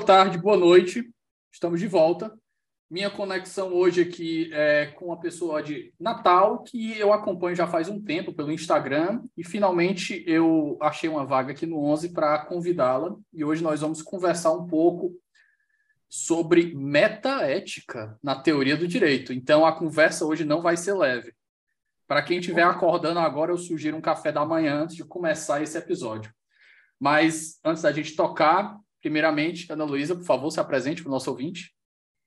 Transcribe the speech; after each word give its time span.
Boa 0.00 0.06
tarde, 0.06 0.38
boa 0.38 0.56
noite. 0.56 1.12
Estamos 1.52 1.78
de 1.78 1.86
volta. 1.86 2.34
Minha 2.90 3.10
conexão 3.10 3.74
hoje 3.74 4.00
aqui 4.00 4.50
é 4.50 4.86
com 4.86 5.06
uma 5.06 5.20
pessoa 5.20 5.62
de 5.62 5.92
Natal 6.00 6.62
que 6.62 6.98
eu 6.98 7.12
acompanho 7.12 7.54
já 7.54 7.66
faz 7.66 7.86
um 7.86 8.02
tempo 8.02 8.32
pelo 8.32 8.50
Instagram 8.50 9.22
e 9.36 9.44
finalmente 9.44 10.24
eu 10.26 10.78
achei 10.80 11.06
uma 11.06 11.26
vaga 11.26 11.52
aqui 11.52 11.66
no 11.66 11.84
11 11.84 12.14
para 12.14 12.46
convidá-la 12.46 13.14
e 13.30 13.44
hoje 13.44 13.62
nós 13.62 13.82
vamos 13.82 14.00
conversar 14.00 14.52
um 14.52 14.66
pouco 14.66 15.12
sobre 16.08 16.74
metaética 16.74 18.18
na 18.22 18.34
teoria 18.34 18.78
do 18.78 18.88
direito. 18.88 19.34
Então 19.34 19.66
a 19.66 19.72
conversa 19.76 20.24
hoje 20.24 20.46
não 20.46 20.62
vai 20.62 20.78
ser 20.78 20.94
leve. 20.94 21.34
Para 22.08 22.22
quem 22.22 22.38
estiver 22.38 22.64
acordando 22.64 23.20
agora, 23.20 23.52
eu 23.52 23.58
sugiro 23.58 23.98
um 23.98 24.00
café 24.00 24.32
da 24.32 24.46
manhã 24.46 24.80
antes 24.80 24.96
de 24.96 25.04
começar 25.04 25.62
esse 25.62 25.76
episódio. 25.76 26.32
Mas 26.98 27.60
antes 27.62 27.82
da 27.82 27.92
gente 27.92 28.16
tocar, 28.16 28.80
primeiramente, 29.00 29.70
Ana 29.72 29.84
Luísa, 29.84 30.14
por 30.14 30.24
favor, 30.24 30.50
se 30.50 30.60
apresente 30.60 31.02
para 31.02 31.08
o 31.08 31.12
nosso 31.12 31.30
ouvinte. 31.30 31.74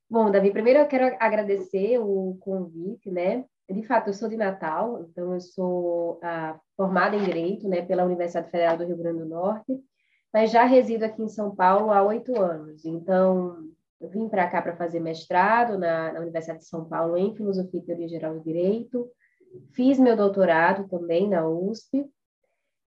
Bom, 0.10 0.30
Davi, 0.30 0.52
primeiro 0.52 0.80
eu 0.80 0.88
quero 0.88 1.16
agradecer 1.20 1.98
o 2.00 2.38
convite, 2.40 3.10
né? 3.10 3.46
De 3.70 3.82
fato, 3.88 4.10
eu 4.10 4.14
sou 4.14 4.28
de 4.28 4.36
Natal, 4.36 5.02
então 5.10 5.34
eu 5.34 5.40
sou 5.40 6.20
ah, 6.22 6.60
formada 6.76 7.16
em 7.16 7.24
Direito, 7.24 7.68
né, 7.68 7.82
pela 7.82 8.04
Universidade 8.04 8.52
Federal 8.52 8.78
do 8.78 8.86
Rio 8.86 8.98
Grande 8.98 9.20
do 9.20 9.26
Norte, 9.26 9.80
mas 10.34 10.52
já 10.52 10.66
resido 10.66 11.06
aqui 11.06 11.24
em 11.24 11.30
São 11.30 11.56
Paulo 11.56 11.92
há 11.92 12.04
oito 12.04 12.40
anos. 12.40 12.84
Então, 12.86 13.58
eu 14.02 14.10
vim 14.10 14.28
para 14.28 14.48
cá 14.48 14.62
para 14.62 14.76
fazer 14.76 15.00
mestrado 15.00 15.78
na, 15.78 16.12
na, 16.12 16.20
Universidade 16.20 16.60
de 16.60 16.66
São 16.66 16.86
Paulo 16.86 17.18
em 17.18 17.36
Filosofia 17.36 17.80
e 17.80 17.86
Teoria 17.86 18.08
Geral 18.08 18.34
do 18.34 18.44
Direito, 18.44 19.10
fiz 19.72 19.98
meu 19.98 20.18
doutorado 20.18 20.88
também 20.90 21.30
na 21.30 21.48
USP, 21.48 22.06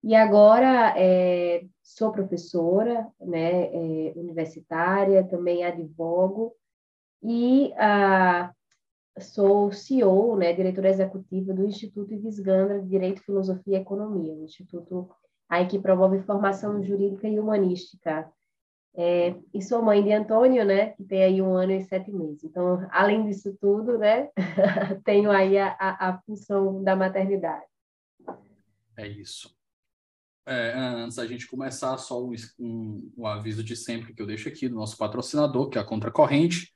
e 0.04 0.14
agora 0.16 0.94
é, 0.98 1.66
sou 1.82 2.12
professora 2.12 3.08
né, 3.22 3.68
é, 3.74 4.14
universitária, 4.16 5.24
também 5.24 5.64
advogo, 5.64 6.54
e 7.22 7.74
ah, 7.78 8.54
sou 9.20 9.72
CEO, 9.72 10.36
né, 10.36 10.52
diretora 10.52 10.90
executiva 10.90 11.54
do 11.54 11.66
Instituto 11.66 12.14
Ives 12.14 12.40
Gandra 12.40 12.82
de 12.82 12.90
Direito, 12.90 13.24
Filosofia 13.24 13.78
e 13.78 13.82
Economia, 13.82 14.34
um 14.34 14.44
instituto 14.44 15.10
aí 15.48 15.68
que 15.68 15.80
promove 15.80 16.22
formação 16.24 16.84
jurídica 16.84 17.28
e 17.28 17.40
humanística. 17.40 18.30
É, 18.96 19.36
e 19.52 19.62
sou 19.62 19.82
mãe 19.82 20.04
de 20.04 20.12
Antônio, 20.12 20.64
né, 20.66 20.90
que 20.92 21.04
tem 21.04 21.24
aí 21.24 21.42
um 21.42 21.56
ano 21.56 21.72
e 21.72 21.84
sete 21.84 22.12
meses. 22.12 22.44
Então, 22.44 22.88
além 22.92 23.26
disso 23.26 23.56
tudo, 23.60 23.98
né, 23.98 24.30
tenho 25.06 25.32
aí 25.32 25.58
a, 25.58 25.76
a, 25.80 26.22
função 26.26 26.84
da 26.84 26.96
maternidade. 26.96 27.66
É 28.98 29.08
isso. 29.08 29.53
É, 30.46 30.74
antes 30.76 31.16
da 31.16 31.26
gente 31.26 31.48
começar, 31.48 31.98
só 31.98 32.22
um, 32.22 32.34
um, 32.60 33.14
um 33.18 33.26
aviso 33.26 33.64
de 33.64 33.78
sempre 33.78 34.14
que 34.14 34.22
eu 34.22 34.26
deixo 34.26 34.50
aqui 34.50 34.68
do 34.68 34.76
nosso 34.76 34.98
patrocinador, 34.98 35.70
que 35.70 35.78
é 35.78 35.82
a 35.82 35.86
Contracorrente. 35.86 36.70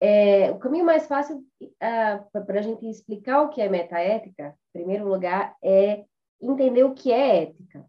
é, 0.00 0.50
o 0.50 0.58
caminho 0.58 0.84
mais 0.84 1.06
fácil 1.06 1.38
uh, 1.38 1.74
ah, 1.80 2.24
para 2.46 2.60
a 2.60 2.62
gente 2.62 2.88
explicar 2.88 3.42
o 3.42 3.48
que 3.50 3.60
é 3.60 3.68
metaética, 3.68 4.56
em 4.74 4.78
primeiro 4.78 5.08
lugar, 5.08 5.54
é 5.62 6.04
entender 6.40 6.84
o 6.84 6.94
que 6.94 7.10
é 7.12 7.42
ética. 7.42 7.86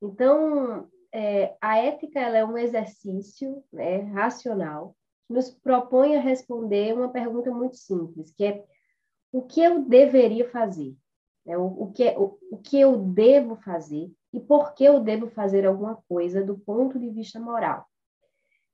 Então, 0.00 0.88
é, 1.12 1.56
a 1.60 1.78
ética 1.78 2.18
ela 2.20 2.38
é 2.38 2.44
um 2.44 2.58
exercício 2.58 3.62
né, 3.72 3.98
racional 4.12 4.96
que 5.26 5.34
nos 5.34 5.50
propõe 5.50 6.16
a 6.16 6.20
responder 6.20 6.94
uma 6.94 7.10
pergunta 7.10 7.50
muito 7.50 7.76
simples, 7.76 8.32
que 8.32 8.44
é 8.44 8.64
o 9.30 9.42
que 9.42 9.62
eu 9.62 9.82
deveria 9.84 10.48
fazer? 10.50 10.94
Né? 11.44 11.56
O, 11.56 11.84
o, 11.84 11.92
que, 11.92 12.04
é, 12.04 12.18
o, 12.18 12.38
o 12.50 12.58
que 12.58 12.78
eu 12.78 12.96
devo 12.98 13.56
fazer 13.56 14.10
e 14.32 14.40
por 14.40 14.74
que 14.74 14.84
eu 14.84 15.00
devo 15.00 15.28
fazer 15.28 15.66
alguma 15.66 15.96
coisa 16.08 16.44
do 16.44 16.58
ponto 16.58 16.98
de 16.98 17.10
vista 17.10 17.38
moral. 17.38 17.86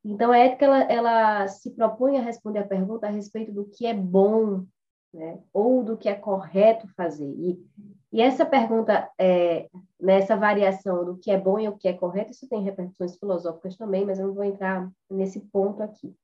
Então, 0.05 0.31
a 0.31 0.39
ética 0.39 0.65
ela, 0.65 0.83
ela 0.85 1.49
se 1.49 1.73
propõe 1.73 2.17
a 2.19 2.23
responder 2.23 2.61
a 2.61 2.67
pergunta 2.67 3.07
a 3.07 3.11
respeito 3.11 3.53
do 3.53 3.67
que 3.67 3.87
é 3.87 3.95
bom, 3.95 4.65
né? 5.13 5.43
ou 5.53 5.83
do 5.83 5.97
que 5.97 6.09
é 6.09 6.15
correto 6.15 6.89
fazer. 6.95 7.29
E 7.29 7.61
e 8.11 8.23
essa 8.23 8.47
pergunta, 8.47 9.11
é, 9.19 9.69
nessa 10.01 10.35
variação 10.35 11.05
do 11.05 11.19
que 11.19 11.31
é 11.31 11.39
bom 11.39 11.59
e 11.59 11.69
o 11.69 11.77
que 11.77 11.89
é 11.89 11.93
correto, 11.93 12.31
isso 12.31 12.49
tem 12.49 12.63
repercussões 12.63 13.17
filosóficas 13.19 13.77
também, 13.77 14.05
mas 14.05 14.19
eu 14.19 14.29
não 14.29 14.35
vou 14.35 14.45
entrar 14.45 14.91
nesse 15.11 15.41
ponto 15.41 15.83
aqui. 15.83 16.15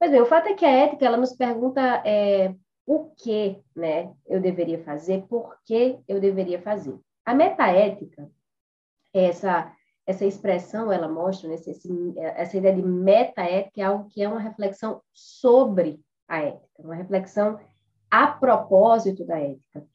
Mas 0.00 0.12
bem, 0.12 0.20
o 0.20 0.26
fato 0.26 0.48
é 0.48 0.54
que 0.54 0.64
a 0.64 0.70
ética 0.70 1.04
ela 1.04 1.16
nos 1.16 1.34
pergunta 1.34 1.80
é, 2.06 2.54
o 2.86 3.10
que 3.10 3.60
né, 3.74 4.14
eu 4.26 4.40
deveria 4.40 4.82
fazer, 4.84 5.26
por 5.28 5.56
que 5.64 5.98
eu 6.06 6.20
deveria 6.20 6.62
fazer. 6.62 6.98
A 7.24 7.34
metaética, 7.34 8.30
essa, 9.12 9.72
essa 10.06 10.24
expressão, 10.24 10.92
ela 10.92 11.08
mostra, 11.08 11.48
né, 11.48 11.56
esse, 11.56 11.92
essa 12.18 12.56
ideia 12.56 12.76
de 12.76 12.82
metaética 12.82 13.80
é 13.80 13.84
algo 13.84 14.08
que 14.08 14.22
é 14.22 14.28
uma 14.28 14.40
reflexão 14.40 15.02
sobre 15.12 16.00
a 16.28 16.38
ética, 16.38 16.82
uma 16.82 16.94
reflexão 16.94 17.58
a 18.08 18.28
propósito 18.28 19.24
da 19.24 19.38
ética. 19.38 19.86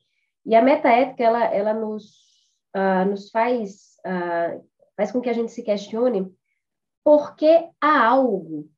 E 0.46 0.56
a 0.56 0.62
metaética, 0.62 1.24
ela, 1.24 1.44
ela 1.46 1.74
nos, 1.74 2.06
uh, 2.76 3.10
nos 3.10 3.30
faz, 3.32 3.98
uh, 4.06 4.64
faz 4.96 5.12
com 5.12 5.20
que 5.20 5.30
a 5.30 5.34
gente 5.34 5.52
se 5.52 5.64
questione 5.64 6.32
por 7.04 7.36
que 7.36 7.70
há 7.82 8.08
algo 8.08 8.70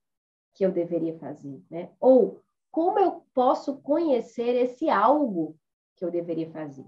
que 0.54 0.66
eu 0.66 0.72
deveria 0.72 1.18
fazer, 1.18 1.62
né? 1.70 1.90
Ou 2.00 2.42
como 2.72 3.00
eu 3.00 3.24
posso 3.34 3.78
conhecer 3.82 4.56
esse 4.56 4.90
algo 4.90 5.58
que 5.96 6.04
eu 6.04 6.12
deveria 6.12 6.50
fazer? 6.52 6.86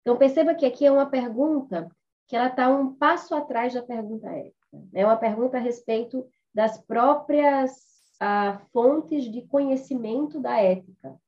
Então, 0.00 0.16
perceba 0.16 0.54
que 0.54 0.64
aqui 0.64 0.86
é 0.86 0.90
uma 0.90 1.06
pergunta 1.06 1.90
que 2.26 2.36
ela 2.36 2.46
está 2.46 2.68
um 2.68 2.94
passo 2.94 3.34
atrás 3.34 3.74
da 3.74 3.82
pergunta 3.82 4.28
ética. 4.28 4.56
É 4.94 5.04
uma 5.04 5.16
pergunta 5.16 5.56
a 5.56 5.60
respeito 5.60 6.26
das 6.54 6.78
próprias 6.78 7.72
ah, 8.20 8.60
fontes 8.72 9.24
de 9.24 9.42
conhecimento 9.42 10.40
da 10.40 10.60
ética. 10.60 11.20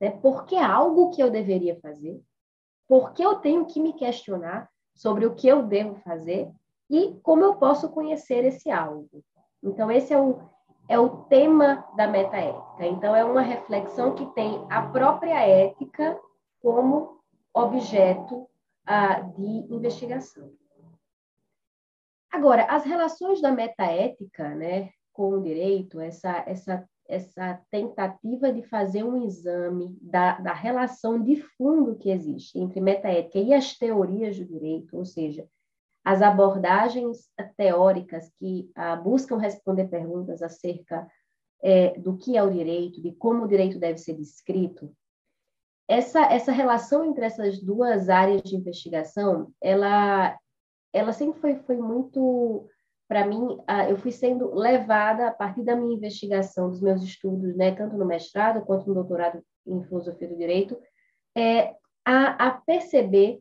Né? 0.00 0.10
Por 0.10 0.44
que 0.44 0.56
algo 0.56 1.10
que 1.10 1.22
eu 1.22 1.30
deveria 1.30 1.78
fazer? 1.80 2.22
Por 2.90 3.12
que 3.12 3.22
eu 3.22 3.36
tenho 3.36 3.66
que 3.66 3.78
me 3.78 3.92
questionar 3.92 4.68
sobre 4.96 5.24
o 5.24 5.36
que 5.36 5.46
eu 5.46 5.62
devo 5.62 5.94
fazer? 6.00 6.50
E 6.90 7.14
como 7.22 7.44
eu 7.44 7.54
posso 7.54 7.88
conhecer 7.88 8.44
esse 8.44 8.68
algo? 8.68 9.22
Então, 9.62 9.88
esse 9.92 10.12
é 10.12 10.20
o, 10.20 10.40
é 10.88 10.98
o 10.98 11.18
tema 11.26 11.88
da 11.96 12.08
metaética. 12.08 12.84
Então, 12.84 13.14
é 13.14 13.24
uma 13.24 13.42
reflexão 13.42 14.16
que 14.16 14.26
tem 14.34 14.66
a 14.68 14.82
própria 14.82 15.38
ética 15.38 16.18
como 16.60 17.20
objeto 17.54 18.50
ah, 18.84 19.20
de 19.20 19.72
investigação. 19.72 20.50
Agora, 22.28 22.64
as 22.64 22.84
relações 22.84 23.40
da 23.40 23.52
metaética, 23.52 24.52
né, 24.56 24.90
com 25.12 25.34
o 25.34 25.40
direito, 25.40 26.00
essa, 26.00 26.42
essa, 26.44 26.84
essa 27.10 27.60
tentativa 27.70 28.52
de 28.52 28.62
fazer 28.62 29.02
um 29.02 29.24
exame 29.26 29.98
da, 30.00 30.38
da 30.38 30.54
relação 30.54 31.22
de 31.22 31.36
fundo 31.56 31.96
que 31.96 32.10
existe 32.10 32.58
entre 32.58 32.80
metaética 32.80 33.38
e 33.38 33.52
as 33.52 33.76
teorias 33.76 34.38
do 34.38 34.44
direito, 34.44 34.96
ou 34.96 35.04
seja, 35.04 35.46
as 36.04 36.22
abordagens 36.22 37.28
teóricas 37.56 38.30
que 38.38 38.70
ah, 38.74 38.96
buscam 38.96 39.36
responder 39.36 39.88
perguntas 39.88 40.40
acerca 40.42 41.06
é, 41.62 41.98
do 41.98 42.16
que 42.16 42.36
é 42.36 42.42
o 42.42 42.50
direito, 42.50 43.02
de 43.02 43.12
como 43.12 43.44
o 43.44 43.48
direito 43.48 43.78
deve 43.78 43.98
ser 43.98 44.14
descrito, 44.14 44.90
essa, 45.90 46.20
essa 46.32 46.52
relação 46.52 47.04
entre 47.04 47.24
essas 47.24 47.60
duas 47.60 48.08
áreas 48.08 48.42
de 48.42 48.54
investigação, 48.54 49.52
ela, 49.60 50.38
ela 50.92 51.12
sempre 51.12 51.40
foi, 51.40 51.56
foi 51.56 51.76
muito 51.76 52.68
para 53.10 53.26
mim, 53.26 53.58
eu 53.88 53.96
fui 53.96 54.12
sendo 54.12 54.54
levada, 54.54 55.26
a 55.26 55.32
partir 55.32 55.64
da 55.64 55.74
minha 55.74 55.96
investigação, 55.96 56.70
dos 56.70 56.80
meus 56.80 57.02
estudos, 57.02 57.56
né, 57.56 57.74
tanto 57.74 57.96
no 57.96 58.06
mestrado 58.06 58.64
quanto 58.64 58.86
no 58.86 58.94
doutorado 58.94 59.42
em 59.66 59.82
filosofia 59.82 60.28
do 60.28 60.36
direito, 60.36 60.80
é, 61.36 61.74
a, 62.04 62.46
a 62.46 62.50
perceber 62.52 63.40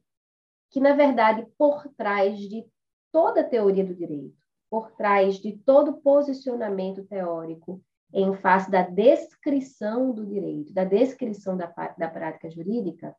que, 0.72 0.80
na 0.80 0.96
verdade, 0.96 1.46
por 1.56 1.88
trás 1.96 2.40
de 2.40 2.66
toda 3.12 3.42
a 3.42 3.48
teoria 3.48 3.86
do 3.86 3.94
direito, 3.94 4.36
por 4.72 4.90
trás 4.94 5.36
de 5.36 5.56
todo 5.60 6.02
posicionamento 6.02 7.06
teórico 7.06 7.80
em 8.12 8.34
face 8.38 8.72
da 8.72 8.82
descrição 8.82 10.12
do 10.12 10.26
direito, 10.26 10.74
da 10.74 10.84
descrição 10.84 11.56
da, 11.56 11.72
da 11.96 12.08
prática 12.08 12.50
jurídica, 12.50 13.16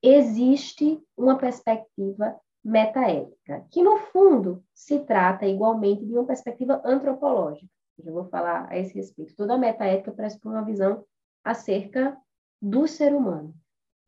existe 0.00 1.02
uma 1.16 1.36
perspectiva 1.36 2.38
metaética, 2.64 3.64
que 3.70 3.82
no 3.82 3.96
fundo 3.96 4.62
se 4.74 5.00
trata 5.00 5.46
igualmente 5.46 6.04
de 6.04 6.12
uma 6.12 6.26
perspectiva 6.26 6.80
antropológica. 6.84 7.70
Eu 8.04 8.12
vou 8.12 8.24
falar 8.24 8.66
a 8.70 8.78
esse 8.78 8.94
respeito. 8.94 9.36
Toda 9.36 9.58
metaética 9.58 10.12
pressupõe 10.12 10.54
uma 10.54 10.64
visão 10.64 11.04
acerca 11.44 12.16
do 12.60 12.86
ser 12.86 13.14
humano. 13.14 13.54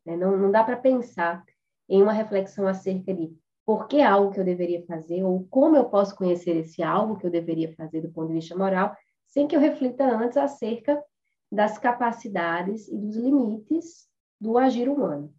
Né? 0.05 0.17
Não, 0.17 0.37
não 0.37 0.51
dá 0.51 0.65
para 0.65 0.77
pensar 0.77 1.45
em 1.89 2.03
uma 2.03 2.13
reflexão 2.13 2.67
acerca 2.67 3.13
de 3.13 3.35
por 3.65 3.87
que 3.87 4.01
algo 4.01 4.33
que 4.33 4.41
eu 4.41 4.45
deveria 4.45 4.85
fazer 4.87 5.23
ou 5.23 5.47
como 5.49 5.77
eu 5.77 5.85
posso 5.89 6.17
conhecer 6.17 6.57
esse 6.57 6.83
algo 6.83 7.17
que 7.17 7.27
eu 7.27 7.31
deveria 7.31 7.75
fazer 7.75 8.01
do 8.01 8.11
ponto 8.11 8.29
de 8.29 8.35
vista 8.35 8.57
moral, 8.57 8.97
sem 9.27 9.47
que 9.47 9.55
eu 9.55 9.61
reflita 9.61 10.05
antes 10.05 10.37
acerca 10.37 11.03
das 11.51 11.79
capacidades 11.79 12.89
e 12.89 12.97
dos 12.97 13.17
limites 13.17 14.09
do 14.41 14.59
agir 14.59 14.89
humano. 14.89 15.33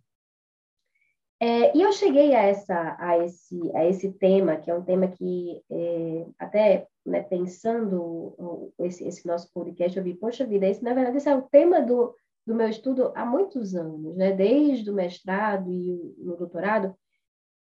É, 1.45 1.75
e 1.77 1.81
eu 1.81 1.91
cheguei 1.91 2.33
a, 2.33 2.43
essa, 2.43 2.95
a, 2.97 3.17
esse, 3.17 3.59
a 3.75 3.85
esse 3.85 4.13
tema, 4.13 4.55
que 4.55 4.71
é 4.71 4.73
um 4.73 4.81
tema 4.81 5.09
que, 5.09 5.61
é, 5.69 6.25
até 6.39 6.87
né, 7.05 7.21
pensando 7.21 8.71
esse, 8.79 9.05
esse, 9.05 9.27
nosso 9.27 9.51
podcast, 9.51 9.97
eu 9.97 10.03
vi, 10.05 10.13
poxa 10.13 10.45
vida, 10.45 10.65
esse, 10.65 10.81
na 10.81 10.93
verdade, 10.93 11.17
esse 11.17 11.27
é 11.27 11.35
o 11.35 11.41
tema 11.41 11.81
do, 11.81 12.15
do 12.47 12.55
meu 12.55 12.69
estudo 12.69 13.11
há 13.13 13.25
muitos 13.25 13.75
anos, 13.75 14.15
né? 14.15 14.31
desde 14.31 14.89
o 14.89 14.93
mestrado 14.93 15.69
e 15.69 16.15
no 16.17 16.37
doutorado, 16.37 16.95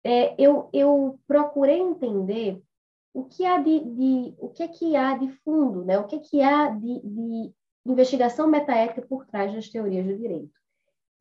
é, 0.03 0.35
eu, 0.37 0.67
eu 0.73 1.17
procurei 1.25 1.79
entender 1.79 2.61
o 3.13 3.23
que 3.23 3.45
há 3.45 3.59
de, 3.59 3.79
de, 3.79 4.35
o 4.39 4.49
que 4.49 4.63
é 4.63 4.67
que 4.67 4.97
há 4.97 5.17
de 5.17 5.29
fundo, 5.45 5.85
né? 5.85 5.97
o 5.97 6.05
que 6.05 6.17
é 6.17 6.19
que 6.19 6.41
há 6.41 6.67
de, 6.67 6.99
de 6.99 7.53
investigação 7.85 8.45
metaética 8.45 9.01
por 9.01 9.25
trás 9.25 9.53
das 9.53 9.69
teorias 9.69 10.05
do 10.05 10.17
direito. 10.17 10.58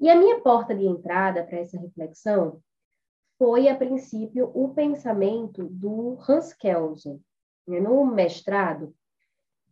E 0.01 0.09
a 0.09 0.17
minha 0.17 0.41
porta 0.41 0.75
de 0.75 0.87
entrada 0.87 1.45
para 1.45 1.59
essa 1.59 1.79
reflexão 1.79 2.63
foi, 3.37 3.69
a 3.69 3.77
princípio, 3.77 4.51
o 4.55 4.73
pensamento 4.75 5.65
do 5.65 6.17
Hans 6.29 6.53
Kelsen. 6.53 7.21
No 7.67 8.05
mestrado, 8.07 8.95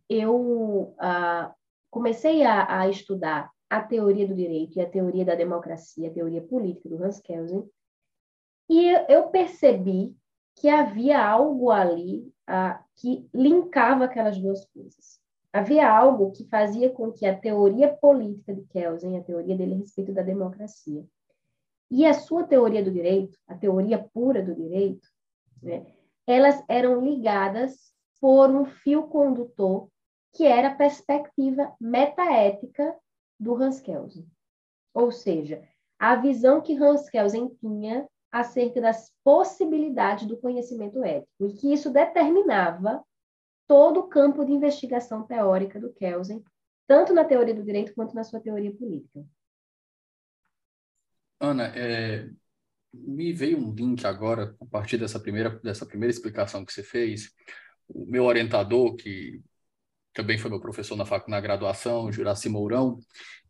eu 0.09 0.95
ah, 0.99 1.53
comecei 1.89 2.43
a, 2.43 2.81
a, 2.81 2.89
estudar 2.89 3.51
a 3.69 3.81
teoria 3.81 4.27
do 4.27 4.35
direito 4.35 4.77
e 4.77 4.81
a 4.81 4.89
teoria 4.89 5.25
da 5.25 5.35
democracia, 5.35 6.09
a 6.09 6.13
teoria 6.13 6.41
política 6.41 6.89
do 6.89 7.03
Hans 7.03 7.19
Kelsen, 7.19 7.67
e 8.69 8.89
eu 9.09 9.29
percebi 9.29 10.15
que 10.55 10.69
havia 10.69 11.25
algo 11.25 11.71
ali 11.71 12.31
ah, 12.45 12.83
que 12.95 13.27
linkava 13.33 14.05
aquelas 14.05 14.37
duas 14.37 14.65
coisas 14.65 15.19
havia 15.57 15.89
algo 15.89 16.31
que 16.31 16.43
fazia 16.45 16.89
com 16.89 17.11
que 17.11 17.25
a 17.25 17.37
teoria 17.37 17.93
política 17.93 18.53
de 18.53 18.61
Kelsen, 18.65 19.17
a 19.17 19.23
teoria 19.23 19.55
dele 19.55 19.73
a 19.73 19.77
respeito 19.77 20.13
da 20.13 20.21
democracia, 20.21 21.05
e 21.89 22.05
a 22.05 22.13
sua 22.13 22.43
teoria 22.43 22.83
do 22.83 22.91
direito, 22.91 23.37
a 23.47 23.55
teoria 23.55 23.97
pura 23.97 24.43
do 24.43 24.53
direito, 24.53 25.07
né, 25.61 25.85
elas 26.25 26.63
eram 26.67 27.01
ligadas 27.03 27.93
por 28.19 28.49
um 28.49 28.65
fio 28.65 29.03
condutor 29.03 29.89
que 30.33 30.45
era 30.45 30.69
a 30.69 30.75
perspectiva 30.75 31.73
metaética 31.79 32.95
do 33.39 33.55
Hans 33.55 33.79
Kelsen. 33.79 34.27
Ou 34.93 35.11
seja, 35.11 35.63
a 35.97 36.15
visão 36.15 36.61
que 36.61 36.75
Hans 36.75 37.09
Kelsen 37.09 37.49
tinha 37.59 38.07
acerca 38.31 38.81
das 38.81 39.11
possibilidades 39.23 40.27
do 40.27 40.37
conhecimento 40.37 41.03
ético 41.03 41.47
e 41.47 41.53
que 41.53 41.73
isso 41.73 41.89
determinava 41.89 43.03
todo 43.67 44.01
o 44.01 44.07
campo 44.07 44.45
de 44.45 44.51
investigação 44.51 45.23
teórica 45.23 45.79
do 45.79 45.91
Kelsen, 45.93 46.43
tanto 46.87 47.13
na 47.13 47.25
teoria 47.25 47.53
do 47.53 47.63
direito 47.63 47.93
quanto 47.93 48.15
na 48.15 48.23
sua 48.23 48.39
teoria 48.39 48.73
política. 48.73 49.25
Ana, 51.39 51.65
é, 51.75 52.29
me 52.93 53.33
veio 53.33 53.59
um 53.59 53.73
link 53.73 54.05
agora, 54.05 54.55
a 54.59 54.65
partir 54.65 54.97
dessa 54.97 55.19
primeira, 55.19 55.49
dessa 55.59 55.85
primeira 55.85 56.11
explicação 56.11 56.65
que 56.65 56.73
você 56.73 56.81
fez. 56.81 57.31
O 57.87 58.05
meu 58.05 58.23
orientador, 58.23 58.95
que 58.95 59.41
também 60.13 60.37
foi 60.37 60.49
meu 60.49 60.59
professor 60.59 60.95
na, 60.95 61.05
na 61.27 61.39
graduação, 61.39 62.11
Juraci 62.11 62.49
Mourão, 62.49 62.99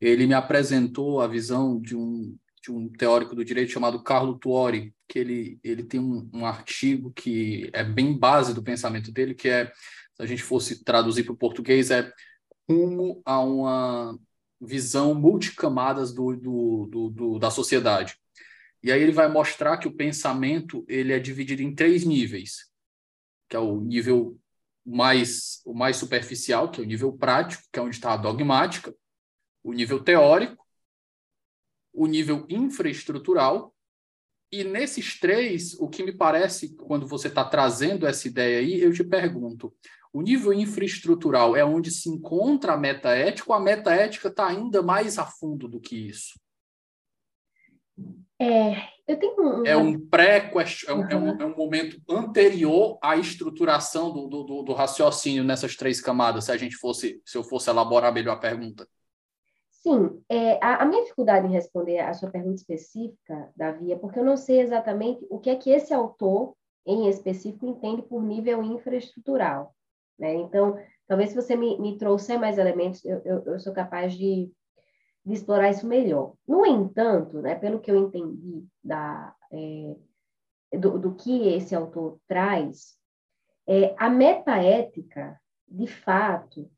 ele 0.02 0.28
me 0.28 0.34
apresentou 0.34 1.22
a 1.22 1.28
visão 1.28 1.80
de 1.80 1.96
um, 1.96 2.38
de 2.62 2.72
um 2.72 2.90
teórico 2.90 3.36
do 3.36 3.46
direito 3.46 3.72
chamado 3.72 4.04
Carlo 4.04 4.38
Tuori, 4.38 4.94
que 5.08 5.18
ele, 5.18 5.60
ele 5.64 5.84
tem 5.84 6.00
um, 6.00 6.30
um 6.34 6.46
artigo 6.46 7.12
que 7.14 7.70
é 7.72 7.84
bem 7.84 8.18
base 8.18 8.54
do 8.54 8.62
pensamento 8.62 9.12
dele, 9.12 9.34
que 9.34 9.48
é 9.48 9.72
se 10.18 10.24
a 10.24 10.26
gente 10.26 10.42
fosse 10.42 10.84
traduzir 10.84 11.24
para 11.24 11.34
o 11.34 11.38
português, 11.38 11.92
é 11.92 12.12
rumo 12.68 13.22
a 13.24 13.40
uma 13.40 14.20
visão 14.60 15.14
multicamadas 15.14 16.12
do, 16.12 16.36
do, 16.36 16.88
do, 16.88 17.10
do, 17.10 17.40
da 17.40 17.52
sociedade. 17.52 18.18
E 18.82 18.92
aí 18.92 19.02
ele 19.02 19.12
vai 19.12 19.28
mostrar 19.28 19.78
que 19.78 19.88
o 19.88 19.96
pensamento 19.96 20.84
ele 20.88 21.14
é 21.14 21.20
dividido 21.20 21.62
em 21.62 21.74
três 21.74 22.04
níveis, 22.04 22.72
que 23.48 23.56
é 23.56 23.60
o 23.60 23.80
nível 23.80 24.40
mais, 24.84 25.62
o 25.64 25.74
mais 25.74 25.98
superficial, 25.98 26.72
que 26.72 26.82
é 26.82 26.84
o 26.84 26.88
nível 26.88 27.14
prático, 27.14 27.64
que 27.72 27.78
é 27.78 27.82
onde 27.82 27.96
está 27.96 28.14
a 28.14 28.18
dogmática, 28.18 28.94
o 29.64 29.72
nível 29.72 30.04
teórico, 30.04 30.66
o 31.94 32.08
nível 32.08 32.46
infraestrutural, 32.50 33.76
e 34.52 34.64
nesses 34.64 35.20
três, 35.20 35.74
o 35.74 35.90
que 35.90 36.04
me 36.04 36.14
parece, 36.14 36.74
quando 36.76 37.06
você 37.06 37.28
está 37.28 37.44
trazendo 37.44 38.08
essa 38.08 38.28
ideia 38.28 38.60
aí, 38.60 38.80
eu 38.80 38.94
te 38.94 39.04
pergunto, 39.04 39.76
O 40.14 40.22
nível 40.22 40.54
infraestrutural 40.54 41.56
é 41.56 41.64
onde 41.64 41.92
se 41.92 42.10
encontra 42.10 42.74
a 42.74 42.78
metaética 42.78 43.52
ou 43.52 43.56
a 43.56 43.60
metaética 43.60 44.28
está 44.30 44.48
ainda 44.48 44.82
mais 44.82 45.18
a 45.18 45.26
fundo 45.26 45.68
do 45.68 45.80
que 45.80 45.96
isso? 45.96 46.40
É, 48.40 48.76
eu 49.08 49.18
tenho 49.18 49.42
um... 49.42 49.66
É 49.66 49.76
um 49.76 50.00
pré 50.08 50.52
é, 50.88 50.94
um, 50.94 50.98
uhum. 50.98 51.08
é, 51.10 51.16
um, 51.16 51.42
é 51.42 51.46
um 51.46 51.56
momento 51.56 52.00
anterior 52.10 53.00
à 53.02 53.16
estruturação 53.16 54.14
do, 54.14 54.28
do, 54.28 54.64
do, 54.64 54.74
raciocínio 54.74 55.44
nessas 55.44 55.76
três 55.76 56.00
camadas, 56.00 56.46
se 56.46 56.52
a 56.52 56.58
gente 56.58 56.76
fosse, 56.76 57.22
se 57.26 57.38
eu 57.38 57.44
fosse 57.44 57.70
elaborar 57.70 58.14
melhor 58.14 58.34
a 58.34 58.40
pergunta. 58.40 58.88
Sim, 59.72 60.22
é, 60.30 60.64
a, 60.64 60.84
a, 60.84 60.86
minha 60.86 61.02
dificuldade 61.04 61.48
em 61.48 61.52
responder 61.52 62.00
a 62.00 62.14
sua 62.14 62.30
pergunta 62.30 62.56
específica, 62.56 63.50
Davi, 63.56 63.92
é 63.92 63.96
porque 63.96 64.20
eu 64.20 64.26
não 64.26 64.36
sei 64.36 64.60
exatamente 64.60 65.26
o 65.30 65.40
que 65.40 65.50
é 65.50 65.56
que 65.56 65.70
esse 65.70 65.94
autor, 65.94 66.56
em 66.86 67.08
específico, 67.08 67.66
entende 67.66 68.02
por 68.02 68.22
nível 68.22 68.62
infraestrutural. 68.62 69.74
Né? 70.18 70.36
Então, 70.36 70.78
talvez 71.08 71.30
se 71.30 71.36
você 71.36 71.56
me, 71.56 71.80
me 71.80 71.98
trouxer 71.98 72.40
mais 72.40 72.58
elementos, 72.58 73.04
eu, 73.06 73.22
eu, 73.24 73.44
eu 73.46 73.60
sou 73.60 73.74
capaz 73.74 74.14
de 74.14 74.52
de 75.28 75.34
explorar 75.34 75.70
isso 75.70 75.86
melhor. 75.86 76.36
No 76.48 76.66
entanto, 76.66 77.42
né, 77.42 77.54
pelo 77.54 77.82
que 77.82 77.92
eu 77.92 77.98
entendi 77.98 78.66
da, 78.82 79.36
é, 79.52 80.78
do, 80.78 80.98
do, 80.98 81.16
que 81.16 81.50
esse 81.50 81.76
autor 81.76 82.18
traz, 82.26 82.96
é, 83.68 83.94
a 83.98 84.10
metaética, 84.10 85.38
de 85.68 85.86
fato, 85.86 86.72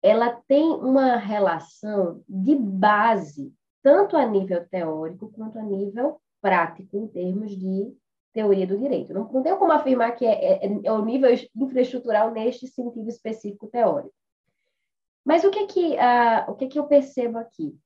ela 0.00 0.40
tem 0.46 0.70
uma 0.70 1.16
relação 1.16 2.22
de 2.28 2.54
base, 2.54 3.52
tanto 3.82 4.16
a 4.16 4.24
nível 4.24 4.64
teórico 4.68 5.28
quanto 5.32 5.58
a 5.58 5.62
nível 5.64 6.20
prático, 6.40 6.96
em 6.96 7.08
termos 7.08 7.56
de 7.56 7.92
teoria 8.32 8.66
do 8.66 8.78
direito. 8.78 9.12
Não, 9.12 9.30
não 9.30 9.42
tenho 9.42 9.58
como 9.58 9.72
afirmar 9.72 10.14
que 10.14 10.24
é, 10.24 10.64
é, 10.64 10.80
é 10.84 10.92
o 10.92 11.04
nível 11.04 11.30
infraestrutural 11.56 12.30
neste 12.30 12.66
sentido 12.66 13.08
específico 13.08 13.66
teórico. 13.66 14.14
Mas 15.24 15.44
o 15.44 15.50
que 15.50 15.66
que, 15.66 15.94
uh, 15.94 16.50
o 16.50 16.54
que 16.54 16.68
que 16.68 16.78
eu 16.78 16.86
percebo 16.86 17.38
aqui? 17.38 17.78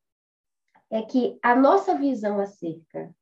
É 0.91 1.03
que 1.03 1.39
a 1.43 1.57
nossa 1.57 1.97
visão 1.97 2.39
acerca 2.39 3.13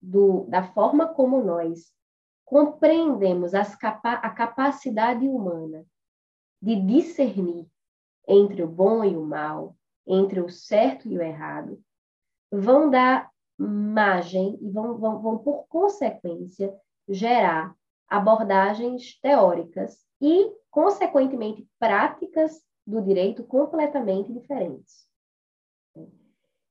do, 0.00 0.44
da 0.44 0.62
forma 0.62 1.08
como 1.08 1.42
nós 1.42 1.92
compreendemos 2.44 3.52
capa 3.78 4.14
a 4.14 4.30
capacidade 4.30 5.26
humana 5.28 5.84
de 6.60 6.76
discernir 6.76 7.66
entre 8.26 8.62
o 8.62 8.68
bom 8.68 9.04
e 9.04 9.16
o 9.16 9.24
mal, 9.24 9.76
entre 10.06 10.40
o 10.40 10.48
certo 10.48 11.08
e 11.08 11.16
o 11.16 11.22
errado, 11.22 11.80
vão 12.50 12.90
dar 12.90 13.30
margem 13.58 14.58
e 14.60 14.70
vão, 14.70 14.96
vão, 14.96 15.20
vão 15.20 15.38
por 15.38 15.66
consequência, 15.68 16.74
gerar 17.08 17.74
abordagens 18.08 19.18
teóricas 19.20 19.98
e, 20.20 20.52
consequentemente, 20.70 21.66
práticas 21.78 22.62
do 22.86 23.02
direito 23.02 23.44
completamente 23.44 24.32
diferentes. 24.32 25.06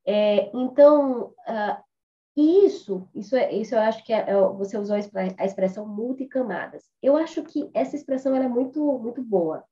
É, 0.06 0.50
então, 0.56 1.34
uh, 1.48 1.84
isso, 2.36 3.08
isso, 3.14 3.36
é, 3.36 3.52
isso 3.52 3.76
eu 3.76 3.80
acho 3.80 4.04
que 4.06 4.14
é, 4.14 4.30
é, 4.30 4.34
você 4.34 4.78
usou 4.78 4.96
a 4.96 5.46
expressão 5.46 5.88
multicamadas. 5.88 6.86
Eu 7.02 7.18
acho 7.18 7.44
que 7.44 7.70
essa 7.74 7.96
expressão 7.96 8.36
é 8.36 8.48
muito, 8.48 8.80
muito 9.00 9.22
boa. 9.22 9.64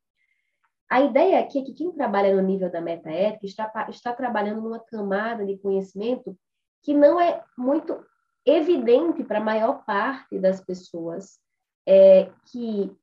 A 0.90 1.02
ideia 1.02 1.40
aqui 1.40 1.60
é 1.60 1.64
que 1.64 1.74
quem 1.74 1.92
trabalha 1.92 2.36
no 2.36 2.42
nível 2.42 2.72
da 2.72 2.82
metaética 2.82 3.46
está, 3.46 3.88
está 3.90 4.14
trabalhando 4.14 4.62
numa 4.62 4.80
camada 4.80 5.46
de 5.46 5.58
conhecimento 5.58 6.38
que 6.86 6.94
não 6.94 7.20
é 7.20 7.44
muito 7.58 8.06
evidente 8.46 9.24
para 9.24 9.40
a 9.40 9.44
maior 9.44 9.84
parte 9.84 10.40
das 10.40 10.62
pessoas 10.62 11.40
é, 11.86 12.32
que 12.46 12.96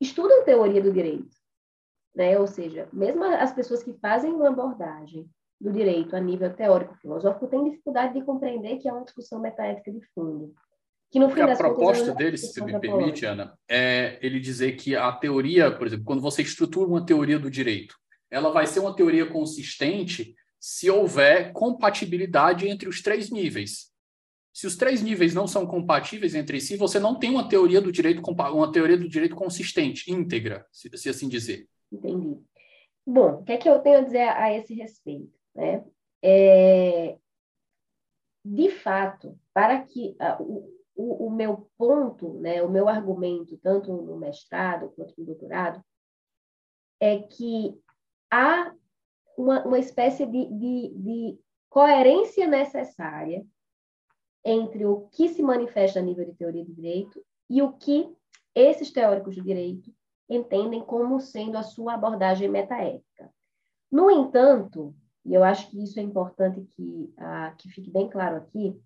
estudam 0.00 0.44
teoria 0.44 0.82
do 0.82 0.92
direito 0.92 1.36
né? 2.14 2.38
Ou 2.38 2.46
seja, 2.46 2.88
mesmo 2.92 3.24
as 3.24 3.52
pessoas 3.52 3.82
que 3.82 3.92
fazem 3.94 4.32
uma 4.32 4.48
abordagem 4.48 5.28
do 5.60 5.72
direito 5.72 6.14
a 6.14 6.20
nível 6.20 6.52
teórico-filosófico 6.52 7.48
têm 7.48 7.70
dificuldade 7.70 8.14
de 8.14 8.24
compreender 8.24 8.76
que 8.76 8.88
é 8.88 8.92
uma 8.92 9.04
discussão 9.04 9.40
metaética 9.40 9.90
de 9.90 10.00
fundo. 10.14 10.54
Que 11.10 11.18
no 11.18 11.30
fim 11.30 11.42
a 11.42 11.56
proposta 11.56 12.06
contas, 12.06 12.16
dele, 12.16 12.36
se 12.36 12.62
me 12.62 12.78
permite, 12.78 13.24
Ana, 13.24 13.56
é 13.68 14.18
ele 14.20 14.40
dizer 14.40 14.72
que 14.72 14.96
a 14.96 15.12
teoria, 15.12 15.70
por 15.70 15.86
exemplo, 15.86 16.04
quando 16.04 16.20
você 16.20 16.42
estrutura 16.42 16.88
uma 16.88 17.06
teoria 17.06 17.38
do 17.38 17.50
direito, 17.50 17.96
ela 18.30 18.50
vai 18.50 18.66
ser 18.66 18.80
uma 18.80 18.94
teoria 18.94 19.24
consistente 19.26 20.34
se 20.66 20.90
houver 20.90 21.52
compatibilidade 21.52 22.66
entre 22.66 22.88
os 22.88 23.02
três 23.02 23.30
níveis. 23.30 23.92
Se 24.50 24.66
os 24.66 24.74
três 24.74 25.02
níveis 25.02 25.34
não 25.34 25.46
são 25.46 25.66
compatíveis 25.66 26.34
entre 26.34 26.58
si, 26.58 26.74
você 26.74 26.98
não 26.98 27.18
tem 27.18 27.28
uma 27.28 27.46
teoria 27.46 27.82
do 27.82 27.92
direito 27.92 28.22
uma 28.22 28.72
teoria 28.72 28.96
do 28.96 29.06
direito 29.06 29.36
consistente, 29.36 30.10
íntegra, 30.10 30.66
se, 30.72 30.88
se 30.96 31.10
assim 31.10 31.28
dizer. 31.28 31.68
Entendi. 31.92 32.40
Bom, 33.06 33.40
o 33.40 33.44
que 33.44 33.52
é 33.52 33.58
que 33.58 33.68
eu 33.68 33.78
tenho 33.80 33.98
a 33.98 34.00
dizer 34.00 34.26
a 34.26 34.56
esse 34.56 34.72
respeito? 34.72 35.38
Né? 35.54 35.84
É, 36.22 37.18
de 38.42 38.70
fato, 38.70 39.38
para 39.52 39.82
que 39.84 40.16
uh, 40.18 40.42
o, 40.42 40.78
o, 40.96 41.26
o, 41.26 41.30
meu 41.30 41.70
ponto, 41.76 42.40
né, 42.40 42.62
o 42.62 42.70
meu 42.70 42.88
argumento, 42.88 43.58
tanto 43.58 43.92
no 43.92 44.16
mestrado 44.16 44.90
quanto 44.96 45.12
no 45.18 45.26
doutorado, 45.26 45.84
é 46.98 47.18
que 47.18 47.78
há 48.30 48.74
uma, 49.36 49.64
uma 49.64 49.78
espécie 49.78 50.26
de, 50.26 50.46
de, 50.46 50.94
de 50.96 51.38
coerência 51.68 52.46
necessária 52.46 53.44
entre 54.44 54.84
o 54.84 55.08
que 55.12 55.28
se 55.28 55.42
manifesta 55.42 55.98
a 55.98 56.02
nível 56.02 56.24
de 56.24 56.34
teoria 56.34 56.64
do 56.64 56.74
direito 56.74 57.24
e 57.48 57.62
o 57.62 57.72
que 57.72 58.14
esses 58.54 58.92
teóricos 58.92 59.34
do 59.34 59.42
direito 59.42 59.92
entendem 60.28 60.82
como 60.82 61.20
sendo 61.20 61.56
a 61.56 61.62
sua 61.62 61.94
abordagem 61.94 62.48
metaética. 62.48 63.30
No 63.90 64.10
entanto, 64.10 64.94
e 65.24 65.34
eu 65.34 65.42
acho 65.42 65.70
que 65.70 65.82
isso 65.82 65.98
é 65.98 66.02
importante 66.02 66.60
que, 66.60 67.12
uh, 67.18 67.56
que 67.56 67.68
fique 67.70 67.90
bem 67.90 68.08
claro 68.08 68.36
aqui, 68.36 68.78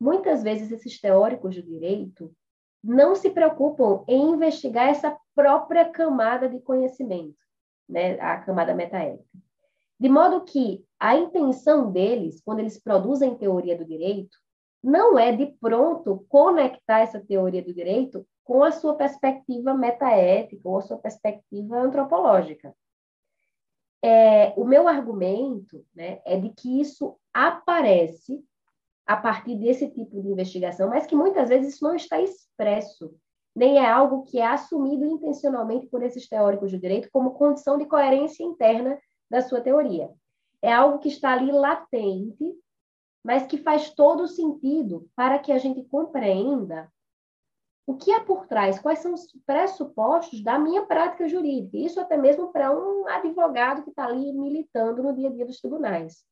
muitas 0.00 0.42
vezes 0.42 0.72
esses 0.72 1.00
teóricos 1.00 1.54
do 1.54 1.62
direito 1.62 2.34
não 2.82 3.14
se 3.14 3.30
preocupam 3.30 4.04
em 4.06 4.30
investigar 4.32 4.88
essa 4.88 5.16
própria 5.34 5.88
camada 5.88 6.48
de 6.48 6.60
conhecimento, 6.60 7.38
né, 7.88 8.20
a 8.20 8.38
camada 8.38 8.74
metaética. 8.74 9.38
De 9.98 10.08
modo 10.08 10.44
que 10.44 10.84
a 10.98 11.16
intenção 11.16 11.90
deles, 11.90 12.40
quando 12.44 12.60
eles 12.60 12.80
produzem 12.80 13.36
teoria 13.36 13.76
do 13.76 13.84
direito, 13.84 14.36
não 14.82 15.18
é 15.18 15.34
de 15.34 15.46
pronto 15.60 16.26
conectar 16.28 17.00
essa 17.00 17.20
teoria 17.20 17.62
do 17.62 17.72
direito 17.72 18.26
com 18.44 18.62
a 18.62 18.70
sua 18.70 18.94
perspectiva 18.94 19.72
metaética 19.72 20.68
ou 20.68 20.78
a 20.78 20.82
sua 20.82 20.98
perspectiva 20.98 21.78
antropológica. 21.78 22.74
É, 24.02 24.52
o 24.54 24.64
meu 24.64 24.86
argumento 24.86 25.82
né, 25.94 26.20
é 26.26 26.38
de 26.38 26.50
que 26.50 26.78
isso 26.80 27.16
aparece 27.32 28.44
a 29.06 29.16
partir 29.16 29.56
desse 29.56 29.88
tipo 29.88 30.20
de 30.20 30.28
investigação, 30.28 30.90
mas 30.90 31.06
que 31.06 31.16
muitas 31.16 31.48
vezes 31.48 31.74
isso 31.74 31.84
não 31.84 31.94
está 31.94 32.20
expresso, 32.20 33.14
nem 33.56 33.78
é 33.78 33.90
algo 33.90 34.24
que 34.24 34.38
é 34.38 34.46
assumido 34.46 35.06
intencionalmente 35.06 35.86
por 35.86 36.02
esses 36.02 36.28
teóricos 36.28 36.72
do 36.72 36.78
direito 36.78 37.08
como 37.10 37.32
condição 37.32 37.78
de 37.78 37.86
coerência 37.86 38.44
interna 38.44 38.98
da 39.34 39.42
sua 39.42 39.60
teoria. 39.60 40.14
É 40.62 40.72
algo 40.72 41.00
que 41.00 41.08
está 41.08 41.32
ali 41.32 41.50
latente, 41.50 42.56
mas 43.24 43.44
que 43.44 43.58
faz 43.58 43.90
todo 43.90 44.28
sentido 44.28 45.10
para 45.16 45.40
que 45.40 45.50
a 45.50 45.58
gente 45.58 45.82
compreenda 45.82 46.88
o 47.84 47.96
que 47.96 48.12
é 48.12 48.20
por 48.20 48.46
trás, 48.46 48.78
quais 48.78 49.00
são 49.00 49.12
os 49.12 49.26
pressupostos 49.44 50.40
da 50.42 50.56
minha 50.56 50.86
prática 50.86 51.28
jurídica, 51.28 51.76
isso 51.76 52.00
até 52.00 52.16
mesmo 52.16 52.52
para 52.52 52.70
um 52.70 53.08
advogado 53.08 53.82
que 53.82 53.90
está 53.90 54.06
ali 54.06 54.32
militando 54.32 55.02
no 55.02 55.12
dia 55.12 55.28
a 55.28 55.32
dia 55.32 55.44
dos 55.44 55.60
tribunais. 55.60 56.24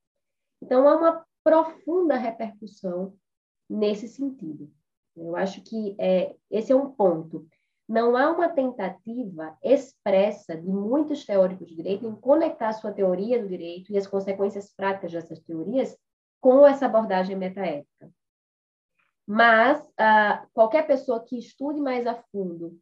Então, 0.62 0.88
há 0.88 0.96
uma 0.96 1.26
profunda 1.42 2.16
repercussão 2.16 3.14
nesse 3.68 4.06
sentido. 4.06 4.70
Eu 5.16 5.34
acho 5.34 5.60
que 5.62 5.96
é, 5.98 6.36
esse 6.48 6.72
é 6.72 6.76
um 6.76 6.90
ponto. 6.90 7.46
Não 7.88 8.16
há 8.16 8.30
uma 8.30 8.48
tentativa 8.48 9.56
expressa 9.62 10.56
de 10.56 10.68
muitos 10.68 11.24
teóricos 11.24 11.68
de 11.68 11.76
direito 11.76 12.06
em 12.06 12.14
conectar 12.14 12.72
sua 12.72 12.92
teoria 12.92 13.40
do 13.40 13.48
direito 13.48 13.92
e 13.92 13.98
as 13.98 14.06
consequências 14.06 14.72
práticas 14.74 15.12
dessas 15.12 15.40
teorias 15.40 15.96
com 16.40 16.66
essa 16.66 16.86
abordagem 16.86 17.36
metaética. 17.36 18.10
Mas 19.26 19.80
uh, 19.80 20.46
qualquer 20.52 20.86
pessoa 20.86 21.24
que 21.24 21.38
estude 21.38 21.80
mais 21.80 22.06
a 22.06 22.14
fundo 22.32 22.78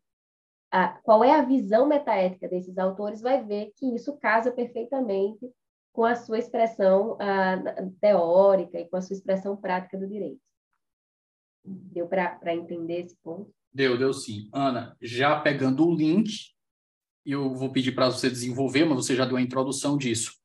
uh, 0.74 1.02
qual 1.02 1.22
é 1.22 1.32
a 1.32 1.44
visão 1.44 1.86
metaética 1.86 2.48
desses 2.48 2.78
autores 2.78 3.20
vai 3.20 3.44
ver 3.44 3.72
que 3.76 3.94
isso 3.94 4.16
casa 4.18 4.50
perfeitamente 4.50 5.50
com 5.92 6.04
a 6.04 6.14
sua 6.14 6.38
expressão 6.38 7.12
uh, 7.14 7.90
teórica 8.00 8.78
e 8.78 8.88
com 8.88 8.96
a 8.96 9.02
sua 9.02 9.14
expressão 9.14 9.56
prática 9.56 9.98
do 9.98 10.06
direito. 10.06 10.40
Deu 11.64 12.08
para 12.08 12.54
entender 12.54 13.02
esse 13.02 13.16
ponto? 13.22 13.52
Deu, 13.72 13.96
deu 13.96 14.12
sim. 14.12 14.48
Ana, 14.52 14.96
já 15.00 15.38
pegando 15.40 15.86
o 15.86 15.94
link, 15.94 16.52
eu 17.24 17.54
vou 17.54 17.70
pedir 17.72 17.92
para 17.92 18.10
você 18.10 18.28
desenvolver, 18.28 18.84
mas 18.84 18.96
você 18.96 19.14
já 19.14 19.24
deu 19.24 19.36
a 19.36 19.42
introdução 19.42 19.96
disso 19.96 20.40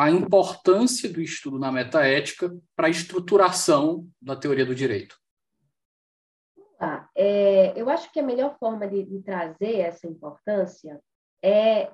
a 0.00 0.10
importância 0.10 1.12
do 1.12 1.20
estudo 1.20 1.58
na 1.58 1.70
metaética 1.70 2.50
para 2.74 2.86
a 2.86 2.90
estruturação 2.90 4.08
da 4.20 4.34
teoria 4.34 4.64
do 4.64 4.74
direito. 4.74 5.14
Ah, 6.78 7.06
é, 7.14 7.78
eu 7.78 7.90
acho 7.90 8.10
que 8.10 8.18
a 8.18 8.22
melhor 8.22 8.56
forma 8.58 8.88
de, 8.88 9.04
de 9.04 9.20
trazer 9.20 9.76
essa 9.76 10.06
importância 10.06 10.98
é 11.42 11.92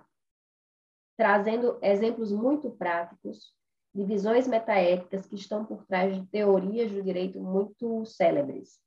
trazendo 1.16 1.80
exemplos 1.82 2.30
muito 2.30 2.70
práticos 2.70 3.52
de 3.92 4.04
visões 4.04 4.46
metaéticas 4.46 5.26
que 5.26 5.34
estão 5.34 5.64
por 5.64 5.84
trás 5.84 6.14
de 6.14 6.24
teorias 6.28 6.92
do 6.92 7.02
direito 7.02 7.40
muito 7.40 8.06
célebres. 8.06 8.78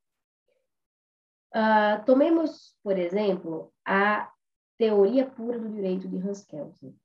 Uh, 1.54 2.04
tomemos, 2.06 2.76
por 2.84 2.98
exemplo, 2.98 3.74
a 3.86 4.32
teoria 4.78 5.26
pura 5.26 5.58
do 5.58 5.70
direito 5.70 6.08
de 6.08 6.18
Hans 6.18 6.46
Kelsen. 6.46 6.96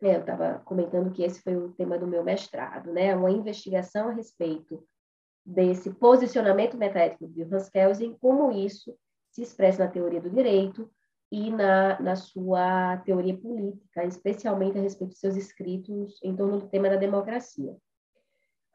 É, 0.00 0.16
eu 0.16 0.20
estava 0.20 0.60
comentando 0.64 1.12
que 1.12 1.22
esse 1.22 1.42
foi 1.42 1.56
o 1.56 1.72
tema 1.72 1.98
do 1.98 2.06
meu 2.06 2.22
mestrado, 2.22 2.92
né? 2.92 3.14
Uma 3.14 3.30
investigação 3.30 4.08
a 4.08 4.12
respeito 4.12 4.86
desse 5.44 5.90
posicionamento 5.94 6.76
metaético 6.76 7.26
de 7.26 7.42
Hans 7.42 7.68
Kelsen, 7.68 8.16
como 8.20 8.52
isso 8.52 8.96
se 9.30 9.42
expressa 9.42 9.84
na 9.84 9.90
teoria 9.90 10.20
do 10.20 10.30
direito 10.30 10.90
e 11.30 11.50
na, 11.50 12.00
na 12.00 12.16
sua 12.16 12.96
teoria 12.98 13.36
política, 13.36 14.04
especialmente 14.04 14.78
a 14.78 14.82
respeito 14.82 15.12
de 15.12 15.18
seus 15.18 15.36
escritos 15.36 16.18
em 16.22 16.34
torno 16.34 16.60
do 16.60 16.68
tema 16.68 16.88
da 16.88 16.96
democracia. 16.96 17.76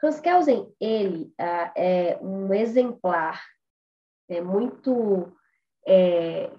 Hans 0.03 0.19
Kelsen, 0.19 0.71
ele 0.79 1.33
ah, 1.39 1.73
é 1.75 2.19
um 2.21 2.53
exemplar 2.53 3.41
é, 4.33 4.41
muito, 4.41 5.31
é, 5.85 6.51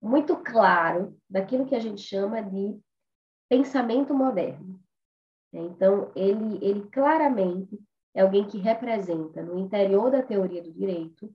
muito 0.00 0.36
claro 0.36 1.16
daquilo 1.28 1.66
que 1.66 1.74
a 1.74 1.80
gente 1.80 2.00
chama 2.00 2.42
de 2.42 2.78
pensamento 3.48 4.14
moderno. 4.14 4.80
Então, 5.52 6.10
ele, 6.16 6.58
ele 6.64 6.88
claramente 6.88 7.78
é 8.14 8.22
alguém 8.22 8.46
que 8.46 8.58
representa, 8.58 9.42
no 9.42 9.58
interior 9.58 10.10
da 10.10 10.22
teoria 10.22 10.62
do 10.62 10.72
direito, 10.72 11.32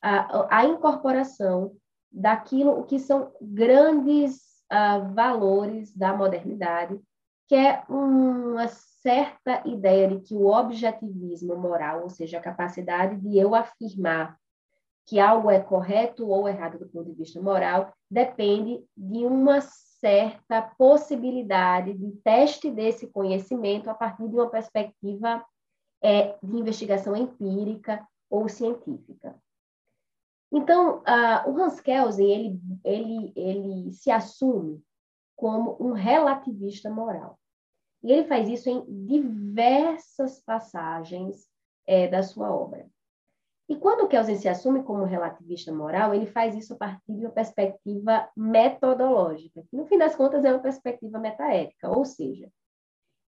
a, 0.00 0.58
a 0.58 0.64
incorporação 0.66 1.76
daquilo 2.10 2.78
o 2.78 2.84
que 2.84 2.98
são 2.98 3.32
grandes 3.40 4.36
uh, 4.70 5.12
valores 5.14 5.96
da 5.96 6.14
modernidade, 6.14 7.00
que 7.48 7.54
é 7.54 7.82
uma 7.88 8.68
certa 8.68 9.66
ideia 9.66 10.08
de 10.08 10.20
que 10.20 10.34
o 10.34 10.46
objetivismo 10.46 11.56
moral, 11.56 12.02
ou 12.02 12.10
seja, 12.10 12.38
a 12.38 12.42
capacidade 12.42 13.16
de 13.16 13.38
eu 13.38 13.54
afirmar 13.54 14.36
que 15.06 15.18
algo 15.18 15.50
é 15.50 15.60
correto 15.60 16.28
ou 16.28 16.48
errado 16.48 16.78
do 16.78 16.88
ponto 16.88 17.10
de 17.10 17.16
vista 17.16 17.40
moral, 17.40 17.92
depende 18.10 18.84
de 18.96 19.26
uma 19.26 19.60
certa 19.60 20.62
possibilidade 20.62 21.94
de 21.94 22.12
teste 22.24 22.70
desse 22.70 23.06
conhecimento 23.06 23.88
a 23.88 23.94
partir 23.94 24.28
de 24.28 24.34
uma 24.34 24.50
perspectiva 24.50 25.44
é, 26.02 26.36
de 26.42 26.56
investigação 26.56 27.16
empírica 27.16 28.06
ou 28.28 28.48
científica. 28.48 29.36
Então, 30.50 30.98
uh, 30.98 31.50
o 31.50 31.62
Hans 31.62 31.80
Kelsen, 31.80 32.30
ele, 32.30 32.60
ele, 32.84 33.32
ele 33.34 33.92
se 33.92 34.10
assume 34.10 34.82
como 35.34 35.76
um 35.80 35.92
relativista 35.92 36.90
moral. 36.90 37.38
E 38.02 38.12
ele 38.12 38.28
faz 38.28 38.48
isso 38.48 38.68
em 38.68 38.84
diversas 39.06 40.40
passagens 40.40 41.48
é, 41.86 42.06
da 42.08 42.22
sua 42.22 42.54
obra. 42.54 42.86
E 43.72 43.76
quando 43.76 44.06
Kelsen 44.06 44.36
se 44.36 44.50
assume 44.50 44.82
como 44.82 45.04
relativista 45.04 45.72
moral, 45.72 46.14
ele 46.14 46.26
faz 46.26 46.54
isso 46.54 46.74
a 46.74 46.76
partir 46.76 47.14
de 47.14 47.24
uma 47.24 47.30
perspectiva 47.30 48.28
metodológica, 48.36 49.62
que 49.62 49.74
no 49.74 49.86
fim 49.86 49.96
das 49.96 50.14
contas 50.14 50.44
é 50.44 50.52
uma 50.52 50.60
perspectiva 50.60 51.18
metaética, 51.18 51.88
ou 51.88 52.04
seja, 52.04 52.52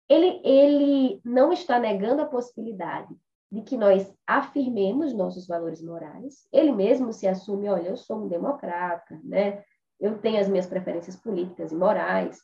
ele, 0.06 0.42
ele 0.44 1.22
não 1.24 1.54
está 1.54 1.78
negando 1.78 2.20
a 2.20 2.26
possibilidade 2.26 3.16
de 3.50 3.62
que 3.62 3.78
nós 3.78 4.14
afirmemos 4.26 5.14
nossos 5.14 5.46
valores 5.46 5.80
morais. 5.82 6.46
Ele 6.52 6.70
mesmo 6.70 7.14
se 7.14 7.26
assume, 7.26 7.70
olha, 7.70 7.88
eu 7.88 7.96
sou 7.96 8.22
um 8.22 8.28
democrata, 8.28 9.18
né? 9.24 9.64
Eu 9.98 10.18
tenho 10.18 10.38
as 10.38 10.50
minhas 10.50 10.66
preferências 10.66 11.16
políticas 11.16 11.72
e 11.72 11.76
morais. 11.76 12.38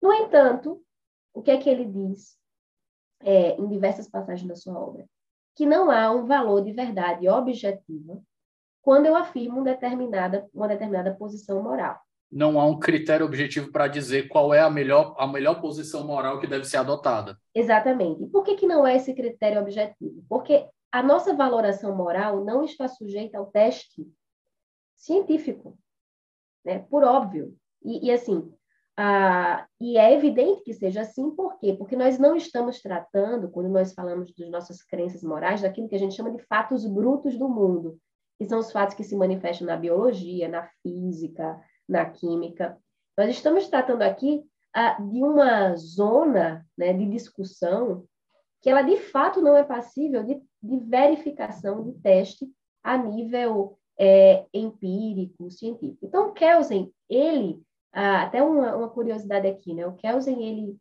No 0.00 0.12
entanto, 0.12 0.80
o 1.32 1.42
que 1.42 1.50
é 1.50 1.58
que 1.58 1.68
ele 1.68 1.84
diz 1.84 2.38
é, 3.22 3.56
em 3.56 3.66
diversas 3.66 4.08
passagens 4.08 4.46
da 4.46 4.54
sua 4.54 4.78
obra? 4.78 5.04
Que 5.54 5.66
não 5.66 5.90
há 5.90 6.10
um 6.10 6.26
valor 6.26 6.62
de 6.62 6.72
verdade 6.72 7.28
objetiva 7.28 8.20
quando 8.82 9.06
eu 9.06 9.16
afirmo 9.16 9.56
uma 9.56 9.64
determinada, 9.64 10.48
uma 10.52 10.68
determinada 10.68 11.14
posição 11.14 11.62
moral 11.62 11.98
não 12.34 12.58
há 12.58 12.66
um 12.66 12.80
critério 12.80 13.24
objetivo 13.24 13.70
para 13.70 13.86
dizer 13.86 14.26
qual 14.26 14.52
é 14.52 14.60
a 14.60 14.68
melhor, 14.68 15.14
a 15.16 15.26
melhor 15.26 15.60
posição 15.60 16.04
moral 16.04 16.40
que 16.40 16.48
deve 16.48 16.64
ser 16.64 16.78
adotada. 16.78 17.38
Exatamente. 17.54 18.24
E 18.24 18.26
por 18.26 18.42
que, 18.42 18.56
que 18.56 18.66
não 18.66 18.84
é 18.84 18.96
esse 18.96 19.14
critério 19.14 19.60
objetivo? 19.60 20.24
Porque 20.28 20.66
a 20.90 21.00
nossa 21.00 21.32
valoração 21.32 21.94
moral 21.94 22.44
não 22.44 22.64
está 22.64 22.88
sujeita 22.88 23.38
ao 23.38 23.46
teste 23.46 24.04
científico, 24.96 25.78
né? 26.64 26.80
por 26.90 27.04
óbvio. 27.04 27.56
E, 27.84 28.08
e 28.08 28.10
assim, 28.10 28.52
a, 28.96 29.66
e 29.80 29.98
é 29.98 30.12
evidente 30.12 30.62
que 30.62 30.72
seja 30.72 31.00
assim, 31.00 31.30
por 31.30 31.58
quê? 31.58 31.72
Porque 31.72 31.96
nós 31.96 32.18
não 32.18 32.36
estamos 32.36 32.80
tratando, 32.80 33.50
quando 33.50 33.68
nós 33.68 33.92
falamos 33.92 34.32
das 34.34 34.48
nossas 34.50 34.82
crenças 34.82 35.22
morais, 35.22 35.62
daquilo 35.62 35.88
que 35.88 35.96
a 35.96 35.98
gente 35.98 36.14
chama 36.14 36.30
de 36.30 36.42
fatos 36.44 36.86
brutos 36.86 37.36
do 37.36 37.48
mundo, 37.48 37.98
que 38.38 38.44
são 38.44 38.58
os 38.58 38.70
fatos 38.70 38.94
que 38.94 39.04
se 39.04 39.16
manifestam 39.16 39.66
na 39.66 39.76
biologia, 39.76 40.48
na 40.48 40.68
física, 40.82 41.60
na 41.88 42.04
química. 42.04 42.78
Nós 43.16 43.30
estamos 43.30 43.68
tratando 43.68 44.02
aqui 44.02 44.44
ah, 44.72 45.00
de 45.00 45.22
uma 45.22 45.74
zona 45.76 46.66
né, 46.76 46.92
de 46.92 47.06
discussão 47.06 48.04
que 48.60 48.70
ela 48.70 48.82
de 48.82 48.96
fato 48.96 49.42
não 49.42 49.56
é 49.56 49.62
passível 49.62 50.24
de, 50.24 50.40
de 50.62 50.78
verificação, 50.78 51.84
de 51.84 51.92
teste 52.00 52.50
a 52.82 52.96
nível 52.96 53.78
é, 53.98 54.46
empírico, 54.54 55.50
científico. 55.50 55.98
Então, 56.02 56.32
Kelsen, 56.32 56.90
ele, 57.08 57.60
ah, 57.94 58.22
até 58.22 58.42
uma, 58.42 58.74
uma, 58.76 58.88
curiosidade 58.88 59.46
aqui, 59.46 59.72
né? 59.72 59.86
O 59.86 59.94
Kelsen, 59.94 60.42
ele, 60.42 60.76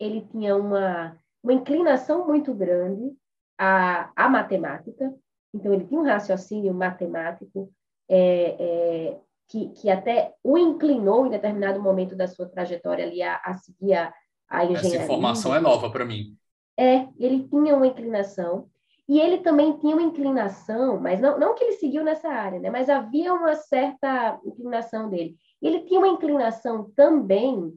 ele 0.00 0.26
tinha 0.30 0.56
uma, 0.56 1.16
uma 1.42 1.52
inclinação 1.52 2.26
muito 2.26 2.54
grande 2.54 3.12
à, 3.58 4.10
à 4.16 4.28
matemática, 4.28 5.14
então 5.54 5.72
ele 5.72 5.84
tinha 5.84 6.00
um 6.00 6.04
raciocínio 6.04 6.72
matemático 6.72 7.70
é, 8.08 8.56
é, 8.58 9.20
que, 9.48 9.68
que 9.68 9.90
até 9.90 10.34
o 10.42 10.56
inclinou 10.56 11.26
em 11.26 11.30
determinado 11.30 11.80
momento 11.80 12.16
da 12.16 12.26
sua 12.26 12.48
trajetória 12.48 13.04
ali 13.04 13.22
a, 13.22 13.36
a 13.44 13.54
seguir 13.54 13.94
a, 13.94 14.12
a 14.48 14.64
engenharia. 14.64 14.96
Essa 14.96 15.04
informação 15.04 15.54
é 15.54 15.60
nova 15.60 15.90
para 15.90 16.04
mim. 16.04 16.36
É, 16.78 17.06
ele 17.18 17.46
tinha 17.48 17.76
uma 17.76 17.86
inclinação 17.86 18.68
e 19.08 19.20
ele 19.20 19.38
também 19.38 19.76
tinha 19.78 19.94
uma 19.94 20.02
inclinação, 20.02 20.98
mas 20.98 21.20
não, 21.20 21.38
não 21.38 21.54
que 21.54 21.62
ele 21.62 21.76
seguiu 21.76 22.02
nessa 22.02 22.28
área, 22.28 22.58
né? 22.58 22.70
Mas 22.70 22.88
havia 22.88 23.34
uma 23.34 23.54
certa 23.54 24.40
inclinação 24.44 25.10
dele. 25.10 25.36
Ele 25.64 25.80
tinha 25.80 25.98
uma 25.98 26.08
inclinação 26.08 26.90
também 26.94 27.74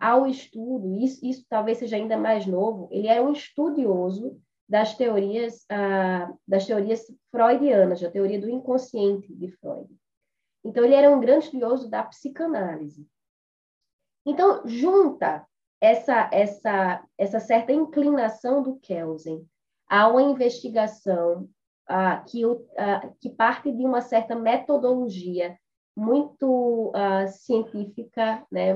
ao 0.00 0.26
estudo, 0.26 0.96
isso, 0.98 1.24
isso 1.24 1.46
talvez 1.48 1.78
seja 1.78 1.94
ainda 1.94 2.16
mais 2.16 2.44
novo, 2.44 2.88
ele 2.90 3.06
era 3.06 3.22
um 3.22 3.32
estudioso 3.32 4.36
das 4.68 4.96
teorias, 4.96 5.64
ah, 5.70 6.32
das 6.46 6.66
teorias 6.66 7.06
freudianas, 7.30 8.00
da 8.00 8.10
teoria 8.10 8.40
do 8.40 8.50
inconsciente 8.50 9.32
de 9.32 9.52
Freud. 9.52 9.88
Então, 10.64 10.84
ele 10.84 10.94
era 10.94 11.08
um 11.08 11.20
grande 11.20 11.44
estudioso 11.44 11.88
da 11.88 12.02
psicanálise. 12.02 13.06
Então, 14.26 14.66
junta 14.66 15.46
essa, 15.80 16.28
essa, 16.32 17.04
essa 17.16 17.38
certa 17.38 17.72
inclinação 17.72 18.62
do 18.64 18.80
Kelsen 18.80 19.46
a 19.88 20.08
uma 20.08 20.22
investigação 20.22 21.48
uh, 21.88 22.24
que, 22.26 22.44
uh, 22.44 22.58
que 23.20 23.30
parte 23.30 23.70
de 23.70 23.84
uma 23.84 24.00
certa 24.00 24.34
metodologia 24.34 25.56
muito 25.96 26.92
uh, 26.94 27.28
científica, 27.28 28.44
né, 28.50 28.74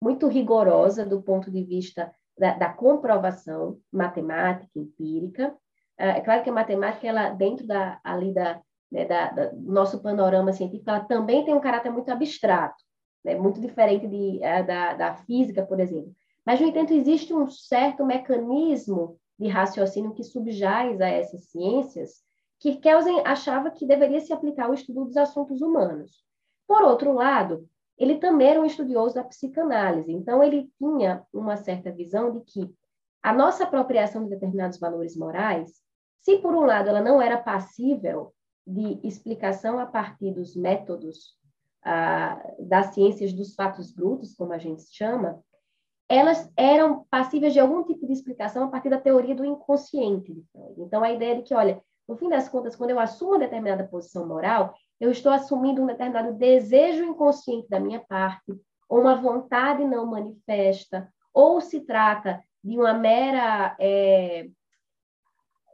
muito 0.00 0.26
rigorosa 0.26 1.04
do 1.04 1.22
ponto 1.22 1.50
de 1.50 1.62
vista 1.64 2.12
da, 2.38 2.54
da 2.54 2.72
comprovação 2.72 3.78
matemática, 3.92 4.70
empírica. 4.74 5.54
é 5.96 6.20
claro 6.20 6.42
que 6.42 6.50
a 6.50 6.52
matemática, 6.52 7.06
ela, 7.06 7.30
dentro 7.30 7.66
da, 7.66 8.00
ali 8.02 8.32
da, 8.32 8.60
né, 8.90 9.04
da, 9.04 9.30
da, 9.30 9.52
nosso 9.52 10.00
panorama 10.00 10.52
científico, 10.52 10.90
ela 10.90 11.04
também 11.04 11.44
tem 11.44 11.54
um 11.54 11.60
caráter 11.60 11.90
muito 11.90 12.10
abstrato, 12.10 12.82
né, 13.24 13.34
muito 13.34 13.60
diferente 13.60 14.06
de, 14.06 14.42
a, 14.44 14.62
da, 14.62 14.94
da 14.94 15.14
física, 15.14 15.64
por 15.64 15.80
exemplo. 15.80 16.12
Mas, 16.44 16.60
no 16.60 16.66
entanto, 16.66 16.92
existe 16.92 17.32
um 17.32 17.46
certo 17.46 18.04
mecanismo 18.04 19.18
de 19.38 19.48
raciocínio 19.48 20.12
que 20.12 20.22
subjaz 20.22 21.00
a 21.00 21.08
essas 21.08 21.44
ciências 21.46 22.22
que 22.64 22.76
Kelsen 22.76 23.20
achava 23.26 23.70
que 23.70 23.84
deveria 23.84 24.20
se 24.20 24.32
aplicar 24.32 24.64
ao 24.64 24.72
estudo 24.72 25.04
dos 25.04 25.18
assuntos 25.18 25.60
humanos. 25.60 26.24
Por 26.66 26.80
outro 26.80 27.12
lado, 27.12 27.68
ele 27.98 28.16
também 28.16 28.48
era 28.48 28.60
um 28.60 28.64
estudioso 28.64 29.16
da 29.16 29.22
psicanálise, 29.22 30.10
então 30.10 30.42
ele 30.42 30.72
tinha 30.78 31.22
uma 31.30 31.58
certa 31.58 31.92
visão 31.92 32.32
de 32.32 32.40
que 32.40 32.74
a 33.22 33.34
nossa 33.34 33.64
apropriação 33.64 34.24
de 34.24 34.30
determinados 34.30 34.78
valores 34.78 35.14
morais, 35.14 35.74
se 36.22 36.38
por 36.38 36.54
um 36.54 36.64
lado 36.64 36.88
ela 36.88 37.02
não 37.02 37.20
era 37.20 37.36
passível 37.36 38.32
de 38.66 38.98
explicação 39.06 39.78
a 39.78 39.84
partir 39.84 40.32
dos 40.32 40.56
métodos 40.56 41.36
ah, 41.84 42.42
das 42.58 42.94
ciências 42.94 43.34
dos 43.34 43.54
fatos 43.54 43.92
brutos, 43.92 44.34
como 44.34 44.54
a 44.54 44.58
gente 44.58 44.84
chama, 44.90 45.38
elas 46.08 46.50
eram 46.56 47.04
passíveis 47.10 47.52
de 47.52 47.60
algum 47.60 47.84
tipo 47.84 48.06
de 48.06 48.14
explicação 48.14 48.64
a 48.64 48.68
partir 48.68 48.88
da 48.88 48.98
teoria 48.98 49.34
do 49.34 49.44
inconsciente. 49.44 50.34
Então, 50.78 51.04
a 51.04 51.12
ideia 51.12 51.36
de 51.36 51.42
que, 51.42 51.54
olha, 51.54 51.82
No 52.08 52.16
fim 52.16 52.28
das 52.28 52.48
contas, 52.48 52.76
quando 52.76 52.90
eu 52.90 53.00
assumo 53.00 53.32
uma 53.32 53.38
determinada 53.38 53.84
posição 53.84 54.26
moral, 54.26 54.74
eu 55.00 55.10
estou 55.10 55.32
assumindo 55.32 55.82
um 55.82 55.86
determinado 55.86 56.34
desejo 56.34 57.04
inconsciente 57.04 57.68
da 57.68 57.80
minha 57.80 58.00
parte, 58.00 58.54
ou 58.88 59.00
uma 59.00 59.14
vontade 59.14 59.84
não 59.84 60.06
manifesta, 60.06 61.08
ou 61.32 61.60
se 61.60 61.80
trata 61.80 62.42
de 62.62 62.78
uma 62.78 62.94
mera. 62.94 63.74
É, 63.80 64.46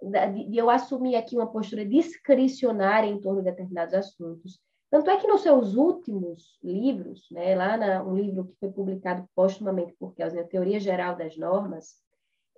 de, 0.03 0.57
eu 0.57 0.71
assumir 0.71 1.16
aqui 1.16 1.37
uma 1.37 1.51
postura 1.51 1.85
discricionária 1.85 3.09
em 3.09 3.21
torno 3.21 3.43
de 3.43 3.51
determinados 3.51 3.93
assuntos. 3.93 4.59
Tanto 4.90 5.11
é 5.11 5.16
que 5.19 5.27
nos 5.27 5.43
seus 5.43 5.77
últimos 5.77 6.59
livros, 6.64 7.29
né, 7.31 7.55
lá 7.55 7.77
na, 7.77 8.03
um 8.03 8.16
livro 8.16 8.47
que 8.47 8.57
foi 8.59 8.71
publicado 8.73 9.29
postumamente 9.37 9.95
por 9.99 10.14
Kelsen, 10.14 10.40
a 10.40 10.45
Teoria 10.45 10.81
Geral 10.81 11.14
das 11.16 11.37
Normas, 11.37 11.97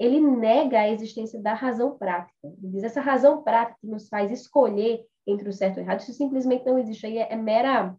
ele 0.02 0.20
nega 0.20 0.80
a 0.80 0.88
existência 0.88 1.40
da 1.40 1.54
razão 1.54 1.96
prática. 1.96 2.34
Ele 2.42 2.72
diz 2.72 2.82
essa 2.82 3.00
razão 3.00 3.40
prática 3.42 3.78
que 3.80 3.86
nos 3.86 4.08
faz 4.08 4.32
escolher 4.32 5.06
entre 5.24 5.48
o 5.48 5.52
certo 5.52 5.78
e 5.78 5.80
o 5.80 5.84
errado, 5.84 6.00
isso 6.00 6.12
simplesmente 6.12 6.66
não 6.66 6.76
existe. 6.76 7.06
Aí 7.06 7.18
é, 7.18 7.32
é 7.32 7.36
mera. 7.36 7.94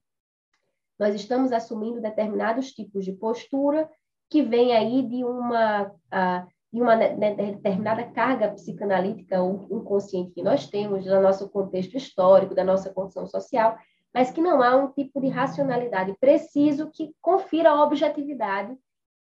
Nós 1.00 1.16
estamos 1.16 1.54
assumindo 1.54 2.02
determinados 2.02 2.74
tipos 2.74 3.06
de 3.06 3.14
postura 3.14 3.90
que 4.30 4.42
vem 4.42 4.76
aí 4.76 5.02
de 5.02 5.24
uma, 5.24 5.84
uh, 5.84 6.48
de 6.74 6.82
uma 6.82 6.96
determinada 6.98 8.04
carga 8.12 8.50
psicanalítica 8.50 9.42
ou 9.42 9.66
inconsciente 9.72 10.32
que 10.32 10.44
nós 10.44 10.68
temos, 10.68 11.06
do 11.06 11.22
nosso 11.22 11.50
contexto 11.50 11.96
histórico, 11.96 12.54
da 12.54 12.66
nossa 12.66 12.94
condição 12.94 13.26
social, 13.26 13.78
mas 14.14 14.30
que 14.30 14.42
não 14.42 14.62
há 14.62 14.76
um 14.76 14.92
tipo 14.92 15.22
de 15.22 15.30
racionalidade 15.30 16.14
preciso 16.20 16.92
que 16.92 17.16
confira 17.22 17.82
objetividade 17.82 18.76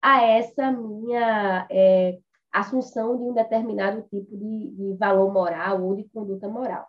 a 0.00 0.22
essa 0.22 0.70
minha 0.70 1.66
é, 1.68 2.18
assunção 2.52 3.16
de 3.16 3.22
um 3.22 3.32
determinado 3.32 4.02
tipo 4.02 4.36
de, 4.36 4.68
de 4.70 4.96
valor 4.96 5.32
moral 5.32 5.82
ou 5.82 5.94
de 5.94 6.04
conduta 6.04 6.48
moral. 6.48 6.86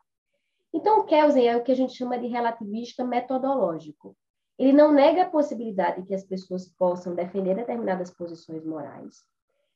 Então, 0.73 0.99
o 0.99 1.03
Kelsen 1.05 1.47
é 1.47 1.57
o 1.57 1.63
que 1.63 1.71
a 1.71 1.75
gente 1.75 1.93
chama 1.93 2.17
de 2.17 2.27
relativista 2.27 3.03
metodológico. 3.03 4.15
Ele 4.57 4.73
não 4.73 4.91
nega 4.91 5.23
a 5.23 5.29
possibilidade 5.29 6.03
que 6.03 6.13
as 6.13 6.23
pessoas 6.23 6.67
possam 6.67 7.15
defender 7.15 7.55
determinadas 7.55 8.11
posições 8.11 8.65
morais, 8.65 9.23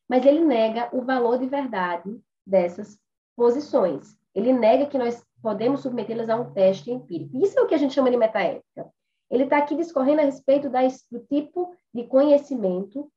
mas 0.08 0.26
ele 0.26 0.44
nega 0.44 0.90
o 0.92 1.02
valor 1.02 1.40
de 1.40 1.48
verdade 1.48 2.22
dessas 2.46 3.00
posições. 3.36 4.16
Ele 4.36 4.52
nega 4.52 4.86
que 4.86 4.98
nós 4.98 5.24
podemos 5.42 5.82
submetê-las 5.82 6.30
a 6.30 6.36
um 6.36 6.52
teste 6.54 6.92
empírico. 6.92 7.38
Isso 7.38 7.58
é 7.58 7.62
o 7.62 7.68
que 7.68 7.76
a 7.76 7.78
gente 7.78 7.94
chama 7.94 8.12
de 8.12 8.18
metaética. 8.18 8.90
Ele 9.30 9.46
está 9.46 9.58
aqui 9.58 9.76
discorrendo 9.76 10.22
a 10.22 10.26
respeito 10.26 10.70
da, 10.70 10.82
do 11.12 11.20
tipo 11.22 11.76
de 11.94 12.04
conhecimento 12.06 13.12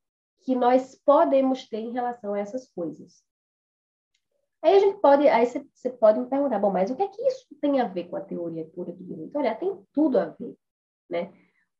que 0.46 0.54
nós 0.54 0.94
podemos 1.04 1.68
ter 1.68 1.80
em 1.80 1.90
relação 1.90 2.32
a 2.32 2.38
essas 2.38 2.68
coisas. 2.68 3.20
Aí 4.62 4.76
a 4.76 4.78
gente 4.78 5.00
pode, 5.00 5.26
aí 5.26 5.44
você, 5.44 5.90
pode 5.90 6.20
me 6.20 6.26
perguntar, 6.26 6.60
bom, 6.60 6.70
mas 6.70 6.88
o 6.88 6.94
que 6.94 7.02
é 7.02 7.08
que 7.08 7.20
isso 7.22 7.46
tem 7.60 7.80
a 7.80 7.88
ver 7.88 8.04
com 8.08 8.14
a 8.14 8.20
teoria 8.20 8.64
pura 8.64 8.92
do 8.92 9.04
direito? 9.04 9.36
Olha, 9.36 9.56
tem 9.56 9.76
tudo 9.92 10.20
a 10.20 10.26
ver, 10.26 10.56
né? 11.10 11.32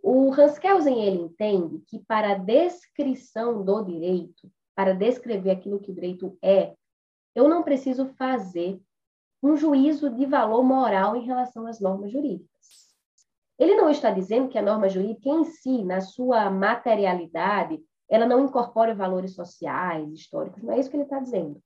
O 0.02 0.32
Hans 0.32 0.58
Kelsen, 0.58 1.00
ele 1.00 1.18
entende 1.18 1.80
que 1.86 2.00
para 2.00 2.32
a 2.32 2.38
descrição 2.38 3.64
do 3.64 3.84
direito, 3.84 4.50
para 4.74 4.92
descrever 4.92 5.52
aquilo 5.52 5.80
que 5.80 5.92
o 5.92 5.94
direito 5.94 6.36
é, 6.42 6.74
eu 7.34 7.48
não 7.48 7.62
preciso 7.62 8.06
fazer 8.14 8.80
um 9.40 9.56
juízo 9.56 10.10
de 10.10 10.26
valor 10.26 10.64
moral 10.64 11.14
em 11.14 11.24
relação 11.24 11.66
às 11.68 11.80
normas 11.80 12.10
jurídicas. 12.10 12.50
Ele 13.58 13.76
não 13.76 13.88
está 13.88 14.10
dizendo 14.10 14.48
que 14.48 14.58
a 14.58 14.62
norma 14.62 14.88
jurídica 14.88 15.28
em 15.28 15.44
si, 15.44 15.84
na 15.84 16.00
sua 16.00 16.50
materialidade, 16.50 17.80
ela 18.08 18.26
não 18.26 18.44
incorpora 18.44 18.94
valores 18.94 19.34
sociais, 19.34 20.12
históricos, 20.12 20.62
não 20.62 20.72
é 20.72 20.78
isso 20.78 20.90
que 20.90 20.96
ele 20.96 21.04
está 21.04 21.18
dizendo. 21.18 21.60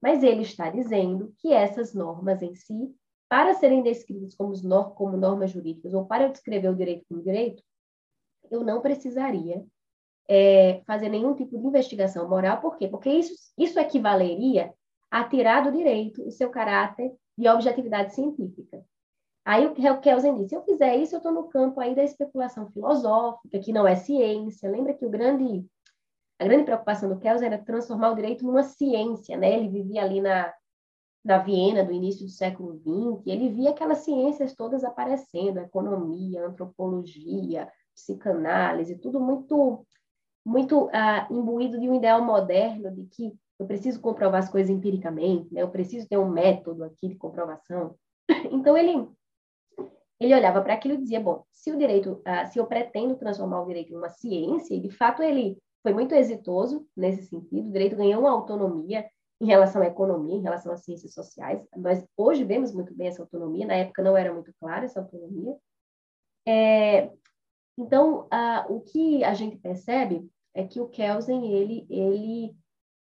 Mas 0.00 0.22
ele 0.22 0.42
está 0.42 0.70
dizendo 0.70 1.32
que 1.38 1.52
essas 1.52 1.94
normas 1.94 2.42
em 2.42 2.54
si, 2.54 2.94
para 3.28 3.54
serem 3.54 3.82
descritas 3.82 4.34
como, 4.34 4.54
como 4.94 5.16
normas 5.16 5.50
jurídicas, 5.50 5.94
ou 5.94 6.04
para 6.06 6.24
eu 6.24 6.32
descrever 6.32 6.68
o 6.68 6.76
direito 6.76 7.04
como 7.08 7.22
direito, 7.22 7.62
eu 8.50 8.64
não 8.64 8.80
precisaria 8.80 9.64
é, 10.28 10.82
fazer 10.86 11.08
nenhum 11.08 11.34
tipo 11.34 11.58
de 11.58 11.66
investigação 11.66 12.28
moral. 12.28 12.60
Por 12.60 12.76
quê? 12.76 12.88
Porque 12.88 13.10
isso, 13.10 13.32
isso 13.56 13.78
equivaleria 13.78 14.72
a 15.10 15.24
tirar 15.24 15.62
do 15.62 15.76
direito 15.76 16.22
o 16.26 16.30
seu 16.30 16.50
caráter 16.50 17.14
de 17.36 17.48
objetividade 17.48 18.14
científica. 18.14 18.84
Aí 19.44 19.66
o 19.66 20.00
Kelsen 20.00 20.36
disse, 20.36 20.50
se 20.50 20.54
eu 20.54 20.62
fizer 20.62 20.96
isso, 20.96 21.14
eu 21.14 21.18
estou 21.18 21.32
no 21.32 21.48
campo 21.48 21.80
aí 21.80 21.94
da 21.94 22.04
especulação 22.04 22.70
filosófica, 22.70 23.58
que 23.58 23.72
não 23.72 23.86
é 23.86 23.96
ciência. 23.96 24.70
Lembra 24.70 24.94
que 24.94 25.04
o 25.04 25.10
grande 25.10 25.66
a 26.42 26.44
grande 26.44 26.64
preocupação 26.64 27.08
do 27.08 27.18
Kelsen 27.20 27.46
era 27.46 27.58
transformar 27.58 28.10
o 28.10 28.16
direito 28.16 28.44
numa 28.44 28.64
ciência, 28.64 29.36
né? 29.36 29.56
Ele 29.56 29.68
vivia 29.68 30.02
ali 30.02 30.20
na, 30.20 30.52
na 31.24 31.38
Viena 31.38 31.84
do 31.84 31.92
início 31.92 32.26
do 32.26 32.30
século 32.30 32.74
XX, 32.78 33.26
ele 33.26 33.48
via 33.48 33.70
aquelas 33.70 33.98
ciências 33.98 34.54
todas 34.54 34.82
aparecendo, 34.82 35.60
economia, 35.60 36.44
antropologia, 36.44 37.70
psicanálise, 37.94 38.98
tudo 38.98 39.20
muito 39.20 39.86
muito 40.44 40.86
uh, 40.86 41.32
imbuído 41.32 41.78
de 41.78 41.88
um 41.88 41.94
ideal 41.94 42.20
moderno 42.24 42.90
de 42.90 43.04
que 43.04 43.32
eu 43.60 43.64
preciso 43.64 44.00
comprovar 44.00 44.40
as 44.40 44.50
coisas 44.50 44.68
empiricamente, 44.68 45.54
né? 45.54 45.62
Eu 45.62 45.70
preciso 45.70 46.08
ter 46.08 46.18
um 46.18 46.28
método 46.28 46.82
aqui 46.82 47.08
de 47.08 47.14
comprovação. 47.14 47.94
Então 48.50 48.76
ele 48.76 49.08
ele 50.18 50.34
olhava 50.34 50.60
para 50.62 50.74
aquilo 50.74 50.94
e 50.94 50.98
dizia, 50.98 51.20
bom, 51.20 51.44
se 51.50 51.72
o 51.72 51.78
direito, 51.78 52.22
uh, 52.26 52.46
se 52.50 52.58
eu 52.58 52.66
pretendo 52.66 53.16
transformar 53.16 53.62
o 53.62 53.66
direito 53.66 53.92
em 53.92 53.96
uma 53.96 54.08
ciência, 54.08 54.74
e 54.74 54.80
de 54.80 54.90
fato 54.90 55.22
ele 55.22 55.58
foi 55.82 55.92
muito 55.92 56.14
exitoso 56.14 56.86
nesse 56.96 57.24
sentido. 57.26 57.68
O 57.68 57.72
direito 57.72 57.96
ganhou 57.96 58.20
uma 58.20 58.30
autonomia 58.30 59.08
em 59.40 59.46
relação 59.46 59.82
à 59.82 59.86
economia, 59.86 60.36
em 60.36 60.42
relação 60.42 60.72
às 60.72 60.84
ciências 60.84 61.12
sociais. 61.12 61.66
Nós 61.76 62.06
hoje 62.16 62.44
vemos 62.44 62.72
muito 62.72 62.94
bem 62.94 63.08
essa 63.08 63.22
autonomia, 63.22 63.66
na 63.66 63.74
época 63.74 64.02
não 64.02 64.16
era 64.16 64.32
muito 64.32 64.54
clara 64.60 64.84
essa 64.84 65.00
autonomia. 65.00 65.56
É, 66.46 67.10
então, 67.76 68.28
a, 68.30 68.66
o 68.68 68.80
que 68.80 69.24
a 69.24 69.34
gente 69.34 69.56
percebe 69.56 70.30
é 70.54 70.64
que 70.64 70.80
o 70.80 70.88
Kelsen, 70.88 71.52
ele, 71.52 71.86
ele 71.90 72.56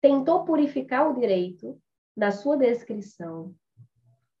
tentou 0.01 0.43
purificar 0.43 1.09
o 1.09 1.19
direito 1.19 1.79
na 2.15 2.31
sua 2.31 2.57
descrição 2.57 3.55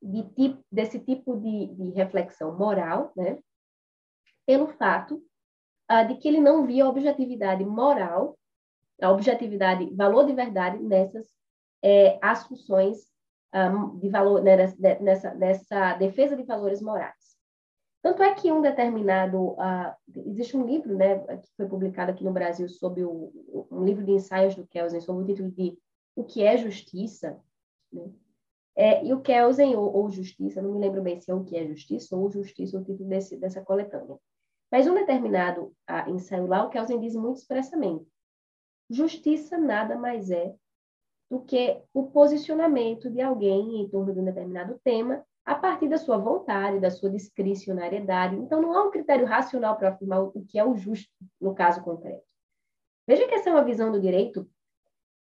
de 0.01 0.23
tipo, 0.29 0.63
desse 0.71 0.99
tipo 0.99 1.37
de, 1.37 1.67
de 1.67 1.89
reflexão 1.91 2.57
moral, 2.57 3.11
né, 3.15 3.39
pelo 4.45 4.67
fato 4.67 5.23
de 6.07 6.15
que 6.15 6.27
ele 6.27 6.41
não 6.41 6.65
via 6.65 6.87
objetividade 6.87 7.63
moral, 7.63 8.37
a 9.01 9.11
objetividade, 9.11 9.93
valor 9.95 10.25
de 10.25 10.33
verdade 10.33 10.79
nessas 10.79 11.27
é, 11.83 12.17
assunções 12.21 12.97
um, 13.53 13.97
de 13.97 14.09
valor, 14.09 14.41
né, 14.41 14.55
nessa, 14.99 15.33
nessa 15.33 15.93
defesa 15.95 16.35
de 16.35 16.43
valores 16.43 16.81
morais. 16.81 17.37
Tanto 18.01 18.23
é 18.23 18.33
que 18.33 18.51
um 18.51 18.61
determinado. 18.61 19.49
Uh, 19.53 19.93
existe 20.27 20.55
um 20.55 20.65
livro 20.65 20.95
né, 20.95 21.19
que 21.37 21.49
foi 21.55 21.67
publicado 21.67 22.11
aqui 22.11 22.23
no 22.23 22.31
Brasil 22.31 22.69
sobre 22.69 23.03
o, 23.03 23.67
um 23.71 23.83
livro 23.83 24.05
de 24.05 24.11
ensaios 24.11 24.55
do 24.55 24.67
Kelsen, 24.67 25.01
sob 25.01 25.21
o 25.21 25.25
título 25.25 25.51
de 25.51 25.77
O 26.15 26.23
que 26.23 26.43
é 26.43 26.57
Justiça. 26.57 27.39
Né? 27.91 28.09
É, 28.75 29.03
e 29.03 29.11
o 29.11 29.21
Kelsen, 29.21 29.75
ou, 29.75 29.91
ou, 29.91 30.09
Justiça, 30.09 30.61
não 30.61 30.71
me 30.71 30.79
lembro 30.79 31.01
bem 31.01 31.19
se 31.19 31.31
é 31.31 31.33
o 31.33 31.43
que 31.43 31.57
é 31.57 31.65
Justiça 31.65 32.15
ou 32.15 32.29
Justiça, 32.29 32.77
o 32.77 32.83
título 32.83 33.09
desse, 33.09 33.35
dessa 33.35 33.61
coletânea. 33.61 34.17
Mas 34.71 34.87
um 34.87 34.93
determinado 34.93 35.73
ah, 35.87 36.09
ensaio 36.09 36.47
lá, 36.47 36.65
o 36.65 36.69
Kelsen 36.69 36.99
diz 36.99 37.15
muito 37.15 37.37
expressamente: 37.37 38.05
justiça 38.89 39.57
nada 39.57 39.95
mais 39.95 40.29
é 40.29 40.55
do 41.29 41.41
que 41.41 41.81
o 41.93 42.07
posicionamento 42.07 43.09
de 43.09 43.21
alguém 43.21 43.81
em 43.81 43.89
torno 43.89 44.13
de 44.13 44.19
um 44.19 44.25
determinado 44.25 44.79
tema 44.83 45.25
a 45.45 45.55
partir 45.55 45.87
da 45.87 45.97
sua 45.97 46.17
vontade, 46.17 46.79
da 46.79 46.91
sua 46.91 47.09
discricionariedade. 47.09 48.35
Então, 48.35 48.61
não 48.61 48.73
há 48.73 48.83
um 48.83 48.91
critério 48.91 49.25
racional 49.25 49.77
para 49.77 49.89
afirmar 49.89 50.21
o 50.21 50.31
que 50.45 50.59
é 50.59 50.65
o 50.65 50.75
justo 50.75 51.09
no 51.39 51.55
caso 51.55 51.81
concreto. 51.81 52.23
Veja 53.07 53.25
que 53.25 53.33
essa 53.33 53.49
é 53.49 53.53
uma 53.53 53.63
visão 53.63 53.89
do 53.89 54.01
direito 54.01 54.49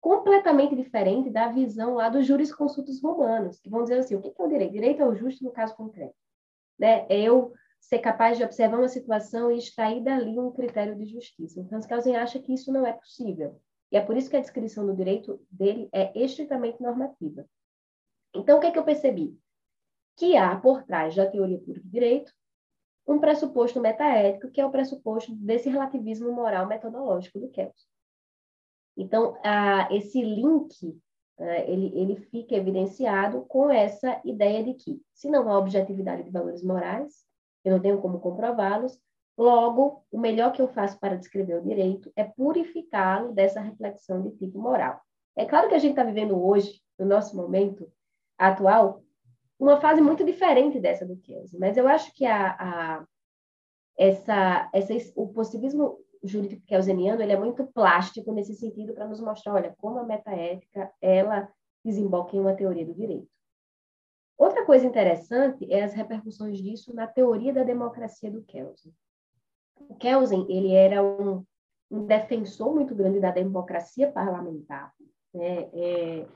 completamente 0.00 0.74
diferente 0.74 1.30
da 1.30 1.48
visão 1.48 1.94
lá 1.94 2.08
dos 2.08 2.26
jurisconsultos 2.26 3.02
romanos, 3.02 3.60
que 3.60 3.68
vão 3.68 3.82
dizer 3.82 3.98
assim, 3.98 4.14
o 4.14 4.22
que 4.22 4.32
é 4.40 4.44
o 4.44 4.48
direito? 4.48 4.72
Direito 4.72 5.02
é 5.02 5.06
o 5.06 5.14
justo 5.14 5.44
no 5.44 5.50
caso 5.50 5.76
concreto. 5.76 6.14
Né? 6.78 7.06
É 7.08 7.20
eu 7.20 7.52
ser 7.88 7.98
capaz 7.98 8.38
de 8.38 8.44
observar 8.44 8.78
uma 8.78 8.88
situação 8.88 9.50
e 9.50 9.58
extrair 9.58 10.02
dali 10.02 10.38
um 10.38 10.50
critério 10.50 10.96
de 10.96 11.06
justiça. 11.06 11.60
Então, 11.60 11.80
Kelsen 11.80 12.16
acha 12.16 12.38
que 12.38 12.52
isso 12.52 12.72
não 12.72 12.86
é 12.86 12.92
possível. 12.92 13.60
E 13.92 13.96
é 13.96 14.00
por 14.00 14.16
isso 14.16 14.30
que 14.30 14.36
a 14.36 14.40
descrição 14.40 14.86
do 14.86 14.96
direito 14.96 15.40
dele 15.50 15.88
é 15.92 16.18
estritamente 16.18 16.82
normativa. 16.82 17.46
Então, 18.34 18.56
o 18.58 18.60
que 18.60 18.66
é 18.66 18.70
que 18.70 18.78
eu 18.78 18.84
percebi? 18.84 19.38
Que 20.16 20.36
há 20.36 20.56
por 20.56 20.82
trás 20.84 21.14
da 21.14 21.26
teoria 21.26 21.58
pura 21.58 21.80
do 21.80 21.88
direito 21.88 22.32
um 23.06 23.18
pressuposto 23.18 23.78
metaético, 23.80 24.50
que 24.50 24.60
é 24.60 24.66
o 24.66 24.70
pressuposto 24.70 25.34
desse 25.34 25.68
relativismo 25.68 26.32
moral 26.32 26.66
metodológico 26.66 27.38
do 27.38 27.50
Kelsen. 27.50 27.86
Então, 28.96 29.36
esse 29.90 30.22
link 30.22 30.98
é, 31.36 31.70
ele, 31.70 31.92
ele 31.98 32.16
fica 32.16 32.54
evidenciado 32.54 33.42
com 33.42 33.70
essa 33.70 34.20
ideia 34.24 34.64
de 34.64 34.72
que, 34.74 35.02
se 35.12 35.28
não 35.28 35.50
há 35.50 35.58
objetividade 35.58 36.22
de 36.22 36.30
valores 36.30 36.62
morais, 36.62 37.24
eu 37.64 37.72
não 37.72 37.80
tenho 37.80 38.00
como 38.00 38.20
comprová-los. 38.20 38.98
Logo, 39.36 40.04
o 40.12 40.18
melhor 40.18 40.52
que 40.52 40.62
eu 40.62 40.68
faço 40.68 40.98
para 41.00 41.16
descrever 41.16 41.56
o 41.56 41.62
direito 41.62 42.12
é 42.14 42.22
purificá-lo 42.22 43.32
dessa 43.32 43.60
reflexão 43.60 44.22
de 44.22 44.30
tipo 44.36 44.60
moral. 44.60 45.00
É 45.36 45.44
claro 45.44 45.68
que 45.68 45.74
a 45.74 45.78
gente 45.78 45.90
está 45.90 46.04
vivendo 46.04 46.40
hoje, 46.40 46.80
no 46.98 47.06
nosso 47.06 47.36
momento 47.36 47.90
atual, 48.38 49.02
uma 49.58 49.80
fase 49.80 50.00
muito 50.00 50.24
diferente 50.24 50.78
dessa 50.78 51.04
do 51.04 51.16
Kelsen. 51.16 51.58
Mas 51.58 51.76
eu 51.76 51.88
acho 51.88 52.12
que 52.14 52.24
a, 52.24 52.56
a 52.58 53.04
essa, 53.96 54.68
essa, 54.72 54.92
o 55.16 55.28
positivismo 55.28 55.98
jurídico 56.22 56.64
kelseniano 56.66 57.22
ele 57.22 57.32
é 57.32 57.38
muito 57.38 57.64
plástico 57.66 58.32
nesse 58.32 58.54
sentido 58.54 58.94
para 58.94 59.06
nos 59.06 59.20
mostrar, 59.20 59.54
olha, 59.54 59.74
como 59.78 59.98
a 59.98 60.04
metaética 60.04 60.90
ela 61.00 61.48
desemboca 61.84 62.34
em 62.34 62.40
uma 62.40 62.54
teoria 62.54 62.84
do 62.84 62.94
direito. 62.94 63.28
Coisa 64.64 64.86
interessante 64.86 65.70
é 65.70 65.82
as 65.82 65.92
repercussões 65.92 66.58
disso 66.58 66.94
na 66.94 67.06
teoria 67.06 67.52
da 67.52 67.62
democracia 67.62 68.30
do 68.30 68.42
Kelsen. 68.42 68.92
O 69.88 69.94
Kelsen 69.94 70.46
ele 70.48 70.72
era 70.72 71.02
um, 71.02 71.44
um 71.90 72.06
defensor 72.06 72.74
muito 72.74 72.94
grande 72.94 73.20
da 73.20 73.30
democracia 73.30 74.10
parlamentar. 74.10 74.92
Né? 75.32 75.68
É, 75.72 76.26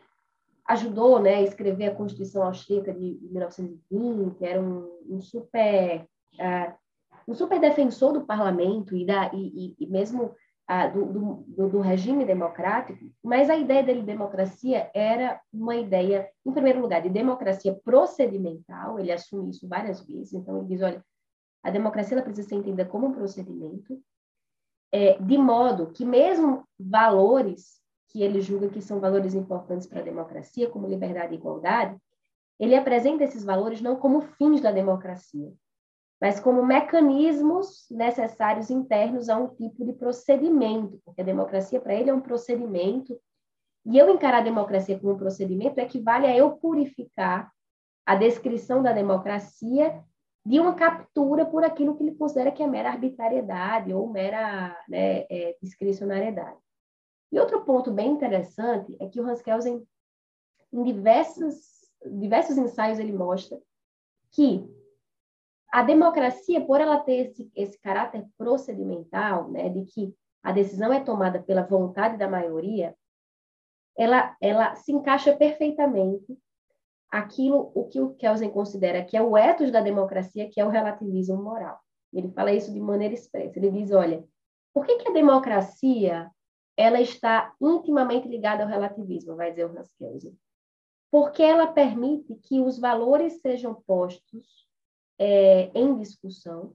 ajudou 0.67 1.19
né, 1.19 1.37
a 1.37 1.43
escrever 1.43 1.87
a 1.87 1.95
Constituição 1.95 2.43
Austríaca 2.43 2.93
de 2.93 3.19
1920, 3.23 4.45
era 4.45 4.61
um, 4.61 4.91
um 5.09 5.21
super 5.21 6.07
uh, 6.35 6.75
um 7.27 7.35
super 7.35 7.61
defensor 7.61 8.15
do 8.15 8.25
parlamento 8.25 8.97
e, 8.97 9.05
da, 9.05 9.31
e, 9.35 9.75
e, 9.79 9.85
e 9.85 9.87
mesmo 9.87 10.35
do, 10.93 11.07
do, 11.47 11.69
do, 11.71 11.81
regime 11.81 12.27
democrático, 12.27 13.11
mas 13.25 13.49
a 13.49 13.57
ideia 13.57 13.83
dele 13.83 14.01
de 14.01 14.07
democracia 14.07 14.91
era 14.95 15.41
uma 15.51 15.75
ideia, 15.75 16.31
em 16.45 16.53
primeiro 16.53 16.83
lugar, 16.83 17.01
de 17.01 17.09
democracia 17.09 17.75
procedimental, 17.83 18.99
ele 18.99 19.11
assume 19.11 19.51
isso 19.51 19.67
várias 19.67 20.07
vezes, 20.07 20.35
então 20.35 20.59
ele 20.59 20.67
diz, 20.67 20.83
olha, 20.83 21.03
a 21.63 21.71
democracia 21.71 22.15
ela 22.15 22.23
precisa 22.23 22.49
ser 22.49 22.57
entendida 22.57 22.85
como 22.85 23.07
um 23.07 23.13
procedimento, 23.13 23.99
é, 24.93 25.19
de 25.19 25.39
modo 25.39 25.91
que 25.91 26.05
mesmo 26.05 26.65
valores 26.79 27.81
que 28.09 28.23
ele 28.23 28.43
julga 28.43 28.69
que 28.69 28.83
são 28.83 29.01
valores 29.01 29.35
importantes 29.35 29.87
para 29.87 30.01
a 30.01 30.05
democracia, 30.05 30.69
como 30.69 30.87
liberdade 30.87 31.35
e 31.35 31.39
igualdade, 31.39 31.97
ele 32.59 32.75
apresenta 32.75 33.25
esses 33.25 33.43
valores 33.43 33.81
não 33.81 33.97
como 33.97 34.21
fins 34.21 34.61
da 34.61 34.71
democracia, 34.71 35.51
mas 36.21 36.41
como 36.41 36.65
mecanismos 36.65 37.87
necessários 37.91 38.71
internos 38.71 39.29
a 39.29 39.39
um 39.39 39.49
tipo 39.49 39.85
de 39.85 39.93
procedimento, 39.93 41.01
porque 41.05 41.21
a 41.21 41.25
democracia 41.25 41.81
para 41.81 41.95
ele 41.95 42.11
é 42.11 42.15
um 42.15 42.21
procedimento, 42.21 43.19
e 43.87 43.97
eu 43.97 44.11
encarar 44.11 44.39
a 44.39 44.43
democracia 44.43 44.99
como 44.99 45.15
um 45.15 45.19
procedimento 45.19 45.79
equivale 45.79 46.27
a 46.27 46.37
eu 46.37 46.53
purificar 46.57 47.51
a 48.05 48.15
descrição 48.15 48.83
da 48.83 48.93
democracia 48.93 50.03
de 50.45 50.59
uma 50.59 50.75
captura 50.75 51.45
por 51.45 51.63
aquilo 51.63 51.97
que 51.97 52.03
ele 52.03 52.15
considera 52.15 52.51
que 52.51 52.63
é 52.63 52.67
mera 52.67 52.91
arbitrariedade 52.91 53.93
ou 53.93 54.09
mera 54.09 54.77
né, 54.89 55.27
é, 55.31 55.57
discricionariedade. 55.63 56.59
E 57.31 57.39
outro 57.39 57.65
ponto 57.65 57.93
bem 57.93 58.11
interessante 58.11 58.97
é 59.01 59.07
que 59.07 59.21
o 59.21 59.27
Hans 59.27 59.43
Kelsen, 59.43 59.87
em 60.73 60.83
diversos, 60.83 61.57
diversos 62.05 62.57
ensaios, 62.57 62.99
ele 62.99 63.13
mostra 63.13 63.59
que 64.31 64.67
a 65.71 65.83
democracia, 65.83 66.65
por 66.65 66.81
ela 66.81 66.99
ter 66.99 67.27
esse, 67.27 67.51
esse 67.55 67.79
caráter 67.81 68.25
procedimental, 68.37 69.51
né, 69.51 69.69
de 69.69 69.85
que 69.85 70.15
a 70.43 70.53
decisão 70.53 70.93
é 70.93 71.01
tomada 71.01 71.43
pela 71.43 71.63
vontade 71.63 72.17
da 72.17 72.29
maioria, 72.29 72.97
ela, 73.97 74.37
ela 74.41 74.75
se 74.77 74.93
encaixa 74.93 75.37
perfeitamente 75.37 76.39
aquilo 77.11 77.73
o 77.75 77.85
que 77.89 78.01
o 78.01 78.15
Kelsen 78.15 78.51
considera 78.51 79.05
que 79.05 79.17
é 79.17 79.23
o 79.23 79.37
ethos 79.37 79.71
da 79.71 79.81
democracia, 79.81 80.49
que 80.49 80.61
é 80.61 80.65
o 80.65 80.71
relativismo 80.71 81.43
moral. 81.43 81.79
Ele 82.13 82.31
fala 82.31 82.53
isso 82.53 82.73
de 82.73 82.81
maneira 82.81 83.13
expressa. 83.13 83.59
Ele 83.59 83.71
diz, 83.71 83.91
olha, 83.91 84.25
por 84.73 84.87
que, 84.87 84.97
que 84.97 85.09
a 85.09 85.13
democracia 85.13 86.31
ela 86.77 87.01
está 87.01 87.53
intimamente 87.61 88.29
ligada 88.29 88.63
ao 88.63 88.69
relativismo, 88.69 89.37
vai 89.37 89.51
dizer 89.51 89.67
o 89.67 89.79
Hans 89.79 89.93
Kelsen? 89.99 90.39
Porque 91.11 91.43
ela 91.43 91.67
permite 91.67 92.35
que 92.37 92.61
os 92.61 92.79
valores 92.79 93.41
sejam 93.41 93.75
postos 93.87 94.68
é, 95.19 95.71
em 95.75 95.97
discussão 95.99 96.75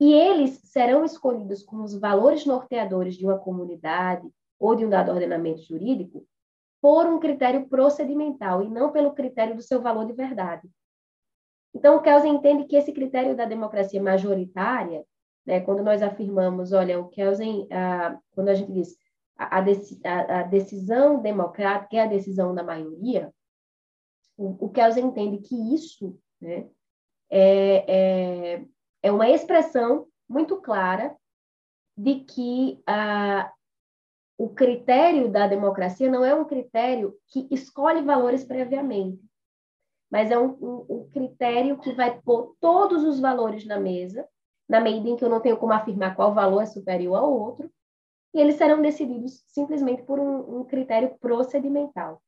e 0.00 0.14
eles 0.14 0.60
serão 0.64 1.04
escolhidos 1.04 1.62
como 1.62 1.84
os 1.84 1.94
valores 1.94 2.46
norteadores 2.46 3.16
de 3.16 3.26
uma 3.26 3.38
comunidade 3.38 4.26
ou 4.58 4.74
de 4.74 4.84
um 4.84 4.88
dado 4.88 5.12
ordenamento 5.12 5.62
jurídico 5.62 6.26
por 6.80 7.06
um 7.06 7.20
critério 7.20 7.68
procedimental 7.68 8.62
e 8.62 8.68
não 8.70 8.90
pelo 8.90 9.12
critério 9.12 9.54
do 9.54 9.62
seu 9.62 9.82
valor 9.82 10.06
de 10.06 10.14
verdade. 10.14 10.66
Então, 11.74 11.96
o 11.96 12.02
Kelsen 12.02 12.34
entende 12.34 12.64
que 12.64 12.76
esse 12.76 12.92
critério 12.92 13.36
da 13.36 13.44
democracia 13.44 14.02
majoritária, 14.02 15.04
né, 15.44 15.60
quando 15.60 15.82
nós 15.82 16.02
afirmamos, 16.02 16.72
olha, 16.72 16.98
o 16.98 17.08
Kelsen, 17.08 17.68
ah, 17.70 18.18
quando 18.32 18.48
a 18.48 18.54
gente 18.54 18.72
diz 18.72 18.96
a, 19.36 19.58
a, 19.58 20.40
a, 20.40 20.42
decisão 20.44 21.20
democrática 21.20 21.96
é 21.96 22.00
a 22.00 22.06
decisão 22.06 22.54
da 22.54 22.62
maioria, 22.62 23.32
o, 24.36 24.66
o 24.66 24.70
Kelsen 24.70 25.06
entende 25.06 25.38
que 25.38 25.74
isso 25.74 26.18
né, 26.40 26.68
é, 27.30 28.54
é, 28.56 28.64
é 29.02 29.12
uma 29.12 29.28
expressão 29.28 30.06
muito 30.28 30.56
clara 30.60 31.16
de 31.96 32.16
que 32.20 32.82
ah, 32.86 33.52
o 34.38 34.48
critério 34.48 35.30
da 35.30 35.46
democracia 35.46 36.10
não 36.10 36.24
é 36.24 36.34
um 36.34 36.44
critério 36.44 37.14
que 37.28 37.46
escolhe 37.50 38.02
valores 38.02 38.44
previamente, 38.44 39.22
mas 40.10 40.30
é 40.30 40.38
um, 40.38 40.52
um, 40.60 40.86
um, 40.88 41.10
critério 41.10 41.78
que 41.78 41.92
vai 41.92 42.20
pôr 42.22 42.56
todos 42.58 43.04
os 43.04 43.20
valores 43.20 43.66
na 43.66 43.78
mesa, 43.78 44.26
na 44.68 44.80
medida 44.80 45.08
em 45.10 45.16
que 45.16 45.24
eu 45.24 45.28
não 45.28 45.40
tenho 45.40 45.56
como 45.56 45.72
afirmar 45.72 46.16
qual 46.16 46.32
valor 46.32 46.62
é 46.62 46.66
superior 46.66 47.16
ao 47.16 47.32
outro, 47.32 47.70
e 48.32 48.40
eles 48.40 48.54
serão 48.56 48.80
decididos 48.80 49.42
simplesmente 49.48 50.02
por 50.02 50.18
um, 50.18 50.60
um 50.60 50.64
critério 50.64 51.16
procedimental. 51.20 52.22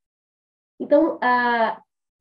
Então, 0.78 1.18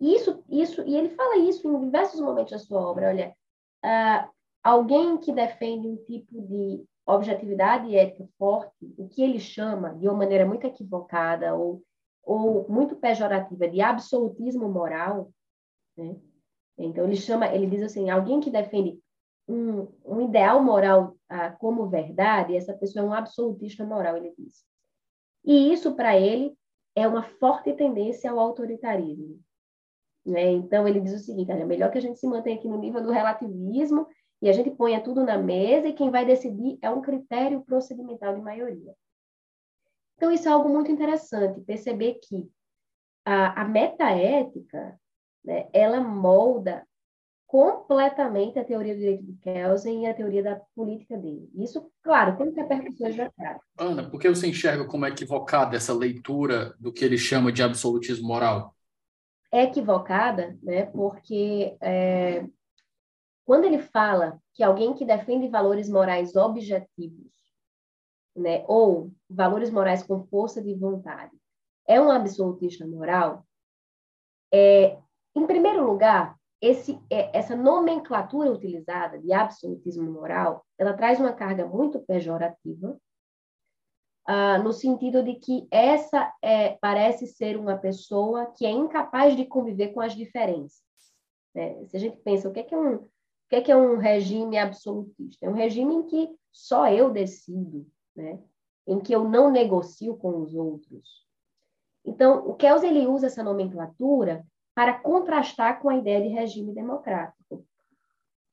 ah, 0.01 0.15
isso, 0.15 0.43
isso, 0.49 0.81
e 0.81 0.95
ele 0.95 1.09
fala 1.09 1.37
isso 1.37 1.67
em 1.67 1.79
diversos 1.79 2.19
momentos 2.19 2.51
da 2.51 2.59
sua 2.59 2.81
obra. 2.81 3.09
Olha, 3.09 3.35
ah, 3.83 4.29
alguém 4.63 5.17
que 5.17 5.31
defende 5.31 5.87
um 5.87 5.97
tipo 5.97 6.41
de 6.41 6.83
objetividade 7.05 7.87
e 7.87 7.95
ética 7.95 8.27
forte, 8.37 8.93
o 8.97 9.07
que 9.07 9.21
ele 9.21 9.39
chama, 9.39 9.95
de 9.95 10.07
uma 10.07 10.17
maneira 10.17 10.45
muito 10.45 10.65
equivocada 10.65 11.55
ou, 11.55 11.83
ou 12.23 12.67
muito 12.69 12.95
pejorativa, 12.95 13.67
de 13.67 13.81
absolutismo 13.81 14.69
moral, 14.69 15.31
né? 15.97 16.15
Então, 16.77 17.05
ele 17.05 17.15
chama, 17.15 17.47
ele 17.53 17.67
diz 17.67 17.83
assim, 17.83 18.09
alguém 18.09 18.39
que 18.39 18.49
defende 18.49 18.99
um, 19.47 19.87
um 20.05 20.21
ideal 20.21 20.63
moral 20.63 21.15
ah, 21.29 21.51
como 21.51 21.89
verdade, 21.89 22.55
essa 22.55 22.73
pessoa 22.73 23.05
é 23.05 23.07
um 23.07 23.13
absolutista 23.13 23.85
moral, 23.85 24.17
ele 24.17 24.33
diz. 24.37 24.63
E 25.43 25.73
isso, 25.73 25.95
para 25.95 26.17
ele, 26.19 26.55
é 26.95 27.07
uma 27.07 27.23
forte 27.23 27.73
tendência 27.73 28.31
ao 28.31 28.39
autoritarismo. 28.39 29.39
Né? 30.25 30.51
Então, 30.51 30.87
ele 30.87 30.99
diz 30.99 31.13
o 31.13 31.19
seguinte, 31.19 31.51
é 31.51 31.65
melhor 31.65 31.91
que 31.91 31.97
a 31.97 32.01
gente 32.01 32.19
se 32.19 32.27
mantenha 32.27 32.57
aqui 32.57 32.67
no 32.67 32.77
nível 32.77 33.01
do 33.01 33.11
relativismo 33.11 34.07
e 34.41 34.49
a 34.49 34.53
gente 34.53 34.71
ponha 34.71 35.01
tudo 35.01 35.23
na 35.23 35.37
mesa 35.37 35.87
e 35.87 35.93
quem 35.93 36.11
vai 36.11 36.25
decidir 36.25 36.77
é 36.81 36.89
um 36.89 37.01
critério 37.01 37.61
procedimental 37.61 38.35
de 38.35 38.41
maioria. 38.41 38.93
Então, 40.15 40.31
isso 40.31 40.47
é 40.47 40.51
algo 40.51 40.69
muito 40.69 40.91
interessante, 40.91 41.61
perceber 41.61 42.19
que 42.21 42.47
a, 43.25 43.61
a 43.61 43.65
metaética, 43.65 44.99
né, 45.43 45.67
ela 45.73 45.99
molda 45.99 46.85
completamente 47.47 48.57
a 48.57 48.63
teoria 48.63 48.93
do 48.93 48.99
direito 48.99 49.25
de 49.25 49.33
Kelsen 49.33 50.03
e 50.03 50.05
a 50.05 50.13
teoria 50.13 50.41
da 50.41 50.61
política 50.73 51.17
dele. 51.17 51.49
Isso, 51.55 51.91
claro, 52.01 52.37
tem 52.37 52.49
repercussões 52.51 53.17
na 53.17 53.29
prática. 53.29 53.65
Ana, 53.77 54.09
por 54.09 54.21
que 54.21 54.29
você 54.29 54.47
enxerga 54.47 54.85
como 54.85 55.05
equivocada 55.05 55.75
essa 55.75 55.93
leitura 55.93 56.73
do 56.79 56.93
que 56.93 57.03
ele 57.03 57.17
chama 57.17 57.51
de 57.51 57.61
absolutismo 57.61 58.25
moral? 58.25 58.73
É 59.51 59.63
equivocada, 59.63 60.57
né, 60.63 60.85
porque 60.85 61.77
é, 61.81 62.47
quando 63.45 63.65
ele 63.65 63.79
fala 63.79 64.41
que 64.53 64.63
alguém 64.63 64.93
que 64.93 65.03
defende 65.03 65.49
valores 65.49 65.89
morais 65.89 66.35
objetivos, 66.35 67.29
né, 68.35 68.63
ou 68.67 69.11
valores 69.29 69.69
morais 69.69 70.03
com 70.03 70.25
força 70.27 70.61
de 70.61 70.73
vontade, 70.73 71.35
é 71.85 71.99
um 71.99 72.09
absolutista 72.09 72.87
moral, 72.87 73.45
é, 74.53 74.97
em 75.35 75.45
primeiro 75.45 75.85
lugar, 75.85 76.37
esse, 76.61 77.01
é, 77.09 77.37
essa 77.37 77.55
nomenclatura 77.55 78.51
utilizada 78.51 79.17
de 79.17 79.33
absolutismo 79.33 80.09
moral, 80.11 80.65
ela 80.77 80.93
traz 80.93 81.19
uma 81.19 81.33
carga 81.33 81.65
muito 81.65 81.99
pejorativa, 82.01 82.97
uh, 84.31 84.63
no 84.63 84.71
sentido 84.71 85.21
de 85.21 85.35
que 85.35 85.67
essa 85.69 86.33
é, 86.41 86.77
parece 86.81 87.27
ser 87.27 87.57
uma 87.57 87.77
pessoa 87.77 88.45
que 88.45 88.65
é 88.65 88.69
incapaz 88.69 89.35
de 89.35 89.45
conviver 89.45 89.89
com 89.89 89.99
as 89.99 90.15
diferenças. 90.15 90.81
Né? 91.53 91.85
Se 91.87 91.97
a 91.97 91.99
gente 91.99 92.17
pensa, 92.17 92.47
o 92.47 92.53
que 92.53 92.61
é, 92.61 92.63
que 92.63 92.73
é 92.73 92.77
um 92.77 93.07
que 93.49 93.55
é, 93.57 93.61
que 93.61 93.71
é 93.71 93.75
um 93.75 93.97
regime 93.97 94.57
absolutista? 94.57 95.45
É 95.45 95.49
um 95.49 95.53
regime 95.53 95.93
em 95.93 96.03
que 96.03 96.33
só 96.53 96.89
eu 96.89 97.09
decido, 97.11 97.85
né? 98.15 98.39
em 98.87 98.97
que 98.97 99.13
eu 99.13 99.27
não 99.27 99.51
negocio 99.51 100.15
com 100.15 100.41
os 100.41 100.55
outros. 100.55 101.27
Então, 102.05 102.47
o 102.47 102.55
Kelsen 102.55 102.89
ele 102.89 103.07
usa 103.07 103.27
essa 103.27 103.43
nomenclatura 103.43 104.45
para 104.73 104.97
contrastar 104.97 105.81
com 105.81 105.89
a 105.89 105.97
ideia 105.97 106.21
de 106.21 106.29
regime 106.29 106.73
democrático. 106.73 107.65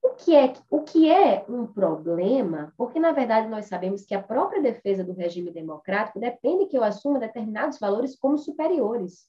O 0.02 0.10
que, 0.10 0.34
é, 0.34 0.52
o 0.70 0.82
que 0.82 1.10
é 1.10 1.44
um 1.48 1.66
problema, 1.66 2.72
porque, 2.76 2.98
na 2.98 3.12
verdade, 3.12 3.48
nós 3.48 3.66
sabemos 3.66 4.04
que 4.04 4.14
a 4.14 4.22
própria 4.22 4.62
defesa 4.62 5.04
do 5.04 5.12
regime 5.12 5.50
democrático 5.50 6.20
depende 6.20 6.66
que 6.66 6.76
eu 6.76 6.84
assuma 6.84 7.18
determinados 7.18 7.78
valores 7.78 8.16
como 8.16 8.38
superiores. 8.38 9.28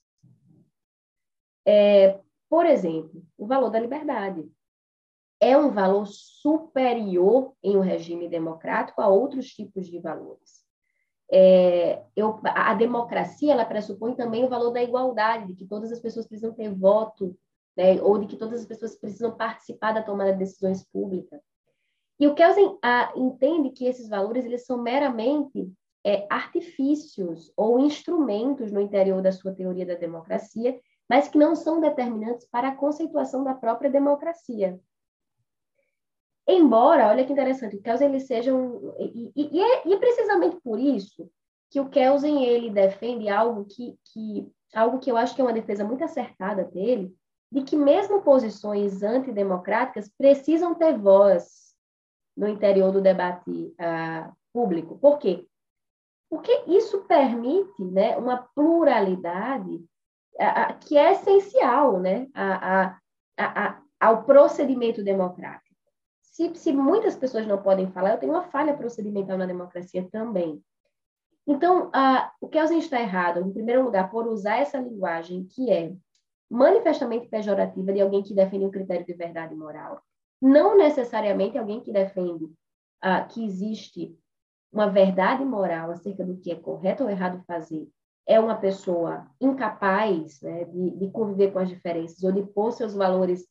É, 1.66 2.20
Por 2.48 2.66
exemplo, 2.66 3.22
o 3.38 3.46
valor 3.46 3.70
da 3.70 3.78
liberdade 3.78 4.50
é 5.40 5.56
um 5.56 5.70
valor 5.70 6.06
superior 6.06 7.54
em 7.62 7.76
um 7.76 7.80
regime 7.80 8.28
democrático 8.28 9.00
a 9.00 9.08
outros 9.08 9.46
tipos 9.46 9.86
de 9.86 9.98
valores. 9.98 10.60
É, 11.32 12.02
eu, 12.16 12.40
a 12.44 12.74
democracia 12.74 13.52
ela 13.52 13.64
pressupõe 13.64 14.14
também 14.14 14.44
o 14.44 14.48
valor 14.48 14.72
da 14.72 14.82
igualdade, 14.82 15.46
de 15.46 15.54
que 15.54 15.64
todas 15.64 15.92
as 15.92 16.00
pessoas 16.00 16.26
precisam 16.26 16.52
ter 16.52 16.74
voto, 16.74 17.38
né, 17.80 17.98
ou 18.02 18.18
de 18.18 18.26
que 18.26 18.36
todas 18.36 18.60
as 18.60 18.66
pessoas 18.66 18.94
precisam 18.94 19.34
participar 19.34 19.92
da 19.92 20.02
tomada 20.02 20.34
de 20.34 20.38
decisões 20.38 20.84
públicas. 20.84 21.40
E 22.18 22.28
o 22.28 22.34
Kelsen 22.34 22.78
ah, 22.82 23.10
entende 23.16 23.70
que 23.70 23.86
esses 23.86 24.06
valores 24.06 24.44
eles 24.44 24.66
são 24.66 24.82
meramente 24.82 25.72
é, 26.04 26.26
artifícios 26.28 27.50
ou 27.56 27.80
instrumentos 27.80 28.70
no 28.70 28.82
interior 28.82 29.22
da 29.22 29.32
sua 29.32 29.54
teoria 29.54 29.86
da 29.86 29.94
democracia, 29.94 30.78
mas 31.08 31.28
que 31.28 31.38
não 31.38 31.56
são 31.56 31.80
determinantes 31.80 32.46
para 32.50 32.68
a 32.68 32.76
conceituação 32.76 33.42
da 33.42 33.54
própria 33.54 33.90
democracia. 33.90 34.78
Embora, 36.46 37.08
olha 37.08 37.24
que 37.24 37.32
interessante, 37.32 37.76
o 37.76 37.82
Kelsen 37.82 38.08
ele 38.08 38.20
seja 38.20 38.54
um... 38.54 38.94
E, 38.98 39.32
e, 39.34 39.56
e, 39.56 39.62
é, 39.62 39.88
e 39.88 39.94
é 39.94 39.98
precisamente 39.98 40.60
por 40.62 40.78
isso 40.78 41.30
que 41.70 41.80
o 41.80 41.88
Kelsen 41.88 42.44
ele 42.44 42.68
defende 42.68 43.30
algo 43.30 43.64
que, 43.64 43.96
que, 44.12 44.52
algo 44.74 44.98
que 44.98 45.10
eu 45.10 45.16
acho 45.16 45.34
que 45.34 45.40
é 45.40 45.44
uma 45.44 45.52
defesa 45.52 45.82
muito 45.82 46.04
acertada 46.04 46.64
dele, 46.64 47.14
de 47.50 47.62
que 47.62 47.76
mesmo 47.76 48.22
posições 48.22 49.02
antidemocráticas 49.02 50.08
precisam 50.16 50.74
ter 50.74 50.96
voz 50.96 51.74
no 52.36 52.48
interior 52.48 52.92
do 52.92 53.00
debate 53.00 53.50
uh, 53.50 54.32
público. 54.52 54.98
Por 54.98 55.18
quê? 55.18 55.46
Porque 56.28 56.62
isso 56.68 57.00
permite 57.06 57.82
né, 57.82 58.16
uma 58.16 58.48
pluralidade 58.54 59.84
que 60.80 60.96
é 60.96 61.12
essencial 61.12 62.00
né, 62.00 62.28
a, 62.34 62.86
a, 62.86 63.00
a, 63.36 63.82
ao 64.00 64.24
procedimento 64.24 65.02
democrático. 65.02 65.76
Se, 66.22 66.54
se 66.54 66.72
muitas 66.72 67.16
pessoas 67.16 67.46
não 67.46 67.60
podem 67.60 67.90
falar, 67.90 68.12
eu 68.12 68.18
tenho 68.18 68.32
uma 68.32 68.44
falha 68.44 68.76
procedimental 68.76 69.36
na 69.36 69.46
democracia 69.46 70.08
também. 70.10 70.62
Então, 71.46 71.88
uh, 71.88 72.30
o 72.40 72.48
Kelsen 72.48 72.78
está 72.78 73.00
errado, 73.00 73.40
em 73.40 73.52
primeiro 73.52 73.82
lugar, 73.82 74.10
por 74.10 74.26
usar 74.26 74.58
essa 74.58 74.78
linguagem 74.78 75.44
que 75.44 75.70
é 75.70 75.92
manifestamente 76.50 77.28
pejorativa 77.28 77.92
de 77.92 78.00
alguém 78.00 78.22
que 78.22 78.34
defende 78.34 78.64
um 78.64 78.70
critério 78.70 79.06
de 79.06 79.14
verdade 79.14 79.54
moral, 79.54 80.02
não 80.42 80.76
necessariamente 80.76 81.56
alguém 81.56 81.80
que 81.80 81.92
defende 81.92 82.44
uh, 82.44 83.28
que 83.28 83.44
existe 83.44 84.18
uma 84.72 84.88
verdade 84.88 85.44
moral 85.44 85.90
acerca 85.90 86.24
do 86.24 86.36
que 86.36 86.50
é 86.50 86.56
correto 86.56 87.04
ou 87.04 87.10
errado 87.10 87.42
fazer, 87.46 87.88
é 88.26 88.38
uma 88.38 88.56
pessoa 88.56 89.26
incapaz 89.40 90.40
né, 90.40 90.64
de, 90.64 90.90
de, 90.90 91.10
conviver 91.10 91.52
com 91.52 91.58
as 91.58 91.68
diferenças 91.68 92.22
ou 92.22 92.32
de 92.32 92.42
pôr 92.42 92.72
seus 92.72 92.94
valores, 92.94 93.46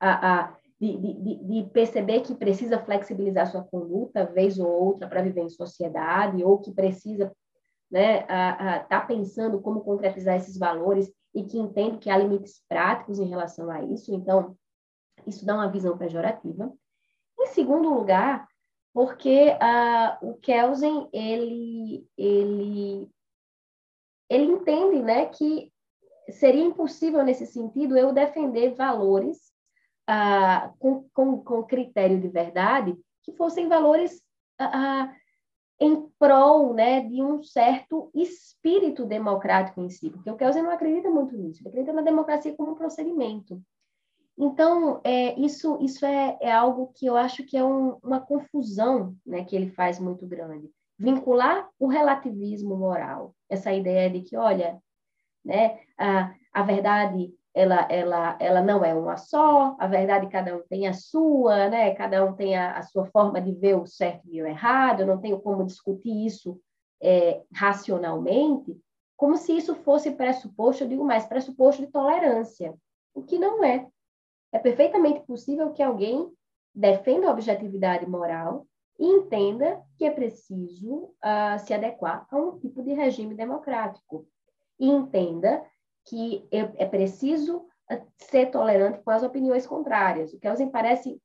a, 0.00 0.40
a 0.40 0.56
de, 0.80 0.96
de, 0.96 1.44
de, 1.44 1.70
perceber 1.70 2.22
que 2.22 2.34
precisa 2.34 2.78
flexibilizar 2.78 3.46
sua 3.46 3.62
conduta, 3.62 4.26
vez 4.26 4.58
ou 4.58 4.68
outra, 4.68 5.08
para 5.08 5.22
viver 5.22 5.42
em 5.42 5.48
sociedade, 5.48 6.42
ou 6.42 6.58
que 6.58 6.72
precisa 6.72 7.32
né, 7.90 8.20
estar 8.22 8.88
tá 8.88 9.00
pensando 9.00 9.60
como 9.60 9.82
concretizar 9.82 10.36
esses 10.36 10.58
valores 10.58 11.12
e 11.34 11.44
que 11.44 11.58
entende 11.58 11.98
que 11.98 12.10
há 12.10 12.16
limites 12.16 12.62
práticos 12.68 13.18
em 13.18 13.28
relação 13.28 13.70
a 13.70 13.82
isso. 13.82 14.14
Então, 14.14 14.56
isso 15.26 15.44
dá 15.46 15.54
uma 15.54 15.70
visão 15.70 15.96
pejorativa. 15.96 16.72
Em 17.38 17.46
segundo 17.46 17.92
lugar, 17.92 18.46
porque 18.92 19.48
uh, 19.50 20.30
o 20.30 20.34
Kelsen 20.34 21.08
ele, 21.12 22.06
ele, 22.16 23.10
ele 24.28 24.44
entende 24.44 25.02
né, 25.02 25.26
que 25.26 25.72
seria 26.30 26.64
impossível, 26.64 27.22
nesse 27.24 27.46
sentido, 27.46 27.96
eu 27.96 28.12
defender 28.12 28.74
valores 28.74 29.38
uh, 30.08 30.76
com, 30.78 31.08
com, 31.12 31.42
com 31.42 31.62
critério 31.64 32.20
de 32.20 32.28
verdade 32.28 32.96
que 33.22 33.32
fossem 33.32 33.68
valores 33.68 34.22
uh, 34.60 35.21
em 35.80 36.06
prol 36.18 36.74
né, 36.74 37.00
de 37.00 37.22
um 37.22 37.42
certo 37.42 38.10
espírito 38.14 39.04
democrático 39.04 39.80
em 39.80 39.90
si, 39.90 40.10
porque 40.10 40.30
o 40.30 40.36
Kelsen 40.36 40.62
não 40.62 40.70
acredita 40.70 41.10
muito 41.10 41.36
nisso, 41.36 41.60
ele 41.60 41.68
acredita 41.68 41.92
na 41.92 42.02
democracia 42.02 42.54
como 42.54 42.72
um 42.72 42.76
procedimento. 42.76 43.60
Então, 44.38 45.00
é, 45.04 45.38
isso, 45.38 45.78
isso 45.80 46.06
é, 46.06 46.38
é, 46.40 46.50
algo 46.50 46.92
que 46.94 47.06
eu 47.06 47.16
acho 47.16 47.44
que 47.44 47.56
é 47.56 47.64
um, 47.64 47.98
uma 48.02 48.20
confusão 48.20 49.14
né, 49.26 49.44
que 49.44 49.54
ele 49.54 49.70
faz 49.70 49.98
muito 49.98 50.26
grande. 50.26 50.70
Vincular 50.98 51.68
o 51.78 51.86
relativismo 51.86 52.76
moral, 52.76 53.34
essa 53.48 53.72
ideia 53.72 54.08
de 54.08 54.22
que, 54.22 54.36
olha, 54.36 54.80
né, 55.44 55.80
a, 55.98 56.34
a 56.52 56.62
verdade 56.62 57.34
ela, 57.54 57.86
ela, 57.90 58.36
ela 58.40 58.62
não 58.62 58.84
é 58.84 58.94
uma 58.94 59.16
só, 59.16 59.76
a 59.78 59.86
verdade 59.86 60.28
cada 60.28 60.56
um 60.56 60.62
tem 60.68 60.86
a 60.86 60.92
sua, 60.92 61.68
né? 61.68 61.94
cada 61.94 62.24
um 62.24 62.34
tem 62.34 62.56
a, 62.56 62.78
a 62.78 62.82
sua 62.82 63.06
forma 63.06 63.40
de 63.40 63.52
ver 63.52 63.74
o 63.74 63.86
certo 63.86 64.26
e 64.30 64.42
o 64.42 64.46
errado, 64.46 65.00
eu 65.00 65.06
não 65.06 65.20
tenho 65.20 65.38
como 65.40 65.64
discutir 65.64 66.26
isso 66.26 66.58
é, 67.02 67.42
racionalmente, 67.54 68.76
como 69.16 69.36
se 69.36 69.56
isso 69.56 69.74
fosse 69.74 70.10
pressuposto, 70.12 70.84
eu 70.84 70.88
digo 70.88 71.04
mais, 71.04 71.26
pressuposto 71.26 71.82
de 71.82 71.92
tolerância, 71.92 72.74
o 73.14 73.22
que 73.22 73.38
não 73.38 73.62
é. 73.62 73.86
É 74.50 74.58
perfeitamente 74.58 75.20
possível 75.20 75.72
que 75.72 75.82
alguém 75.82 76.30
defenda 76.74 77.28
a 77.28 77.32
objetividade 77.32 78.06
moral 78.08 78.66
e 78.98 79.06
entenda 79.06 79.82
que 79.96 80.04
é 80.04 80.10
preciso 80.10 81.04
uh, 81.24 81.58
se 81.58 81.72
adequar 81.74 82.26
a 82.30 82.36
um 82.36 82.58
tipo 82.58 82.82
de 82.82 82.92
regime 82.92 83.34
democrático. 83.34 84.26
E 84.78 84.88
entenda 84.88 85.64
que 86.04 86.46
é, 86.50 86.86
preciso 86.86 87.58
uh, 87.90 88.06
ser 88.16 88.50
tolerante 88.50 89.00
com 89.02 89.10
as 89.10 89.22
opiniões 89.22 89.66
contrárias. 89.66 90.32
O 90.32 90.38
Kelsen 90.38 90.70
parece 90.70 91.20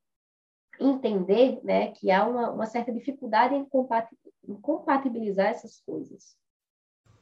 entender 0.80 1.60
né, 1.64 1.88
que 1.88 2.10
há 2.10 2.26
uma, 2.26 2.50
uma 2.50 2.66
certa 2.66 2.92
dificuldade 2.92 3.54
em, 3.54 3.66
em 4.48 4.54
compatibilizar 4.60 5.46
essas 5.46 5.80
coisas. 5.80 6.36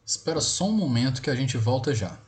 Espera 0.05 0.41
só 0.41 0.67
um 0.67 0.73
momento 0.73 1.23
que 1.23 1.31
a 1.31 1.35
gente 1.35 1.57
volta 1.57 1.95
já. 1.95 2.19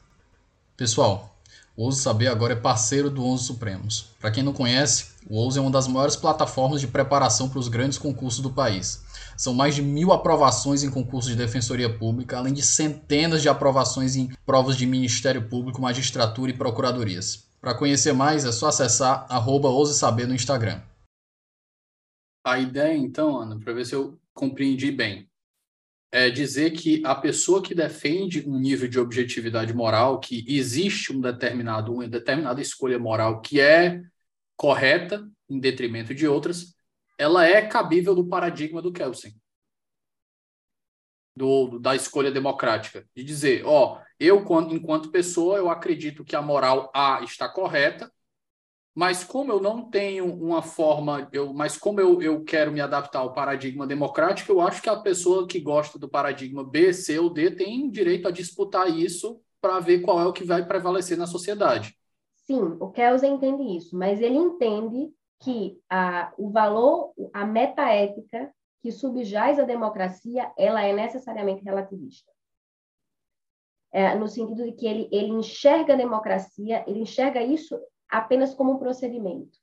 Pessoal, 0.76 1.38
o 1.76 1.84
Ouse 1.84 2.02
Saber 2.02 2.26
agora 2.26 2.54
é 2.54 2.56
parceiro 2.56 3.08
do 3.08 3.24
Onze 3.24 3.44
Supremos. 3.44 4.10
Para 4.18 4.32
quem 4.32 4.42
não 4.42 4.52
conhece, 4.52 5.12
o 5.28 5.36
Ouse 5.36 5.58
é 5.58 5.62
uma 5.62 5.70
das 5.70 5.86
maiores 5.86 6.16
plataformas 6.16 6.80
de 6.80 6.88
preparação 6.88 7.48
para 7.48 7.58
os 7.58 7.68
grandes 7.68 7.98
concursos 7.98 8.40
do 8.40 8.50
país. 8.50 9.04
São 9.38 9.54
mais 9.54 9.76
de 9.76 9.82
mil 9.82 10.12
aprovações 10.12 10.82
em 10.82 10.90
concursos 10.90 11.30
de 11.30 11.36
defensoria 11.36 11.88
pública, 11.88 12.36
além 12.36 12.52
de 12.52 12.60
centenas 12.60 13.40
de 13.40 13.48
aprovações 13.48 14.16
em 14.16 14.28
provas 14.44 14.76
de 14.76 14.84
Ministério 14.84 15.48
Público, 15.48 15.80
magistratura 15.80 16.50
e 16.50 16.56
procuradorias. 16.58 17.48
Para 17.60 17.72
conhecer 17.72 18.12
mais, 18.12 18.44
é 18.44 18.50
só 18.50 18.66
acessar 18.66 19.26
arroba 19.30 19.68
no 19.68 20.34
Instagram. 20.34 20.82
A 22.44 22.58
ideia, 22.58 22.96
então, 22.96 23.38
Ana, 23.38 23.56
para 23.60 23.72
ver 23.72 23.86
se 23.86 23.94
eu 23.94 24.18
compreendi 24.34 24.90
bem, 24.90 25.30
é 26.10 26.30
dizer 26.30 26.72
que 26.72 27.00
a 27.04 27.14
pessoa 27.14 27.62
que 27.62 27.76
defende 27.76 28.42
um 28.44 28.58
nível 28.58 28.88
de 28.88 28.98
objetividade 28.98 29.72
moral, 29.72 30.18
que 30.18 30.44
existe 30.48 31.12
um 31.12 31.20
determinado, 31.20 31.92
uma 31.92 32.08
determinada 32.08 32.60
escolha 32.60 32.98
moral 32.98 33.40
que 33.40 33.60
é 33.60 34.02
correta 34.56 35.28
em 35.48 35.60
detrimento 35.60 36.12
de 36.12 36.26
outras, 36.26 36.77
ela 37.18 37.44
é 37.44 37.66
cabível 37.66 38.14
do 38.14 38.26
paradigma 38.26 38.80
do 38.80 38.92
Kelsen, 38.92 39.34
do, 41.36 41.78
da 41.78 41.94
escolha 41.94 42.30
democrática, 42.30 43.06
de 43.14 43.22
dizer, 43.22 43.64
ó, 43.66 44.00
eu 44.18 44.44
enquanto 44.70 45.10
pessoa 45.10 45.58
eu 45.58 45.68
acredito 45.68 46.24
que 46.24 46.34
a 46.34 46.42
moral 46.42 46.90
A 46.94 47.20
está 47.22 47.48
correta 47.48 48.10
mas 48.98 49.22
como 49.22 49.52
eu 49.52 49.60
não 49.60 49.88
tenho 49.88 50.24
uma 50.24 50.60
forma, 50.60 51.28
eu, 51.32 51.54
mas 51.54 51.78
como 51.78 52.00
eu, 52.00 52.20
eu 52.20 52.42
quero 52.42 52.72
me 52.72 52.80
adaptar 52.80 53.20
ao 53.20 53.32
paradigma 53.32 53.86
democrático, 53.86 54.50
eu 54.50 54.60
acho 54.60 54.82
que 54.82 54.88
a 54.88 54.96
pessoa 54.96 55.46
que 55.46 55.60
gosta 55.60 55.96
do 56.00 56.08
paradigma 56.08 56.64
B, 56.64 56.92
C 56.92 57.16
ou 57.16 57.30
D 57.30 57.52
tem 57.52 57.88
direito 57.88 58.26
a 58.26 58.32
disputar 58.32 58.90
isso 58.90 59.40
para 59.60 59.78
ver 59.78 60.00
qual 60.00 60.20
é 60.20 60.26
o 60.26 60.32
que 60.32 60.42
vai 60.42 60.66
prevalecer 60.66 61.16
na 61.16 61.28
sociedade. 61.28 61.96
Sim, 62.44 62.76
o 62.80 62.90
Kelsen 62.90 63.34
entende 63.34 63.76
isso, 63.76 63.96
mas 63.96 64.20
ele 64.20 64.36
entende 64.36 65.12
que 65.40 65.80
a, 65.88 66.32
o 66.36 66.50
valor, 66.50 67.12
a 67.32 67.46
metaética 67.46 68.52
que 68.80 68.92
subjaz 68.92 69.58
a 69.58 69.64
democracia, 69.64 70.52
ela 70.56 70.82
é 70.82 70.92
necessariamente 70.92 71.64
relativista. 71.64 72.30
É, 73.90 74.14
no 74.14 74.28
sentido 74.28 74.64
de 74.64 74.72
que 74.72 74.86
ele, 74.86 75.08
ele 75.10 75.30
enxerga 75.30 75.94
a 75.94 75.96
democracia, 75.96 76.84
ele 76.86 77.00
enxerga 77.00 77.42
isso 77.42 77.78
apenas 78.08 78.54
como 78.54 78.72
um 78.72 78.78
procedimento. 78.78 79.58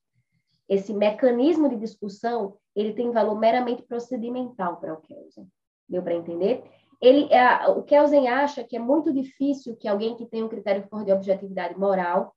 Esse 0.68 0.94
mecanismo 0.94 1.70
de 1.70 1.78
discussão, 1.78 2.58
ele 2.76 2.94
tem 2.94 3.12
valor 3.12 3.40
meramente 3.40 3.84
procedimental 3.84 4.78
para 4.78 4.94
o 4.94 5.02
Kelsen. 5.02 5.48
Deu 5.88 6.02
para 6.02 6.16
entender? 6.16 6.64
Ele, 7.00 7.32
é, 7.32 7.68
o 7.68 7.84
Kelsen 7.84 8.28
acha 8.28 8.64
que 8.64 8.76
é 8.76 8.80
muito 8.80 9.14
difícil 9.14 9.76
que 9.76 9.88
alguém 9.88 10.16
que 10.16 10.26
tem 10.26 10.44
um 10.44 10.50
critério 10.50 10.88
de 11.06 11.12
objetividade 11.12 11.78
moral 11.78 12.36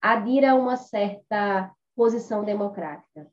adira 0.00 0.52
a 0.52 0.54
uma 0.54 0.76
certa 0.76 1.74
posição 1.96 2.44
democrática. 2.44 3.26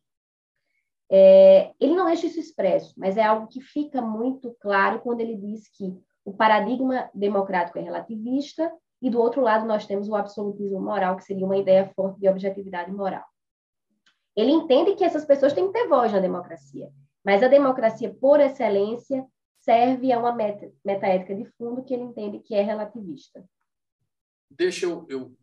É, 1.11 1.73
ele 1.79 1.93
não 1.93 2.05
deixa 2.05 2.25
isso 2.25 2.39
expresso, 2.39 2.93
mas 2.97 3.17
é 3.17 3.23
algo 3.23 3.47
que 3.47 3.61
fica 3.61 4.01
muito 4.01 4.55
claro 4.59 4.99
quando 5.01 5.19
ele 5.19 5.35
diz 5.35 5.69
que 5.69 5.95
o 6.25 6.33
paradigma 6.33 7.09
democrático 7.13 7.77
é 7.77 7.81
relativista 7.81 8.71
e 9.01 9.09
do 9.09 9.19
outro 9.19 9.41
lado 9.41 9.67
nós 9.67 9.85
temos 9.85 10.07
o 10.07 10.15
absolutismo 10.15 10.79
moral, 10.79 11.17
que 11.17 11.25
seria 11.25 11.45
uma 11.45 11.57
ideia 11.57 11.91
forte 11.93 12.19
de 12.19 12.29
objetividade 12.29 12.91
moral. 12.91 13.25
Ele 14.35 14.51
entende 14.51 14.95
que 14.95 15.03
essas 15.03 15.25
pessoas 15.25 15.53
têm 15.53 15.67
que 15.67 15.73
ter 15.73 15.87
voz 15.87 16.11
na 16.11 16.19
democracia, 16.19 16.89
mas 17.23 17.43
a 17.43 17.47
democracia, 17.47 18.15
por 18.19 18.39
excelência, 18.39 19.25
serve 19.59 20.11
a 20.11 20.17
uma 20.19 20.33
meta, 20.33 20.71
metaética 20.83 21.35
de 21.35 21.45
fundo 21.57 21.83
que 21.83 21.93
ele 21.93 22.03
entende 22.03 22.39
que 22.39 22.55
é 22.55 22.61
relativista. 22.61 23.43
Deixa 24.49 24.85
eu, 24.85 25.05
eu 25.09 25.33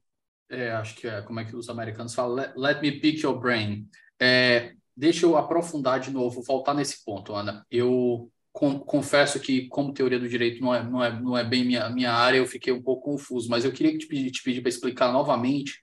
é, 0.50 0.72
acho 0.72 0.96
que 0.96 1.06
é 1.06 1.22
como 1.22 1.40
é 1.40 1.44
que 1.44 1.54
os 1.54 1.68
americanos 1.68 2.14
falam, 2.14 2.34
let, 2.34 2.52
let 2.56 2.82
me 2.82 2.92
pick 2.92 3.22
your 3.22 3.38
brain. 3.38 3.88
É, 4.20 4.72
deixa 4.96 5.24
eu 5.24 5.36
aprofundar 5.36 6.00
de 6.00 6.10
novo, 6.10 6.42
voltar 6.42 6.74
nesse 6.74 7.04
ponto, 7.04 7.34
Ana. 7.34 7.64
Eu 7.70 8.30
com, 8.52 8.78
confesso 8.78 9.38
que, 9.38 9.68
como 9.68 9.94
teoria 9.94 10.18
do 10.18 10.28
direito 10.28 10.60
não 10.60 10.74
é, 10.74 10.82
não 10.82 11.04
é, 11.04 11.20
não 11.20 11.38
é 11.38 11.44
bem 11.44 11.64
minha, 11.64 11.88
minha 11.88 12.12
área, 12.12 12.38
eu 12.38 12.46
fiquei 12.46 12.72
um 12.72 12.82
pouco 12.82 13.12
confuso, 13.12 13.48
mas 13.48 13.64
eu 13.64 13.72
queria 13.72 13.96
te 13.96 14.06
pedir, 14.06 14.30
te 14.30 14.42
pedir 14.42 14.60
para 14.60 14.68
explicar 14.68 15.12
novamente 15.12 15.80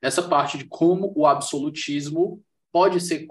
essa 0.00 0.22
parte 0.22 0.58
de 0.58 0.64
como 0.64 1.12
o 1.16 1.26
absolutismo 1.26 2.42
pode 2.70 3.00
ser, 3.00 3.26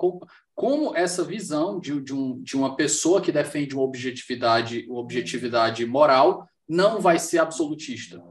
como, 0.55 0.95
essa 0.95 1.23
visão 1.23 1.79
de, 1.79 2.01
de, 2.01 2.13
um, 2.13 2.41
de 2.41 2.55
uma 2.55 2.75
pessoa 2.75 3.21
que 3.21 3.31
defende 3.31 3.75
uma 3.75 3.83
objetividade, 3.83 4.85
uma 4.89 4.99
objetividade 4.99 5.85
moral 5.85 6.47
não 6.67 6.99
vai 6.99 7.19
ser 7.19 7.39
absolutista. 7.39 8.23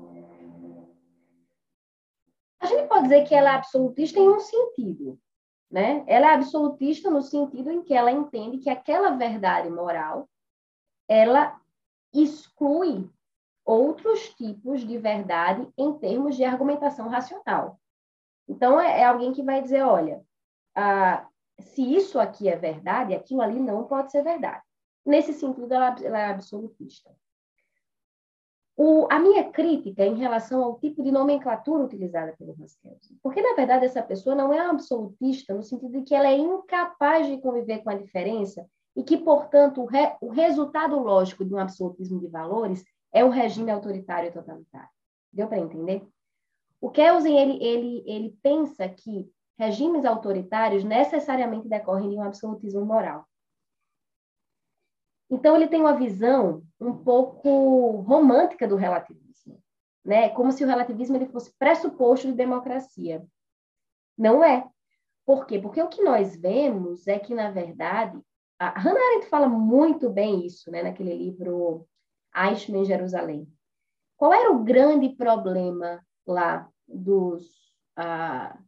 Pode 2.92 3.04
dizer 3.04 3.24
que 3.26 3.34
ela 3.34 3.52
é 3.52 3.54
absolutista 3.54 4.20
em 4.20 4.28
um 4.28 4.38
sentido, 4.38 5.18
né? 5.70 6.04
Ela 6.06 6.32
é 6.32 6.34
absolutista 6.34 7.08
no 7.08 7.22
sentido 7.22 7.70
em 7.70 7.82
que 7.82 7.94
ela 7.94 8.12
entende 8.12 8.58
que 8.58 8.68
aquela 8.68 9.16
verdade 9.16 9.70
moral 9.70 10.28
ela 11.08 11.58
exclui 12.12 13.10
outros 13.64 14.34
tipos 14.34 14.82
de 14.82 14.98
verdade 14.98 15.66
em 15.78 15.94
termos 15.94 16.36
de 16.36 16.44
argumentação 16.44 17.08
racional. 17.08 17.80
Então, 18.46 18.78
é, 18.78 19.00
é 19.00 19.04
alguém 19.06 19.32
que 19.32 19.42
vai 19.42 19.62
dizer, 19.62 19.80
olha, 19.80 20.22
ah, 20.76 21.26
se 21.60 21.96
isso 21.96 22.20
aqui 22.20 22.46
é 22.46 22.56
verdade, 22.56 23.14
aquilo 23.14 23.40
ali 23.40 23.58
não 23.58 23.84
pode 23.84 24.12
ser 24.12 24.22
verdade. 24.22 24.62
Nesse 25.02 25.32
sentido, 25.32 25.72
ela, 25.72 25.96
ela 25.98 26.18
é 26.18 26.26
absolutista. 26.26 27.10
O, 28.84 29.06
a 29.08 29.16
minha 29.20 29.48
crítica 29.48 30.04
em 30.04 30.16
relação 30.16 30.60
ao 30.60 30.76
tipo 30.76 31.04
de 31.04 31.12
nomenclatura 31.12 31.84
utilizada 31.84 32.34
pelo 32.36 32.52
Raskelsen, 32.54 33.16
porque, 33.22 33.40
na 33.40 33.54
verdade, 33.54 33.84
essa 33.84 34.02
pessoa 34.02 34.34
não 34.34 34.52
é 34.52 34.58
absolutista 34.58 35.54
no 35.54 35.62
sentido 35.62 36.00
de 36.00 36.02
que 36.02 36.12
ela 36.12 36.26
é 36.26 36.36
incapaz 36.36 37.28
de 37.28 37.40
conviver 37.40 37.84
com 37.84 37.90
a 37.90 37.94
diferença 37.94 38.66
e 38.96 39.04
que, 39.04 39.16
portanto, 39.16 39.82
o, 39.82 39.84
re, 39.84 40.16
o 40.20 40.30
resultado 40.30 40.98
lógico 40.98 41.44
de 41.44 41.54
um 41.54 41.58
absolutismo 41.58 42.18
de 42.18 42.26
valores 42.26 42.84
é 43.12 43.24
um 43.24 43.28
regime 43.28 43.70
autoritário 43.70 44.32
totalitário. 44.32 44.90
Deu 45.32 45.46
para 45.46 45.60
entender? 45.60 46.04
O 46.80 46.90
Kelsen, 46.90 47.38
ele, 47.38 47.64
ele, 47.64 48.02
ele 48.04 48.36
pensa 48.42 48.88
que 48.88 49.30
regimes 49.56 50.04
autoritários 50.04 50.82
necessariamente 50.82 51.68
decorrem 51.68 52.10
de 52.10 52.16
um 52.16 52.22
absolutismo 52.24 52.84
moral. 52.84 53.24
Então, 55.32 55.56
ele 55.56 55.66
tem 55.66 55.80
uma 55.80 55.96
visão 55.96 56.62
um 56.78 56.92
pouco 56.92 58.02
romântica 58.02 58.68
do 58.68 58.76
relativismo, 58.76 59.58
né? 60.04 60.28
como 60.28 60.52
se 60.52 60.62
o 60.62 60.66
relativismo 60.66 61.16
ele 61.16 61.24
fosse 61.24 61.50
pressuposto 61.58 62.26
de 62.26 62.34
democracia. 62.34 63.24
Não 64.16 64.44
é. 64.44 64.68
Por 65.24 65.46
quê? 65.46 65.58
Porque 65.58 65.80
o 65.80 65.88
que 65.88 66.02
nós 66.02 66.36
vemos 66.36 67.06
é 67.06 67.18
que, 67.18 67.34
na 67.34 67.50
verdade, 67.50 68.20
a 68.58 68.78
Hannah 68.78 69.00
Arendt 69.00 69.26
fala 69.30 69.48
muito 69.48 70.10
bem 70.10 70.44
isso, 70.44 70.70
né, 70.70 70.82
naquele 70.82 71.14
livro 71.14 71.88
Eichmann 72.36 72.82
em 72.82 72.84
Jerusalém. 72.84 73.50
Qual 74.18 74.34
era 74.34 74.52
o 74.52 74.62
grande 74.62 75.08
problema 75.08 76.04
lá 76.26 76.68
dos, 76.86 77.42
ah, 77.96 78.58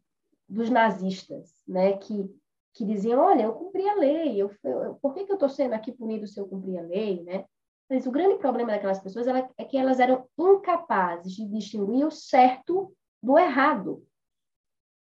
dos 0.48 0.70
nazistas, 0.70 1.62
né, 1.68 1.98
que, 1.98 2.34
que 2.74 2.84
diziam, 2.84 3.20
olha, 3.20 3.44
eu 3.44 3.52
cumpri 3.54 3.88
a 3.88 3.94
lei, 3.94 4.36
eu, 4.36 4.50
eu 4.64 4.96
por 4.96 5.14
que, 5.14 5.24
que 5.24 5.30
eu 5.30 5.36
estou 5.36 5.48
sendo 5.48 5.74
aqui 5.74 5.92
punido 5.92 6.26
se 6.26 6.40
eu 6.40 6.46
cumprir 6.46 6.78
a 6.78 6.82
lei, 6.82 7.22
né? 7.22 7.44
Mas 7.88 8.06
o 8.06 8.10
grande 8.10 8.36
problema 8.38 8.72
daquelas 8.72 8.98
pessoas 8.98 9.28
ela, 9.28 9.48
é 9.56 9.64
que 9.64 9.76
elas 9.76 10.00
eram 10.00 10.26
incapazes 10.38 11.34
de 11.34 11.46
distinguir 11.46 12.04
o 12.04 12.10
certo 12.10 12.92
do 13.22 13.38
errado. 13.38 14.04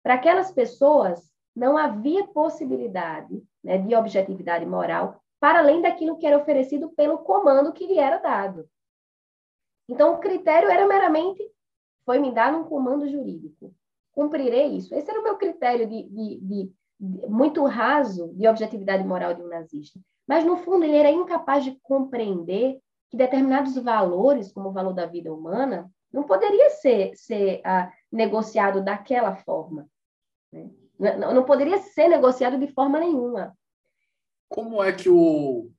Para 0.02 0.14
aquelas 0.14 0.50
pessoas, 0.50 1.30
não 1.54 1.76
havia 1.76 2.26
possibilidade 2.28 3.42
né, 3.62 3.76
de 3.76 3.94
objetividade 3.94 4.64
moral, 4.64 5.20
para 5.38 5.58
além 5.58 5.82
daquilo 5.82 6.16
que 6.16 6.26
era 6.26 6.38
oferecido 6.38 6.90
pelo 6.90 7.18
comando 7.18 7.72
que 7.72 7.86
lhe 7.86 7.98
era 7.98 8.18
dado. 8.18 8.68
Então, 9.88 10.14
o 10.14 10.18
critério 10.18 10.70
era 10.70 10.86
meramente, 10.86 11.42
foi 12.06 12.18
me 12.18 12.32
dar 12.32 12.54
um 12.54 12.64
comando 12.64 13.08
jurídico. 13.08 13.74
Cumprirei 14.12 14.76
isso. 14.76 14.94
Esse 14.94 15.11
era 15.11 15.20
o 15.20 15.22
meu 15.22 15.36
critério 15.36 15.86
de, 15.86 16.02
de, 16.04 16.40
de 16.40 16.72
muito 17.01 17.64
raso 17.64 18.32
de 18.34 18.46
objetividade 18.46 19.03
moral 19.05 19.34
de 19.34 19.42
um 19.42 19.48
nazista. 19.48 19.98
Mas, 20.28 20.44
no 20.44 20.59
fundo, 20.59 20.84
ele 20.84 20.96
era 20.96 21.11
incapaz 21.11 21.64
de 21.64 21.78
compreender 21.82 22.78
que 23.11 23.16
determinados 23.16 23.74
valores, 23.76 24.53
como 24.53 24.68
o 24.68 24.72
valor 24.72 24.92
da 24.92 25.07
vida 25.07 25.32
humana, 25.32 25.90
não 26.12 26.24
poderia 26.24 26.70
ser, 26.70 27.12
ser 27.16 27.61
ah, 27.64 27.90
negociado 28.12 28.82
daquela 28.84 29.34
forma. 29.36 29.88
Né? 30.53 30.70
Não, 30.98 31.34
não 31.34 31.44
poderia 31.44 31.78
ser 31.78 32.09
negociado 32.09 32.59
de 32.59 32.68
forma 32.68 33.01
nenhuma. 33.01 33.57
Como 34.48 34.82
é 34.82 34.92
que 34.92 35.09
o. 35.09 35.70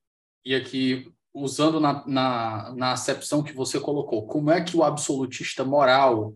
E 0.44 0.56
aqui, 0.56 1.14
usando 1.34 1.80
na, 1.80 2.06
na, 2.08 2.74
na 2.76 2.92
acepção 2.94 3.44
que 3.44 3.54
você 3.54 3.80
colocou, 3.80 4.26
como 4.26 4.50
é 4.50 4.64
que 4.64 4.76
o 4.76 4.84
absolutista 4.84 5.64
moral 5.64 6.34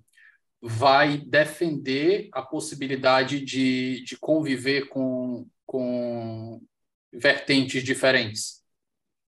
vai 0.67 1.17
defender 1.17 2.27
a 2.31 2.41
possibilidade 2.41 3.39
de, 3.39 4.03
de 4.03 4.17
conviver 4.17 4.89
com, 4.89 5.45
com 5.65 6.59
vertentes 7.13 7.83
diferentes? 7.83 8.63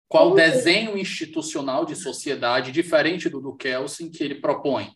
Qual 0.08 0.34
desenho 0.34 0.98
institucional 0.98 1.86
de 1.86 1.96
sociedade 1.96 2.72
diferente 2.72 3.28
do 3.28 3.42
do 3.42 3.56
Kelsen 3.56 4.10
que 4.10 4.24
ele 4.24 4.36
propõe? 4.36 4.90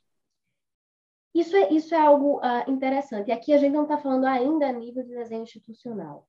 Isso 1.35 1.55
é, 1.55 1.73
isso 1.73 1.93
é 1.93 1.99
algo 1.99 2.37
uh, 2.37 2.69
interessante. 2.71 3.27
E 3.27 3.31
aqui 3.31 3.53
a 3.53 3.57
gente 3.57 3.73
não 3.73 3.83
está 3.83 3.97
falando 3.97 4.25
ainda 4.25 4.67
a 4.67 4.71
nível 4.71 5.03
de 5.03 5.09
desenho 5.09 5.43
institucional. 5.43 6.27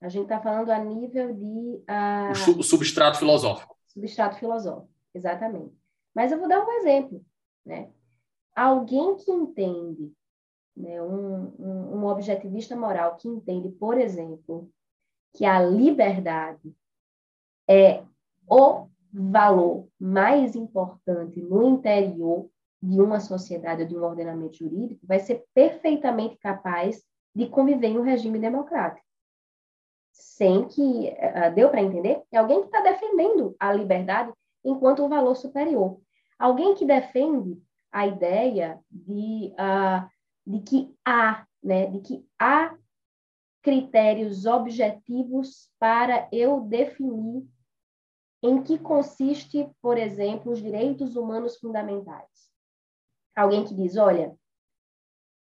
A 0.00 0.08
gente 0.08 0.24
está 0.24 0.40
falando 0.40 0.70
a 0.70 0.78
nível 0.78 1.34
de. 1.34 1.82
Uh, 1.88 2.58
o 2.58 2.62
substrato 2.62 3.18
filosófico. 3.18 3.76
Substrato 3.88 4.38
filosófico, 4.38 4.92
exatamente. 5.12 5.74
Mas 6.14 6.30
eu 6.30 6.38
vou 6.38 6.48
dar 6.48 6.64
um 6.64 6.72
exemplo. 6.72 7.24
Né? 7.66 7.90
Alguém 8.54 9.16
que 9.16 9.30
entende, 9.30 10.12
né, 10.76 11.02
um, 11.02 11.52
um, 11.58 11.96
um 11.96 12.06
objetivista 12.06 12.76
moral 12.76 13.16
que 13.16 13.28
entende, 13.28 13.68
por 13.70 13.98
exemplo, 13.98 14.70
que 15.34 15.44
a 15.44 15.62
liberdade 15.62 16.74
é 17.68 18.02
o 18.48 18.88
valor 19.12 19.88
mais 19.98 20.54
importante 20.54 21.40
no 21.40 21.62
interior 21.62 22.48
de 22.82 23.00
uma 23.00 23.20
sociedade 23.20 23.82
ou 23.82 23.88
de 23.88 23.96
um 23.96 24.04
ordenamento 24.04 24.56
jurídico 24.56 25.06
vai 25.06 25.20
ser 25.20 25.44
perfeitamente 25.54 26.36
capaz 26.38 27.02
de 27.34 27.46
conviver 27.46 27.88
em 27.88 27.98
um 27.98 28.02
regime 28.02 28.38
democrático. 28.38 29.06
Sem 30.12 30.66
que. 30.66 30.80
Uh, 30.80 31.54
deu 31.54 31.70
para 31.70 31.82
entender? 31.82 32.22
É 32.32 32.38
alguém 32.38 32.60
que 32.60 32.66
está 32.66 32.80
defendendo 32.80 33.54
a 33.58 33.72
liberdade 33.72 34.32
enquanto 34.64 35.04
um 35.04 35.08
valor 35.08 35.34
superior. 35.34 36.00
Alguém 36.38 36.74
que 36.74 36.84
defende 36.84 37.60
a 37.92 38.06
ideia 38.06 38.78
de, 38.90 39.52
uh, 39.54 40.08
de 40.46 40.60
que 40.60 40.94
há, 41.04 41.46
né, 41.62 41.86
de 41.86 42.00
que 42.00 42.26
há 42.38 42.76
critérios 43.62 44.46
objetivos 44.46 45.70
para 45.78 46.28
eu 46.32 46.60
definir 46.60 47.46
em 48.42 48.62
que 48.62 48.78
consiste, 48.78 49.68
por 49.82 49.98
exemplo, 49.98 50.52
os 50.52 50.62
direitos 50.62 51.14
humanos 51.14 51.58
fundamentais 51.58 52.50
alguém 53.34 53.64
que 53.64 53.74
diz, 53.74 53.96
olha, 53.96 54.36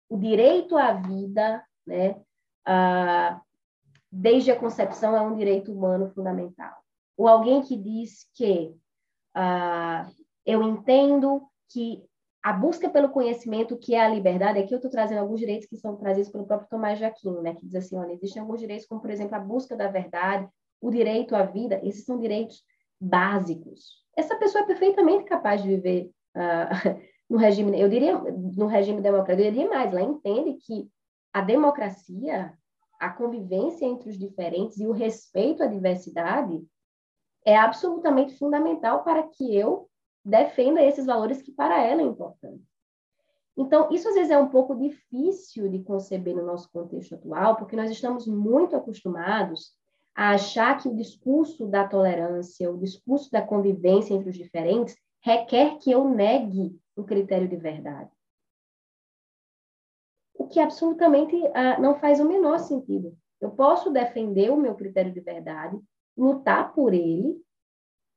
o 0.08 0.16
direito 0.16 0.76
à 0.76 0.92
vida, 0.92 1.64
né, 1.86 2.20
ah, 2.66 3.40
desde 4.10 4.50
a 4.50 4.58
concepção 4.58 5.16
é 5.16 5.20
um 5.20 5.36
direito 5.36 5.72
humano 5.72 6.10
fundamental. 6.10 6.82
Ou 7.16 7.28
alguém 7.28 7.62
que 7.62 7.76
diz 7.76 8.28
que 8.34 8.74
ah, 9.34 10.08
eu 10.44 10.62
entendo 10.62 11.48
que 11.68 12.04
a 12.42 12.52
busca 12.52 12.88
pelo 12.88 13.10
conhecimento, 13.10 13.76
que 13.76 13.94
é 13.94 14.00
a 14.00 14.08
liberdade, 14.08 14.58
aqui 14.58 14.72
eu 14.72 14.76
estou 14.76 14.90
trazendo 14.90 15.18
alguns 15.18 15.40
direitos 15.40 15.68
que 15.68 15.76
são 15.76 15.96
trazidos 15.96 16.30
pelo 16.30 16.46
próprio 16.46 16.68
Tomás 16.70 16.98
de 16.98 17.04
Aquino, 17.04 17.42
né, 17.42 17.54
que 17.54 17.66
diz 17.66 17.74
assim, 17.74 17.98
olha, 17.98 18.12
existem 18.12 18.40
alguns 18.40 18.60
direitos, 18.60 18.86
como, 18.86 19.00
por 19.00 19.10
exemplo, 19.10 19.36
a 19.36 19.40
busca 19.40 19.76
da 19.76 19.88
verdade, 19.88 20.48
o 20.80 20.90
direito 20.90 21.36
à 21.36 21.42
vida, 21.42 21.80
esses 21.84 22.04
são 22.04 22.18
direitos 22.18 22.62
básicos. 22.98 24.00
Essa 24.16 24.36
pessoa 24.36 24.64
é 24.64 24.66
perfeitamente 24.66 25.24
capaz 25.24 25.62
de 25.62 25.68
viver 25.68 26.10
uh, 26.34 27.00
no 27.28 27.36
regime, 27.36 27.78
eu 27.78 27.88
diria, 27.88 28.18
no 28.18 28.66
regime 28.66 29.02
democrático, 29.02 29.46
eu 29.46 29.52
diria 29.52 29.68
mais, 29.68 29.92
ela 29.92 30.02
entende 30.02 30.54
que 30.54 30.88
a 31.34 31.42
democracia, 31.42 32.54
a 32.98 33.10
convivência 33.10 33.84
entre 33.84 34.08
os 34.08 34.18
diferentes 34.18 34.80
e 34.80 34.86
o 34.86 34.92
respeito 34.92 35.62
à 35.62 35.66
diversidade 35.66 36.64
é 37.44 37.56
absolutamente 37.56 38.36
fundamental 38.38 39.04
para 39.04 39.22
que 39.24 39.54
eu 39.54 39.89
defenda 40.30 40.82
esses 40.82 41.04
valores 41.04 41.42
que 41.42 41.52
para 41.52 41.82
ela 41.82 42.00
é 42.00 42.04
importante. 42.04 42.62
Então, 43.56 43.90
isso 43.90 44.08
às 44.08 44.14
vezes 44.14 44.30
é 44.30 44.38
um 44.38 44.48
pouco 44.48 44.74
difícil 44.74 45.68
de 45.68 45.80
conceber 45.80 46.34
no 46.34 46.46
nosso 46.46 46.70
contexto 46.70 47.14
atual, 47.14 47.56
porque 47.56 47.76
nós 47.76 47.90
estamos 47.90 48.26
muito 48.26 48.74
acostumados 48.74 49.74
a 50.14 50.30
achar 50.30 50.80
que 50.80 50.88
o 50.88 50.96
discurso 50.96 51.66
da 51.66 51.86
tolerância, 51.86 52.70
o 52.70 52.78
discurso 52.78 53.30
da 53.30 53.42
convivência 53.42 54.14
entre 54.14 54.30
os 54.30 54.36
diferentes, 54.36 54.96
requer 55.22 55.76
que 55.78 55.90
eu 55.90 56.08
negue 56.08 56.78
o 56.96 57.04
critério 57.04 57.48
de 57.48 57.56
verdade. 57.56 58.10
O 60.34 60.46
que 60.46 60.58
absolutamente 60.58 61.36
uh, 61.36 61.80
não 61.80 61.94
faz 61.96 62.18
o 62.18 62.24
menor 62.24 62.58
sentido. 62.58 63.14
Eu 63.40 63.50
posso 63.50 63.90
defender 63.90 64.50
o 64.50 64.56
meu 64.56 64.74
critério 64.74 65.12
de 65.12 65.20
verdade, 65.20 65.78
lutar 66.16 66.72
por 66.72 66.94
ele, 66.94 67.36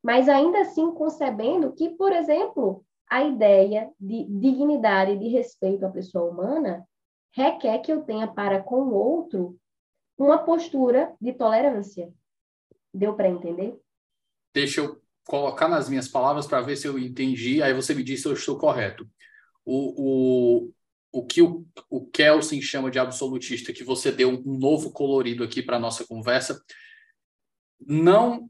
mas 0.04 0.28
ainda 0.28 0.60
assim 0.60 0.92
concebendo 0.92 1.72
que, 1.72 1.90
por 1.92 2.12
exemplo, 2.12 2.86
a 3.10 3.24
ideia 3.24 3.90
de 3.98 4.26
dignidade, 4.26 5.18
de 5.18 5.30
respeito 5.30 5.86
à 5.86 5.90
pessoa 5.90 6.30
humana, 6.30 6.86
requer 7.32 7.80
que 7.80 7.92
eu 7.92 8.02
tenha 8.02 8.28
para 8.28 8.62
com 8.62 8.82
o 8.82 8.94
outro 8.94 9.58
uma 10.18 10.38
postura 10.38 11.16
de 11.22 11.32
tolerância. 11.34 12.14
Deu 12.94 13.16
para 13.16 13.30
entender? 13.30 13.80
Deixa 14.54 14.82
eu 14.82 15.02
colocar 15.26 15.70
nas 15.70 15.88
minhas 15.88 16.08
palavras 16.08 16.46
para 16.46 16.62
ver 16.62 16.76
se 16.76 16.86
eu 16.86 17.00
entendi, 17.00 17.64
aí 17.64 17.74
você 17.74 17.96
me 17.96 18.04
diz 18.04 18.22
se 18.22 18.28
eu 18.28 18.34
estou 18.34 18.58
correto. 18.58 19.08
O, 19.66 20.66
o, 20.66 20.72
o 21.12 21.26
que 21.26 21.42
o, 21.42 21.66
o 21.90 22.06
Kelsen 22.08 22.62
chama 22.62 22.92
de 22.92 23.00
absolutista, 23.00 23.72
que 23.72 23.84
você 23.84 24.12
deu 24.12 24.30
um 24.30 24.58
novo 24.58 24.92
colorido 24.92 25.44
aqui 25.44 25.64
para 25.64 25.78
a 25.78 25.80
nossa 25.80 26.06
conversa, 26.06 26.62
não 27.80 28.50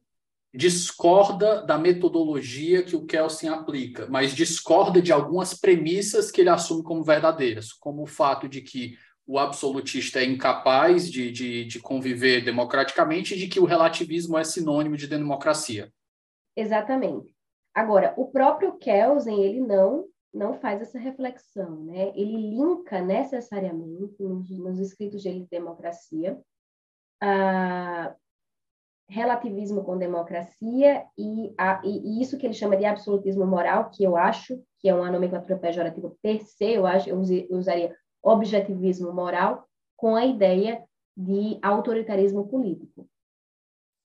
discorda 0.54 1.66
da 1.66 1.78
metodologia 1.78 2.84
que 2.84 2.95
o 2.95 3.06
Kelsen 3.06 3.49
aplica, 3.49 4.06
mas 4.08 4.36
discorda 4.36 5.01
de 5.01 5.12
algumas 5.12 5.54
premissas 5.54 6.30
que 6.30 6.41
ele 6.41 6.49
assume 6.49 6.84
como 6.84 7.04
verdadeiras, 7.04 7.74
como 7.74 8.04
o 8.04 8.08
fato 8.08 8.47
de 8.47 8.62
que 8.62 8.95
o 9.26 9.39
absolutista 9.39 10.20
é 10.20 10.26
incapaz 10.26 11.10
de, 11.10 11.32
de, 11.32 11.66
de 11.66 11.80
conviver 11.80 12.43
democraticamente 12.43 13.34
e 13.34 13.38
de 13.38 13.47
que 13.47 13.60
o 13.60 13.66
relativismo 13.66 14.38
é 14.38 14.43
sinônimo 14.43 14.95
de 14.95 15.08
democracia. 15.08 15.91
Exatamente. 16.56 17.34
Agora, 17.74 18.14
o 18.16 18.28
próprio 18.28 18.78
Kelsen, 18.78 19.43
ele 19.43 19.60
não 19.60 20.08
não 20.34 20.56
faz 20.56 20.82
essa 20.82 20.97
reflexão, 20.97 21.84
né? 21.84 22.12
Ele 22.16 22.36
linka 22.36 22.99
necessariamente 22.99 24.16
nos, 24.20 24.49
nos 24.49 24.80
escritos 24.80 25.24
dele 25.24 25.41
de 25.41 25.49
democracia 25.49 26.41
a 27.22 28.16
relativismo 29.14 29.84
com 29.84 29.97
democracia 29.97 31.05
e, 31.16 31.53
a, 31.55 31.82
e, 31.86 32.20
isso 32.20 32.38
que 32.38 32.47
ele 32.47 32.53
chama 32.53 32.76
de 32.76 32.84
absolutismo 32.84 33.45
moral, 33.45 33.91
que 33.91 34.03
eu 34.03 34.18
acho 34.18 34.59
que 34.80 34.89
é 34.89 34.95
uma 34.95 35.11
nomenclatura 35.11 35.57
pejorativa 35.57 36.11
per 36.22 36.41
se, 36.43 36.74
eu 36.74 36.86
acho, 36.88 37.07
eu 37.07 37.20
usaria 37.51 37.95
objetivismo 38.22 39.14
moral 39.14 39.70
com 39.95 40.16
a 40.16 40.26
ideia 40.26 40.84
de 41.16 41.59
autoritarismo 41.61 42.47
político, 42.47 43.07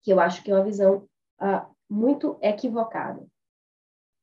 que 0.04 0.12
eu 0.12 0.20
acho 0.20 0.43
que 0.43 0.52
é 0.52 0.56
uma 0.56 0.66
visão 0.66 1.08
uh, 1.41 1.66
muito 1.89 2.38
equivocada. 2.41 3.26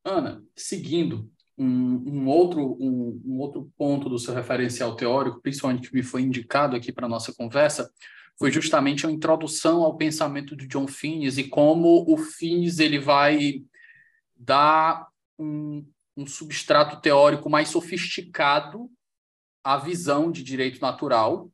Ana, 0.05 0.45
seguindo 0.55 1.29
um, 1.57 1.67
um 2.07 2.29
outro, 2.29 2.77
um, 2.79 3.23
um, 3.25 3.41
outro 3.41 3.73
ponto 3.79 4.11
do 4.11 4.19
seu 4.19 4.35
referencial 4.35 4.95
teórico, 4.95 5.41
principalmente 5.41 5.89
que 5.89 5.97
me 5.97 6.03
foi 6.03 6.21
indicado 6.21 6.77
aqui 6.77 6.93
para 6.93 7.09
nossa 7.09 7.35
conversa, 7.35 7.91
foi 8.39 8.51
justamente 8.51 9.07
a 9.07 9.11
introdução 9.11 9.83
ao 9.83 9.97
pensamento 9.97 10.55
de 10.55 10.67
John 10.67 10.87
Finnes 10.87 11.39
e 11.39 11.45
como 11.45 12.05
o 12.07 12.17
Finnes 12.19 12.79
ele 12.79 12.99
vai 12.99 13.65
dar 14.35 15.09
um, 15.39 15.87
um 16.17 16.27
substrato 16.27 17.01
teórico 17.01 17.49
mais 17.49 17.69
sofisticado 17.69 18.91
à 19.65 19.79
visão 19.79 20.31
de 20.31 20.43
direito 20.43 20.81
natural 20.81 21.51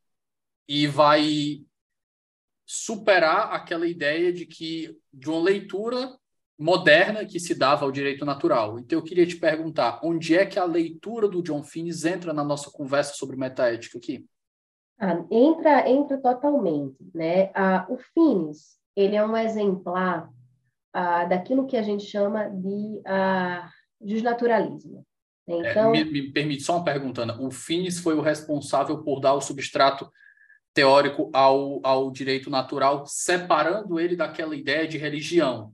e 0.69 0.87
vai 0.87 1.65
superar 2.67 3.53
aquela 3.53 3.87
ideia 3.87 4.33
de 4.33 4.47
que 4.47 4.97
de 5.13 5.29
uma 5.29 5.41
leitura 5.41 6.19
moderna 6.59 7.25
que 7.25 7.41
se 7.41 7.55
dava 7.55 7.85
ao 7.85 7.93
direito 7.93 8.25
natural. 8.25 8.79
Então 8.79 8.99
eu 8.99 9.05
queria 9.05 9.27
te 9.27 9.37
perguntar, 9.37 10.01
onde 10.03 10.37
é 10.37 10.47
que 10.47 10.59
a 10.59 10.65
leitura 10.65 11.29
do 11.29 11.43
John 11.43 11.63
Finnes 11.63 12.05
entra 12.05 12.33
na 12.33 12.45
nossa 12.45 12.71
conversa 12.71 13.15
sobre 13.15 13.37
metaética 13.37 13.99
aqui? 13.99 14.25
Ah, 15.05 15.25
entra, 15.33 15.91
entra 15.91 16.17
totalmente, 16.17 16.97
né? 17.13 17.51
Ah, 17.57 17.85
o 17.89 17.99
Finnes, 17.99 18.79
ele 18.95 19.17
é 19.17 19.27
um 19.27 19.37
exemplar 19.37 20.31
ah, 20.93 21.25
daquilo 21.25 21.67
que 21.67 21.77
a 21.77 21.83
gente 21.83 22.05
chama 22.05 22.49
de 22.49 23.03
ah, 23.05 23.69
desnaturalismo. 24.01 25.05
Né? 25.49 25.71
Então, 25.71 25.93
é, 25.93 26.05
me, 26.05 26.05
me, 26.05 26.33
permite 26.33 26.63
só 26.63 26.77
uma 26.77 26.85
pergunta, 26.85 27.23
Ana. 27.23 27.43
O 27.43 27.51
Finnes 27.51 27.99
foi 27.99 28.15
o 28.15 28.21
responsável 28.21 29.03
por 29.03 29.19
dar 29.19 29.35
o 29.35 29.41
substrato 29.41 30.09
teórico 30.73 31.31
ao, 31.35 31.85
ao 31.85 32.09
direito 32.13 32.49
natural, 32.49 33.05
separando 33.05 33.99
ele 33.99 34.15
daquela 34.15 34.55
ideia 34.55 34.87
de 34.87 34.99
religião. 34.99 35.73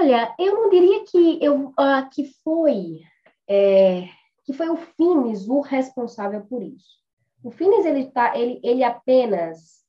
Olha, 0.00 0.34
eu 0.38 0.54
não 0.54 0.70
diria 0.70 1.04
que, 1.04 1.44
eu, 1.44 1.66
uh, 1.68 2.08
que 2.10 2.32
foi 2.42 3.00
é, 3.46 4.08
que 4.44 4.54
foi 4.54 4.70
o 4.70 4.78
Finis 4.78 5.46
o 5.46 5.60
responsável 5.60 6.40
por 6.46 6.62
isso. 6.62 6.98
O 7.42 7.50
Finis 7.50 7.84
ele 7.84 8.10
tá, 8.10 8.36
ele, 8.36 8.60
ele 8.62 8.82
apenas 8.82 9.84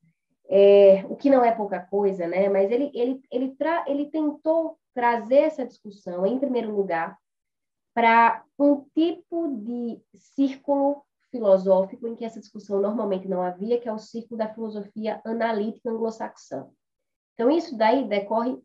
é, 0.47 1.05
o 1.09 1.15
que 1.15 1.29
não 1.29 1.43
é 1.43 1.51
pouca 1.51 1.79
coisa, 1.79 2.27
né? 2.27 2.49
Mas 2.49 2.71
ele 2.71 2.91
ele 2.93 3.21
ele, 3.31 3.55
tra, 3.55 3.85
ele 3.87 4.09
tentou 4.09 4.77
trazer 4.93 5.39
essa 5.39 5.65
discussão 5.65 6.25
em 6.25 6.39
primeiro 6.39 6.75
lugar 6.75 7.17
para 7.93 8.43
um 8.57 8.83
tipo 8.93 9.55
de 9.57 10.01
círculo 10.15 11.03
filosófico 11.31 12.07
em 12.07 12.15
que 12.15 12.25
essa 12.25 12.39
discussão 12.39 12.81
normalmente 12.81 13.27
não 13.27 13.41
havia, 13.41 13.79
que 13.79 13.87
é 13.87 13.93
o 13.93 13.99
círculo 13.99 14.37
da 14.37 14.53
filosofia 14.53 15.21
analítica 15.23 15.89
anglo-saxã. 15.89 16.67
Então, 17.33 17.49
isso 17.49 17.77
daí 17.77 18.07
decorre 18.07 18.57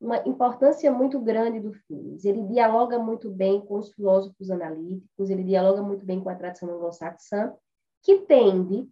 uma 0.00 0.18
importância 0.26 0.90
muito 0.90 1.20
grande 1.20 1.60
do 1.60 1.72
Finis. 1.72 2.24
Ele 2.24 2.42
dialoga 2.44 2.98
muito 2.98 3.30
bem 3.30 3.60
com 3.60 3.78
os 3.78 3.92
filósofos 3.92 4.50
analíticos, 4.50 5.30
ele 5.30 5.44
dialoga 5.44 5.82
muito 5.82 6.04
bem 6.04 6.20
com 6.20 6.28
a 6.28 6.34
tradição 6.34 6.68
anglo-saxã, 6.70 7.54
que 8.02 8.18
tende, 8.20 8.88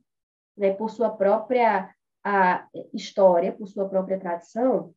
né, 0.56 0.72
por 0.72 0.90
sua 0.90 1.10
própria 1.10 1.94
a, 2.24 2.66
história, 2.92 3.52
por 3.52 3.66
sua 3.66 3.88
própria 3.88 4.18
tradição, 4.18 4.94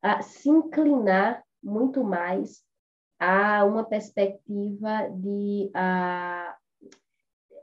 a 0.00 0.22
se 0.22 0.48
inclinar 0.48 1.44
muito 1.62 2.02
mais 2.02 2.62
a 3.18 3.64
uma 3.64 3.84
perspectiva 3.84 5.08
de, 5.10 5.70
a, 5.74 6.56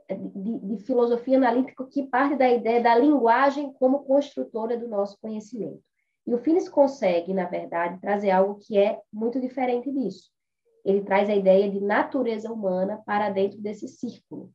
de, 0.08 0.58
de, 0.58 0.76
filosofia 0.84 1.36
analítica 1.36 1.86
que 1.86 2.06
parte 2.06 2.36
da 2.36 2.48
ideia 2.48 2.82
da 2.82 2.96
linguagem 2.96 3.72
como 3.74 4.04
construtora 4.04 4.76
do 4.76 4.88
nosso 4.88 5.18
conhecimento. 5.20 5.82
E 6.26 6.34
o 6.34 6.38
Finis 6.38 6.68
consegue, 6.68 7.34
na 7.34 7.44
verdade, 7.44 8.00
trazer 8.00 8.30
algo 8.30 8.58
que 8.58 8.78
é 8.78 9.00
muito 9.12 9.40
diferente 9.40 9.90
disso. 9.90 10.30
Ele 10.84 11.02
traz 11.02 11.28
a 11.28 11.34
ideia 11.34 11.70
de 11.70 11.80
natureza 11.80 12.50
humana 12.50 13.02
para 13.04 13.28
dentro 13.28 13.60
desse 13.60 13.86
círculo. 13.86 14.50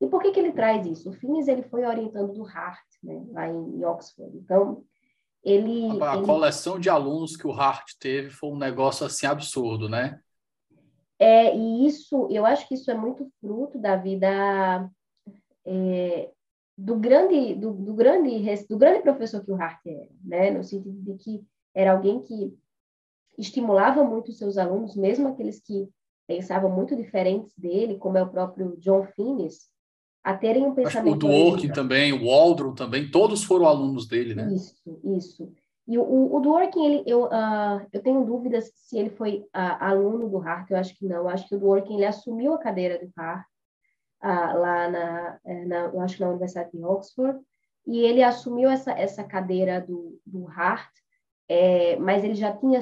E 0.00 0.06
por 0.06 0.20
que, 0.20 0.30
que 0.30 0.40
ele 0.40 0.52
traz 0.52 0.86
isso? 0.86 1.10
O 1.10 1.12
Finis 1.12 1.48
ele 1.48 1.62
foi 1.62 1.84
orientando 1.84 2.32
do 2.32 2.44
Hart, 2.44 2.86
né, 3.02 3.24
lá 3.30 3.48
em 3.48 3.84
Oxford. 3.84 4.36
Então, 4.36 4.84
ele... 5.42 6.02
A, 6.02 6.16
ele... 6.16 6.26
coleção 6.26 6.78
de 6.78 6.90
alunos 6.90 7.36
que 7.36 7.46
o 7.46 7.52
Hart 7.52 7.92
teve 7.98 8.30
foi 8.30 8.50
um 8.50 8.58
negócio 8.58 9.06
assim 9.06 9.26
absurdo, 9.26 9.88
né? 9.88 10.20
É, 11.18 11.56
e 11.56 11.86
isso, 11.86 12.28
eu 12.30 12.44
acho 12.44 12.68
que 12.68 12.74
isso 12.74 12.90
é 12.90 12.94
muito 12.94 13.26
fruto 13.40 13.78
da 13.78 13.96
vida 13.96 14.90
é, 15.64 16.30
do 16.76 16.96
grande, 16.96 17.54
do, 17.54 17.72
do, 17.72 17.94
grande, 17.94 18.66
do 18.68 18.76
grande 18.76 19.00
professor 19.00 19.42
que 19.42 19.50
o 19.50 19.60
Hart 19.60 19.80
era, 19.86 20.08
né? 20.22 20.50
No 20.50 20.62
sentido 20.62 21.00
de 21.00 21.14
que 21.14 21.44
era 21.74 21.92
alguém 21.92 22.20
que 22.20 22.54
estimulava 23.38 24.04
muito 24.04 24.28
os 24.30 24.38
seus 24.38 24.58
alunos, 24.58 24.94
mesmo 24.94 25.28
aqueles 25.28 25.60
que 25.60 25.88
pensavam 26.26 26.70
muito 26.70 26.94
diferentes 26.94 27.56
dele, 27.56 27.98
como 27.98 28.18
é 28.18 28.22
o 28.22 28.28
próprio 28.28 28.76
John 28.78 29.06
Finnes, 29.14 29.70
a 30.26 30.36
terem 30.36 30.66
um 30.66 30.74
pensamento. 30.74 31.14
O 31.14 31.18
Dworkin 31.18 31.68
também, 31.68 32.12
o 32.12 32.26
Waldron 32.26 32.74
também, 32.74 33.08
todos 33.08 33.44
foram 33.44 33.64
alunos 33.64 34.08
dele, 34.08 34.34
né? 34.34 34.52
Isso, 34.52 34.74
isso. 35.04 35.52
E 35.86 35.96
o, 35.96 36.34
o 36.34 36.40
Dworkin, 36.40 36.84
ele, 36.84 37.02
eu, 37.06 37.26
uh, 37.26 37.86
eu 37.92 38.02
tenho 38.02 38.24
dúvidas 38.24 38.72
se 38.74 38.98
ele 38.98 39.10
foi 39.10 39.46
uh, 39.54 39.78
aluno 39.78 40.28
do 40.28 40.38
Hart, 40.38 40.68
eu 40.68 40.76
acho 40.76 40.98
que 40.98 41.06
não. 41.06 41.18
Eu 41.18 41.28
acho 41.28 41.48
que 41.48 41.54
o 41.54 41.58
Dworkin 41.60 41.94
ele 41.94 42.04
assumiu 42.04 42.54
a 42.54 42.58
cadeira 42.58 42.98
do 42.98 43.08
Hart 43.16 43.46
uh, 44.24 44.58
lá 44.58 44.90
na, 44.90 45.38
eh, 45.46 45.64
na, 45.64 45.76
eu 45.94 46.00
acho 46.00 46.16
que 46.16 46.22
na 46.22 46.30
Universidade 46.30 46.72
de 46.72 46.84
Oxford, 46.84 47.38
e 47.86 48.00
ele 48.00 48.20
assumiu 48.20 48.68
essa, 48.68 48.90
essa 48.90 49.22
cadeira 49.22 49.80
do, 49.80 50.18
do 50.26 50.48
Hart, 50.48 50.90
é, 51.48 51.94
mas 51.98 52.24
ele 52.24 52.34
já 52.34 52.50
tinha 52.50 52.80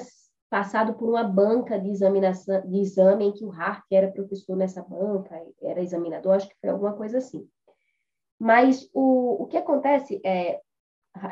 passado 0.55 0.95
por 0.95 1.09
uma 1.09 1.25
banca 1.25 1.81
de 1.81 1.91
examinação 1.91 2.61
de 2.65 2.79
exame 2.79 3.25
em 3.25 3.33
que 3.33 3.45
o 3.45 3.51
Hart 3.51 3.83
era 3.91 4.13
professor 4.13 4.57
nessa 4.57 4.81
banca, 4.85 5.35
era 5.61 5.83
examinador, 5.83 6.35
acho 6.35 6.49
que 6.49 6.55
foi 6.61 6.71
alguma 6.71 6.93
coisa 6.93 7.19
assim. 7.19 7.45
Mas 8.39 8.89
o, 8.95 9.43
o 9.43 9.47
que 9.49 9.57
acontece 9.57 10.21
é 10.25 10.61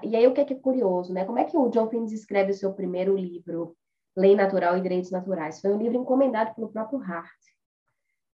e 0.02 0.16
aí 0.16 0.26
o 0.26 0.34
que 0.34 0.40
é, 0.40 0.44
que 0.44 0.54
é 0.54 0.58
curioso, 0.58 1.14
né? 1.14 1.24
Como 1.24 1.38
é 1.38 1.44
que 1.44 1.56
o 1.56 1.68
John 1.68 1.88
Finnes 1.88 2.10
escreve 2.10 2.50
o 2.50 2.54
seu 2.54 2.72
primeiro 2.72 3.16
livro, 3.16 3.76
Lei 4.16 4.34
Natural 4.34 4.76
e 4.76 4.80
Direitos 4.80 5.12
Naturais? 5.12 5.60
Foi 5.60 5.70
um 5.72 5.78
livro 5.78 5.98
encomendado 5.98 6.52
pelo 6.56 6.72
próprio 6.72 7.00
Hart. 7.00 7.30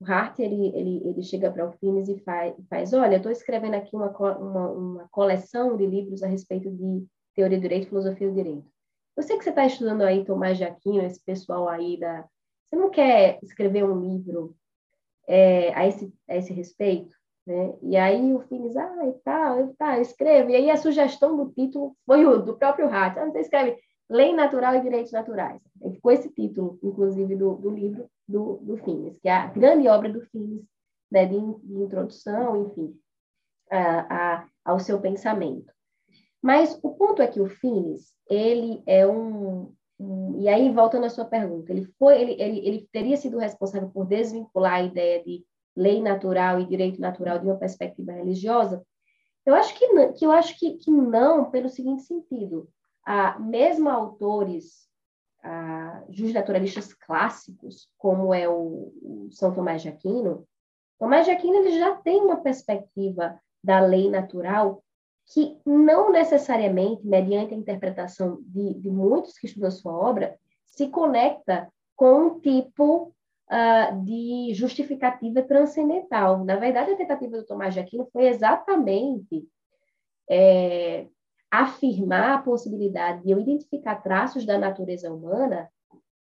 o 0.00 0.04
Hart 0.04 0.38
ele, 0.38 0.68
ele, 0.68 1.02
ele 1.04 1.22
chega 1.24 1.50
para 1.50 1.68
o 1.68 1.72
Finis 1.72 2.08
e 2.08 2.20
faz, 2.20 2.54
faz 2.70 2.92
olha, 2.92 3.16
estou 3.16 3.32
escrevendo 3.32 3.74
aqui 3.74 3.96
uma, 3.96 4.10
uma, 4.38 4.70
uma 4.70 5.08
coleção 5.10 5.76
de 5.76 5.84
livros 5.84 6.22
a 6.22 6.28
respeito 6.28 6.70
de 6.70 7.04
teoria 7.34 7.58
do 7.58 7.62
direito, 7.62 7.88
filosofia 7.88 8.28
do 8.28 8.34
direito. 8.36 8.75
Eu 9.16 9.22
sei 9.22 9.38
que 9.38 9.44
você 9.44 9.50
está 9.50 9.66
estudando 9.66 10.02
aí 10.02 10.24
Tomás 10.24 10.58
de 10.58 10.64
Aquino, 10.64 11.02
esse 11.02 11.20
pessoal 11.24 11.68
aí 11.68 11.98
da... 11.98 12.24
Você 12.68 12.76
não 12.76 12.90
quer 12.90 13.38
escrever 13.42 13.84
um 13.84 14.00
livro 14.00 14.54
é, 15.26 15.72
a, 15.74 15.86
esse, 15.86 16.12
a 16.28 16.36
esse 16.36 16.52
respeito? 16.52 17.16
Né? 17.46 17.74
E 17.80 17.96
aí 17.96 18.34
o 18.34 18.40
Finis, 18.40 18.76
ah, 18.76 19.06
e 19.06 19.12
tal, 19.24 19.72
tá, 19.78 19.98
escreve. 20.00 20.52
E 20.52 20.56
aí 20.56 20.70
a 20.70 20.76
sugestão 20.76 21.36
do 21.36 21.50
título 21.52 21.96
foi 22.04 22.26
o 22.26 22.38
do 22.38 22.56
próprio 22.56 22.88
Hart. 22.88 23.16
Ah, 23.16 23.26
você 23.26 23.40
escreve 23.40 23.78
Lei 24.10 24.34
Natural 24.34 24.74
e 24.74 24.82
Direitos 24.82 25.12
Naturais. 25.12 25.62
E 25.82 25.92
ficou 25.92 26.12
esse 26.12 26.28
título, 26.30 26.78
inclusive, 26.82 27.36
do, 27.36 27.54
do 27.54 27.70
livro 27.70 28.10
do, 28.28 28.56
do 28.56 28.76
Finis, 28.78 29.18
que 29.20 29.28
é 29.28 29.32
a 29.32 29.46
grande 29.46 29.88
obra 29.88 30.12
do 30.12 30.20
Finis, 30.26 30.64
né, 31.10 31.24
de, 31.24 31.38
de 31.38 31.82
introdução, 31.82 32.66
enfim, 32.66 32.98
a, 33.70 34.34
a, 34.34 34.48
ao 34.64 34.80
seu 34.80 35.00
pensamento. 35.00 35.72
Mas 36.42 36.78
o 36.82 36.90
ponto 36.90 37.22
é 37.22 37.26
que 37.26 37.40
o 37.40 37.48
Finis, 37.48 38.12
ele 38.28 38.82
é 38.86 39.06
um, 39.06 39.72
um, 39.98 40.40
e 40.40 40.48
aí 40.48 40.70
voltando 40.70 41.06
à 41.06 41.10
sua 41.10 41.24
pergunta, 41.24 41.72
ele 41.72 41.84
foi, 41.98 42.20
ele, 42.20 42.32
ele, 42.40 42.58
ele 42.66 42.88
teria 42.92 43.16
sido 43.16 43.38
responsável 43.38 43.88
por 43.90 44.06
desvincular 44.06 44.74
a 44.74 44.82
ideia 44.82 45.22
de 45.22 45.44
lei 45.76 46.00
natural 46.00 46.60
e 46.60 46.66
direito 46.66 47.00
natural 47.00 47.38
de 47.38 47.46
uma 47.46 47.56
perspectiva 47.56 48.12
religiosa? 48.12 48.84
Eu 49.44 49.54
acho 49.54 49.74
que 49.78 49.86
não, 49.88 50.12
que 50.12 50.26
eu 50.26 50.32
acho 50.32 50.58
que, 50.58 50.76
que 50.78 50.90
não, 50.90 51.50
pelo 51.50 51.68
seguinte 51.68 52.02
sentido, 52.02 52.68
ah, 53.04 53.38
mesmo 53.38 53.88
autores 53.88 54.88
ah, 55.42 56.02
justnaturalistas 56.08 56.92
clássicos, 56.92 57.88
como 57.96 58.34
é 58.34 58.48
o, 58.48 58.92
o, 59.00 59.28
São 59.30 59.54
Tomás 59.54 59.82
de 59.82 59.88
Aquino, 59.88 60.46
Tomás 60.98 61.24
de 61.24 61.30
Aquino 61.30 61.56
ele 61.56 61.78
já 61.78 61.94
tem 61.96 62.20
uma 62.20 62.38
perspectiva 62.38 63.38
da 63.62 63.80
lei 63.80 64.10
natural 64.10 64.82
que 65.32 65.58
não 65.66 66.12
necessariamente, 66.12 67.06
mediante 67.06 67.52
a 67.52 67.56
interpretação 67.56 68.38
de, 68.42 68.74
de 68.74 68.90
muitos 68.90 69.38
que 69.38 69.46
estudam 69.46 69.68
a 69.68 69.72
sua 69.72 69.92
obra, 69.92 70.38
se 70.64 70.88
conecta 70.88 71.68
com 71.96 72.26
um 72.26 72.40
tipo 72.40 73.12
uh, 73.50 74.04
de 74.04 74.54
justificativa 74.54 75.42
transcendental. 75.42 76.44
Na 76.44 76.56
verdade, 76.56 76.92
a 76.92 76.96
tentativa 76.96 77.36
do 77.38 77.46
Tomás 77.46 77.74
de 77.74 77.80
Aquino 77.80 78.06
foi 78.12 78.28
exatamente 78.28 79.48
é, 80.30 81.06
afirmar 81.50 82.34
a 82.34 82.42
possibilidade 82.42 83.24
de 83.24 83.30
eu 83.30 83.40
identificar 83.40 83.96
traços 83.96 84.44
da 84.44 84.58
natureza 84.58 85.12
humana, 85.12 85.68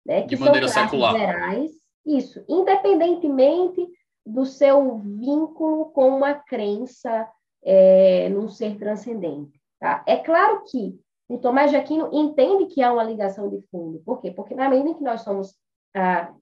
né, 0.04 0.22
que 0.22 0.36
de 0.36 0.40
maneira 0.40 0.68
são 0.68 0.82
traços 0.82 0.98
secular. 0.98 1.18
gerais, 1.18 1.70
isso, 2.04 2.44
independentemente 2.48 3.86
do 4.24 4.44
seu 4.44 4.98
vínculo 4.98 5.86
com 5.86 6.08
uma 6.08 6.34
crença 6.34 7.28
é, 7.62 8.28
num 8.28 8.48
ser 8.48 8.78
transcendente. 8.78 9.60
Tá? 9.78 10.02
É 10.06 10.16
claro 10.16 10.64
que 10.64 10.98
o 11.28 11.38
Tomás 11.38 11.70
de 11.70 11.76
Aquino 11.76 12.10
entende 12.12 12.66
que 12.66 12.82
há 12.82 12.92
uma 12.92 13.04
ligação 13.04 13.48
de 13.48 13.60
fundo. 13.68 14.00
Por 14.04 14.20
quê? 14.20 14.30
Porque 14.30 14.54
na 14.54 14.68
medida 14.68 14.90
em 14.90 14.94
que 14.94 15.02
nós 15.02 15.22
somos 15.22 15.54
ah, 15.94 16.34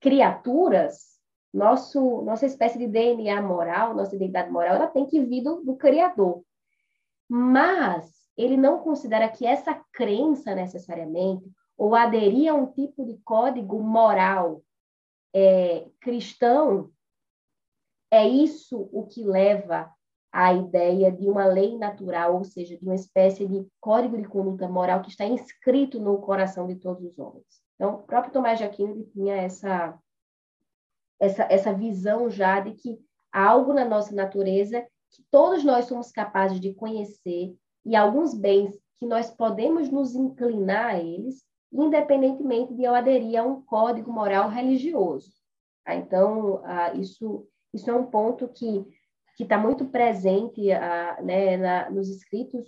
criaturas, 0.00 1.16
nosso, 1.52 2.22
nossa 2.22 2.44
espécie 2.44 2.78
de 2.78 2.86
DNA 2.86 3.40
moral, 3.40 3.94
nossa 3.94 4.14
identidade 4.14 4.50
moral, 4.50 4.76
ela 4.76 4.86
tem 4.86 5.06
que 5.06 5.20
vir 5.20 5.42
do, 5.42 5.62
do 5.62 5.76
Criador. 5.76 6.42
Mas 7.28 8.12
ele 8.36 8.56
não 8.56 8.78
considera 8.78 9.28
que 9.28 9.46
essa 9.46 9.74
crença 9.92 10.54
necessariamente, 10.54 11.50
ou 11.76 11.94
aderir 11.94 12.50
a 12.50 12.54
um 12.54 12.66
tipo 12.66 13.04
de 13.04 13.16
código 13.18 13.80
moral 13.82 14.62
é, 15.34 15.86
cristão, 16.00 16.90
é 18.10 18.26
isso 18.26 18.88
o 18.92 19.06
que 19.06 19.24
leva 19.24 19.90
à 20.32 20.52
ideia 20.52 21.10
de 21.10 21.28
uma 21.28 21.46
lei 21.46 21.76
natural, 21.78 22.36
ou 22.36 22.44
seja, 22.44 22.76
de 22.76 22.84
uma 22.84 22.94
espécie 22.94 23.46
de 23.46 23.66
código 23.80 24.16
de 24.16 24.28
conduta 24.28 24.68
moral 24.68 25.00
que 25.00 25.10
está 25.10 25.24
inscrito 25.24 25.98
no 25.98 26.18
coração 26.18 26.66
de 26.66 26.76
todos 26.76 27.04
os 27.04 27.18
homens. 27.18 27.44
Então, 27.74 27.94
o 27.94 28.02
próprio 28.02 28.32
Tomás 28.32 28.58
de 28.58 28.64
Aquino 28.64 29.04
tinha 29.04 29.36
essa, 29.36 29.98
essa, 31.20 31.46
essa 31.50 31.72
visão 31.72 32.30
já 32.30 32.60
de 32.60 32.72
que 32.72 32.98
há 33.32 33.48
algo 33.48 33.72
na 33.72 33.84
nossa 33.84 34.14
natureza 34.14 34.82
que 35.10 35.22
todos 35.30 35.64
nós 35.64 35.86
somos 35.86 36.10
capazes 36.10 36.60
de 36.60 36.74
conhecer 36.74 37.54
e 37.84 37.94
alguns 37.94 38.34
bens 38.34 38.78
que 38.98 39.06
nós 39.06 39.30
podemos 39.30 39.90
nos 39.90 40.14
inclinar 40.14 40.94
a 40.94 40.98
eles, 40.98 41.44
independentemente 41.72 42.74
de 42.74 42.84
eu 42.84 42.94
aderir 42.94 43.38
a 43.38 43.44
um 43.44 43.62
código 43.62 44.12
moral 44.12 44.48
religioso. 44.48 45.30
Tá? 45.84 45.94
Então, 45.94 46.62
ah, 46.64 46.94
isso, 46.94 47.46
isso 47.72 47.90
é 47.90 47.94
um 47.94 48.06
ponto 48.06 48.48
que 48.48 48.84
que 49.36 49.42
está 49.42 49.58
muito 49.58 49.84
presente 49.86 50.72
ah, 50.72 51.18
né, 51.22 51.56
na, 51.56 51.90
nos 51.90 52.08
escritos 52.08 52.66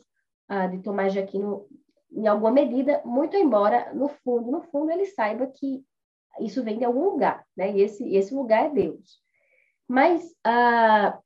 ah, 0.49 0.67
de 0.67 0.79
Tomás 0.81 1.13
de 1.13 1.19
Aquino 1.19 1.67
em 2.13 2.27
alguma 2.27 2.51
medida, 2.51 3.03
muito 3.05 3.37
embora 3.37 3.93
no 3.95 4.09
fundo, 4.09 4.51
no 4.51 4.63
fundo 4.63 4.91
ele 4.91 5.07
saiba 5.07 5.47
que 5.47 5.85
isso 6.41 6.63
vem 6.63 6.79
de 6.79 6.85
algum 6.85 7.05
lugar, 7.05 7.45
né? 7.57 7.73
E 7.73 7.83
esse 7.83 8.15
esse 8.15 8.35
lugar 8.35 8.67
é 8.67 8.71
Deus. 8.71 9.21
Mas 9.87 10.23
uh, 10.47 11.19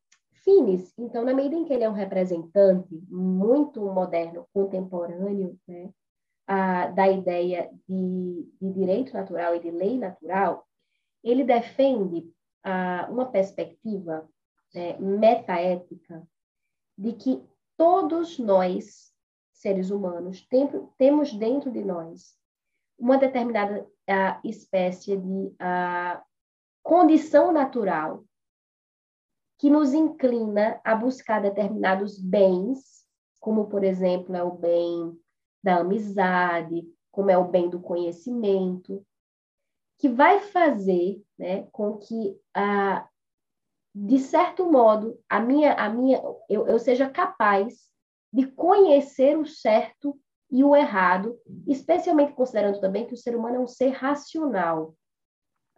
Finis, 0.44 0.92
então, 0.98 1.24
na 1.24 1.34
medida 1.34 1.56
em 1.56 1.64
que 1.64 1.72
ele 1.72 1.84
é 1.84 1.88
um 1.88 1.94
representante 1.94 2.94
muito 3.08 3.80
moderno, 3.82 4.46
contemporâneo, 4.52 5.58
né, 5.66 5.90
uh, 6.50 6.94
da 6.94 7.08
ideia 7.08 7.70
de, 7.88 8.48
de, 8.60 8.72
direito 8.72 9.12
natural 9.12 9.54
e 9.54 9.60
de 9.60 9.70
lei 9.70 9.98
natural, 9.98 10.66
ele 11.22 11.44
defende 11.44 12.28
uh, 12.66 13.12
uma 13.12 13.26
perspectiva 13.26 14.28
né, 14.74 14.98
metaética 14.98 16.26
de 16.96 17.12
que 17.12 17.42
todos 17.76 18.38
nós 18.38 19.12
seres 19.62 19.90
humanos, 19.90 20.44
tem, 20.48 20.68
temos 20.98 21.32
dentro 21.32 21.70
de 21.70 21.84
nós 21.84 22.36
uma 22.98 23.16
determinada 23.16 23.80
uh, 23.82 24.48
espécie 24.48 25.16
de 25.16 25.46
uh, 25.46 26.20
condição 26.82 27.52
natural 27.52 28.24
que 29.58 29.70
nos 29.70 29.94
inclina 29.94 30.80
a 30.84 30.96
buscar 30.96 31.40
determinados 31.40 32.18
bens, 32.18 33.06
como, 33.38 33.68
por 33.68 33.84
exemplo, 33.84 34.34
é 34.34 34.42
o 34.42 34.50
bem 34.50 35.16
da 35.62 35.76
amizade, 35.76 36.84
como 37.12 37.30
é 37.30 37.38
o 37.38 37.46
bem 37.46 37.70
do 37.70 37.80
conhecimento, 37.80 39.06
que 39.98 40.08
vai 40.08 40.40
fazer 40.40 41.22
né, 41.38 41.68
com 41.70 41.98
que, 41.98 42.36
uh, 42.56 43.08
de 43.94 44.18
certo 44.18 44.70
modo, 44.70 45.18
a 45.28 45.38
minha, 45.38 45.74
a 45.74 45.88
minha, 45.88 46.20
eu, 46.48 46.66
eu 46.66 46.78
seja 46.78 47.08
capaz 47.10 47.74
de 48.32 48.46
conhecer 48.46 49.36
o 49.36 49.46
certo 49.46 50.18
e 50.50 50.64
o 50.64 50.74
errado, 50.74 51.38
especialmente 51.66 52.32
considerando 52.32 52.80
também 52.80 53.06
que 53.06 53.14
o 53.14 53.16
ser 53.16 53.36
humano 53.36 53.56
é 53.56 53.60
um 53.60 53.66
ser 53.66 53.88
racional, 53.88 54.94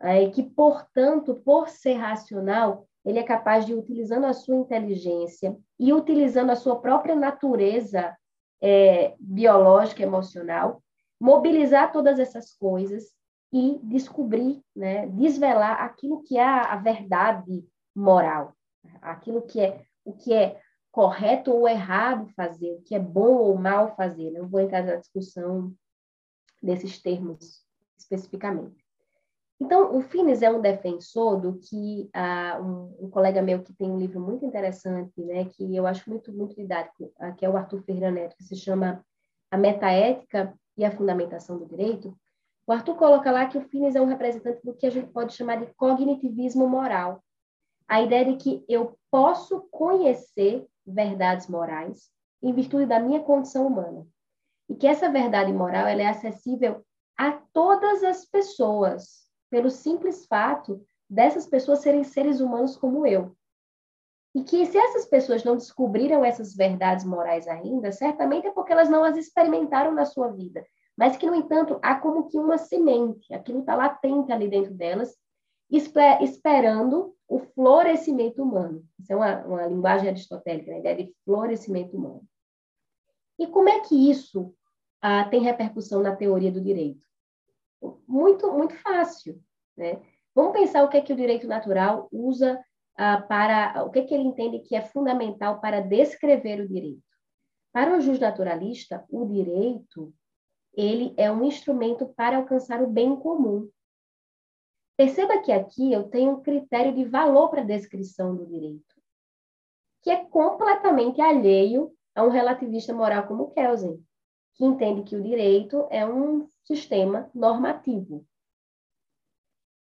é, 0.01 0.29
que, 0.31 0.43
portanto, 0.43 1.35
por 1.45 1.69
ser 1.69 1.95
racional, 1.95 2.87
ele 3.05 3.19
é 3.19 3.23
capaz 3.23 3.67
de, 3.67 3.75
utilizando 3.75 4.27
a 4.27 4.33
sua 4.33 4.57
inteligência 4.57 5.57
e 5.79 5.93
utilizando 5.93 6.51
a 6.51 6.57
sua 6.57 6.81
própria 6.81 7.15
natureza 7.15 8.17
é, 8.61 9.15
biológica, 9.19 10.03
emocional, 10.03 10.83
mobilizar 11.21 11.93
todas 11.93 12.19
essas 12.19 12.53
coisas 12.53 13.13
e 13.53 13.79
descobrir, 13.83 14.61
né, 14.75 15.07
desvelar 15.09 15.83
aquilo 15.83 16.23
que 16.23 16.37
é 16.37 16.45
a 16.45 16.77
verdade 16.77 17.65
moral, 17.95 18.55
aquilo 19.01 19.43
que 19.43 19.61
é 19.61 19.85
o 20.05 20.13
que 20.13 20.33
é 20.33 20.61
correto 20.93 21.51
ou 21.53 21.69
errado 21.69 22.29
fazer, 22.37 22.73
o 22.75 22.83
que 22.83 22.95
é 22.95 22.99
bom 22.99 23.35
ou 23.37 23.57
mal 23.57 23.97
fazer. 23.97 24.31
Não 24.31 24.47
vou 24.47 24.61
entrar 24.61 24.85
na 24.85 24.97
discussão 24.97 25.73
desses 26.63 27.01
termos 27.01 27.65
especificamente. 27.99 28.85
Então, 29.61 29.97
o 29.97 30.03
Fines 30.03 30.43
é 30.43 30.51
um 30.51 30.61
defensor 30.61 31.41
do 31.41 31.55
que 31.55 32.11
uh, 32.15 32.63
um, 32.63 33.07
um, 33.07 33.11
colega 33.11 33.41
meu 33.41 33.63
que 33.63 33.73
tem 33.73 33.91
um 33.91 33.99
livro 33.99 34.21
muito 34.21 34.45
interessante, 34.45 35.23
né, 35.23 35.47
que 35.47 35.75
eu 35.75 35.87
acho 35.87 36.09
muito, 36.11 36.33
muito 36.33 36.57
didático, 36.57 37.05
uh, 37.21 37.35
que 37.37 37.47
é 37.47 37.49
o 37.49 37.57
Arthur 37.57 37.83
Ferreira 37.83 38.11
Neto, 38.11 38.37
que 38.37 38.45
se 38.45 38.57
chama 38.57 39.05
A 39.51 39.57
Metaética 39.57 40.53
e 40.77 40.85
a 40.85 40.91
Fundamentação 40.91 41.57
do 41.57 41.67
Direito. 41.67 42.17
O 42.67 42.73
Arthur 42.73 42.97
coloca 42.97 43.31
lá 43.31 43.47
que 43.47 43.57
o 43.57 43.63
Fines 43.69 43.95
é 43.95 44.01
um 44.01 44.07
representante 44.07 44.61
do 44.65 44.75
que 44.75 44.87
a 44.87 44.91
gente 44.91 45.11
pode 45.11 45.35
chamar 45.35 45.57
de 45.57 45.73
cognitivismo 45.75 46.69
moral. 46.69 47.23
A 47.89 48.03
ideia 48.03 48.25
de 48.25 48.37
que 48.37 48.65
eu 48.69 48.99
posso 49.11 49.63
conhecer 49.71 50.67
verdades 50.87 51.49
morais 51.49 52.11
em 52.43 52.53
virtude 52.53 52.87
da 52.87 53.01
minha 53.01 53.21
condição 53.21 53.67
humana. 53.67 54.07
E 54.69 54.75
que 54.75 54.87
essa 54.87 55.11
verdade 55.11 55.53
moral 55.53 55.87
ela 55.87 56.03
é 56.03 56.07
acessível 56.07 56.85
a 57.17 57.33
todas 57.53 58.03
as 58.03 58.25
pessoas, 58.27 59.27
pelo 59.51 59.71
simples 59.71 60.27
fato 60.27 60.85
dessas 61.09 61.47
pessoas 61.47 61.81
serem 61.81 62.05
seres 62.05 62.41
humanos 62.41 62.77
como 62.77 63.07
eu. 63.07 63.37
E 64.35 64.43
que 64.43 64.67
se 64.67 64.77
essas 64.77 65.07
pessoas 65.07 65.45
não 65.45 65.57
descobriram 65.57 66.25
essas 66.25 66.55
verdades 66.55 67.05
morais 67.05 67.47
ainda, 67.47 67.93
certamente 67.93 68.49
é 68.49 68.51
porque 68.51 68.73
elas 68.73 68.89
não 68.89 69.05
as 69.05 69.17
experimentaram 69.17 69.93
na 69.93 70.05
sua 70.05 70.29
vida. 70.29 70.67
Mas 70.97 71.17
que, 71.17 71.27
no 71.27 71.35
entanto, 71.35 71.79
há 71.83 71.95
como 71.95 72.29
que 72.29 72.39
uma 72.39 72.59
semente, 72.59 73.33
aquilo 73.33 73.61
está 73.61 73.75
latente 73.77 74.33
ali 74.33 74.49
dentro 74.49 74.75
delas, 74.75 75.17
esperando 75.71 77.15
o 77.29 77.39
florescimento 77.39 78.43
humano. 78.43 78.85
Isso 78.99 79.13
é 79.13 79.17
uma, 79.17 79.45
uma 79.45 79.67
linguagem 79.67 80.09
aristotélica, 80.09 80.71
né? 80.71 80.77
a 80.77 80.81
ideia 80.81 80.97
de 80.97 81.15
florescimento 81.25 81.97
humano. 81.97 82.23
E 83.39 83.47
como 83.47 83.69
é 83.69 83.81
que 83.81 84.11
isso 84.11 84.55
ah, 85.01 85.25
tem 85.29 85.41
repercussão 85.41 86.03
na 86.03 86.15
teoria 86.15 86.53
do 86.53 86.61
direito? 86.61 87.05
Muito, 88.07 88.53
muito 88.53 88.75
fácil. 88.77 89.41
Né? 89.77 90.01
Vamos 90.35 90.53
pensar 90.53 90.85
o 90.85 90.89
que 90.89 90.97
é 90.97 91.01
que 91.01 91.13
o 91.13 91.17
direito 91.17 91.47
natural 91.47 92.09
usa 92.13 92.63
ah, 92.97 93.21
para. 93.21 93.85
O 93.85 93.91
que 93.91 94.01
é 94.01 94.05
que 94.05 94.15
ele 94.15 94.25
entende 94.25 94.61
que 94.61 94.77
é 94.77 94.83
fundamental 94.83 95.61
para 95.61 95.81
descrever 95.81 96.61
o 96.61 96.69
direito. 96.69 97.03
Para 97.73 97.97
o 97.97 98.01
justnaturalista, 98.01 99.05
o 99.11 99.27
direito 99.27 100.15
ele 100.77 101.15
é 101.17 101.31
um 101.31 101.45
instrumento 101.45 102.07
para 102.17 102.37
alcançar 102.37 102.83
o 102.83 102.87
bem 102.87 103.15
comum. 103.17 103.69
Perceba 104.97 105.41
que 105.43 105.51
aqui 105.51 105.93
eu 105.93 106.09
tenho 106.09 106.33
um 106.33 106.41
critério 106.41 106.95
de 106.95 107.05
valor 107.05 107.49
para 107.51 107.63
a 107.63 107.65
descrição 107.65 108.37
do 108.37 108.47
direito, 108.47 108.95
que 110.03 110.11
é 110.11 110.25
completamente 110.25 111.21
alheio 111.21 111.93
a 112.15 112.23
um 112.23 112.29
relativista 112.29 112.95
moral 112.95 113.27
como 113.27 113.51
Kelsen, 113.51 114.01
que 114.55 114.65
entende 114.65 115.03
que 115.03 115.17
o 115.17 115.23
direito 115.23 115.87
é 115.91 116.07
um 116.07 116.49
sistema 116.65 117.29
normativo. 117.35 118.25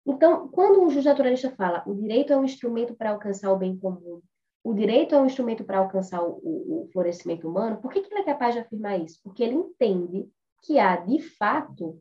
Então, 0.07 0.49
quando 0.49 0.81
um 0.81 0.91
justnaturalista 0.91 1.51
fala 1.51 1.83
o 1.87 1.95
direito 1.95 2.33
é 2.33 2.37
um 2.37 2.45
instrumento 2.45 2.95
para 2.95 3.11
alcançar 3.11 3.53
o 3.53 3.59
bem 3.59 3.77
comum, 3.77 4.23
o 4.63 4.75
direito 4.75 5.15
é 5.15 5.21
um 5.21 5.27
instrumento 5.27 5.65
para 5.65 5.79
alcançar 5.79 6.23
o, 6.23 6.39
o, 6.45 6.89
florescimento 6.93 7.49
humano, 7.49 7.81
por 7.81 7.91
que, 7.91 8.01
que 8.01 8.13
ele 8.13 8.21
é 8.21 8.25
capaz 8.25 8.55
de 8.55 8.61
afirmar 8.61 9.01
isso? 9.01 9.19
Porque 9.25 9.43
ele 9.43 9.55
entende 9.55 10.31
que 10.63 10.79
há, 10.79 10.97
de 10.97 11.19
fato, 11.21 12.01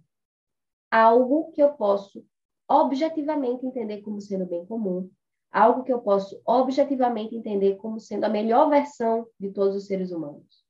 algo 0.91 1.51
que 1.51 1.61
eu 1.61 1.73
posso 1.73 2.23
objetivamente 2.69 3.65
entender 3.65 4.01
como 4.01 4.21
sendo 4.21 4.45
bem 4.45 4.65
comum, 4.65 5.09
algo 5.51 5.83
que 5.83 5.91
eu 5.91 5.99
posso 5.99 6.39
objetivamente 6.45 7.35
entender 7.35 7.75
como 7.77 7.99
sendo 7.99 8.25
a 8.25 8.29
melhor 8.29 8.69
versão 8.69 9.27
de 9.39 9.49
todos 9.49 9.75
os 9.75 9.87
seres 9.87 10.11
humanos. 10.11 10.63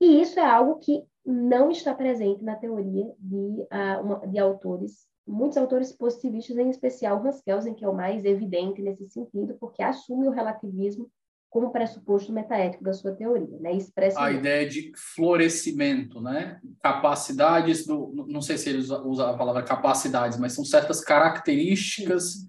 E 0.00 0.20
isso 0.20 0.38
é 0.38 0.44
algo 0.44 0.78
que 0.78 1.04
não 1.26 1.70
está 1.70 1.92
presente 1.92 2.44
na 2.44 2.54
teoria 2.54 3.12
de, 3.18 3.36
uh, 3.36 4.00
uma, 4.02 4.26
de 4.26 4.38
autores, 4.38 5.08
muitos 5.26 5.58
autores 5.58 5.92
positivistas, 5.92 6.56
em 6.56 6.70
especial 6.70 7.26
Hans 7.26 7.42
Kelsen, 7.42 7.74
que 7.74 7.84
é 7.84 7.88
o 7.88 7.94
mais 7.94 8.24
evidente 8.24 8.80
nesse 8.80 9.08
sentido, 9.08 9.56
porque 9.58 9.82
assume 9.82 10.28
o 10.28 10.30
relativismo 10.30 11.10
como 11.50 11.72
pressuposto 11.72 12.32
metaético 12.32 12.84
da 12.84 12.92
sua 12.92 13.12
teoria, 13.12 13.58
né? 13.58 13.72
Expressa 13.72 14.20
a 14.20 14.30
ideia 14.30 14.68
de 14.68 14.92
florescimento, 15.14 16.20
né? 16.20 16.60
Capacidades 16.82 17.86
do, 17.86 18.26
não 18.28 18.42
sei 18.42 18.58
se 18.58 18.68
ele 18.68 18.78
usa, 18.78 19.00
usa, 19.02 19.30
a 19.30 19.36
palavra 19.36 19.62
capacidades, 19.62 20.38
mas 20.38 20.52
são 20.52 20.64
certas 20.64 21.00
características 21.00 22.46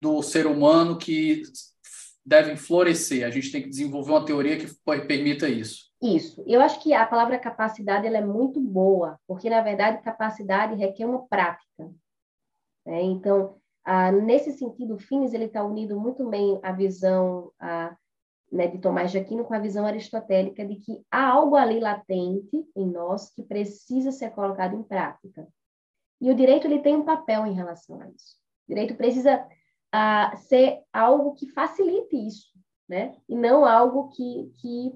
do 0.00 0.22
ser 0.22 0.46
humano 0.46 0.98
que 0.98 1.42
devem 2.24 2.56
florescer. 2.56 3.26
A 3.26 3.30
gente 3.30 3.50
tem 3.50 3.62
que 3.62 3.70
desenvolver 3.70 4.12
uma 4.12 4.24
teoria 4.24 4.58
que 4.58 4.66
permita 5.06 5.48
isso. 5.48 5.90
Isso. 6.02 6.42
Eu 6.46 6.60
acho 6.60 6.82
que 6.82 6.92
a 6.92 7.06
palavra 7.06 7.38
capacidade 7.38 8.06
ela 8.06 8.18
é 8.18 8.24
muito 8.24 8.60
boa, 8.60 9.18
porque 9.26 9.48
na 9.48 9.62
verdade 9.62 10.02
capacidade 10.02 10.74
requer 10.74 11.06
uma 11.06 11.26
prática. 11.26 11.90
Né? 12.84 13.02
Então, 13.02 13.56
ah, 13.84 14.12
nesse 14.12 14.52
sentido, 14.52 14.94
o 14.94 14.98
Finis 14.98 15.32
ele 15.32 15.44
está 15.44 15.64
unido 15.64 15.98
muito 15.98 16.28
bem 16.28 16.58
à 16.62 16.72
visão 16.72 17.50
ah, 17.58 17.96
né, 18.52 18.66
de 18.66 18.78
Tomás 18.78 19.10
de 19.10 19.18
Aquino 19.18 19.44
com 19.44 19.54
a 19.54 19.58
visão 19.58 19.86
aristotélica 19.86 20.64
de 20.66 20.76
que 20.76 21.02
há 21.10 21.26
algo 21.26 21.56
ali 21.56 21.80
latente 21.80 22.64
em 22.76 22.86
nós 22.86 23.30
que 23.30 23.42
precisa 23.42 24.12
ser 24.12 24.30
colocado 24.30 24.76
em 24.76 24.82
prática. 24.82 25.48
E 26.20 26.30
o 26.30 26.34
direito 26.34 26.66
ele 26.66 26.80
tem 26.80 26.94
um 26.94 27.04
papel 27.04 27.46
em 27.46 27.54
relação 27.54 27.98
a 28.00 28.08
isso. 28.10 28.36
O 28.68 28.74
direito 28.74 28.94
precisa 28.94 29.42
uh, 29.42 30.36
ser 30.36 30.82
algo 30.92 31.34
que 31.34 31.48
facilite 31.48 32.14
isso, 32.14 32.52
né? 32.86 33.16
E 33.26 33.34
não 33.34 33.64
algo 33.64 34.10
que, 34.10 34.52
que 34.60 34.88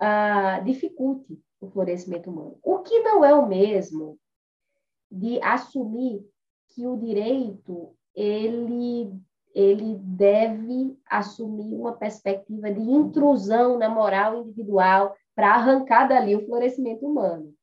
uh, 0.00 0.64
dificulte 0.64 1.38
o 1.60 1.68
florescimento 1.68 2.30
humano. 2.30 2.58
O 2.62 2.78
que 2.78 3.00
não 3.00 3.22
é 3.22 3.34
o 3.34 3.46
mesmo 3.46 4.18
de 5.10 5.40
assumir 5.42 6.26
que 6.68 6.86
o 6.86 6.96
direito 6.96 7.94
ele 8.14 9.12
ele 9.54 9.96
deve 10.02 10.98
assumir 11.06 11.74
uma 11.76 11.92
perspectiva 11.92 12.70
de 12.72 12.80
intrusão 12.80 13.78
na 13.78 13.88
moral 13.88 14.42
individual 14.42 15.14
para 15.34 15.54
arrancar 15.54 16.08
dali 16.08 16.34
o 16.34 16.44
florescimento 16.44 17.06
humano. 17.06 17.54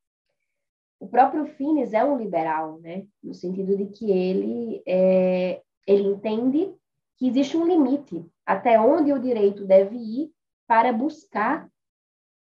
O 0.99 1.07
próprio 1.07 1.45
Fines 1.45 1.93
é 1.93 2.03
um 2.03 2.17
liberal, 2.17 2.79
né? 2.79 3.05
no 3.21 3.33
sentido 3.33 3.75
de 3.75 3.87
que 3.87 4.09
ele, 4.09 4.81
é, 4.87 5.61
ele 5.85 6.03
entende 6.03 6.73
que 7.17 7.27
existe 7.27 7.57
um 7.57 7.65
limite 7.65 8.25
até 8.45 8.79
onde 8.79 9.11
o 9.11 9.19
direito 9.19 9.65
deve 9.65 9.97
ir 9.97 10.31
para 10.67 10.93
buscar 10.93 11.69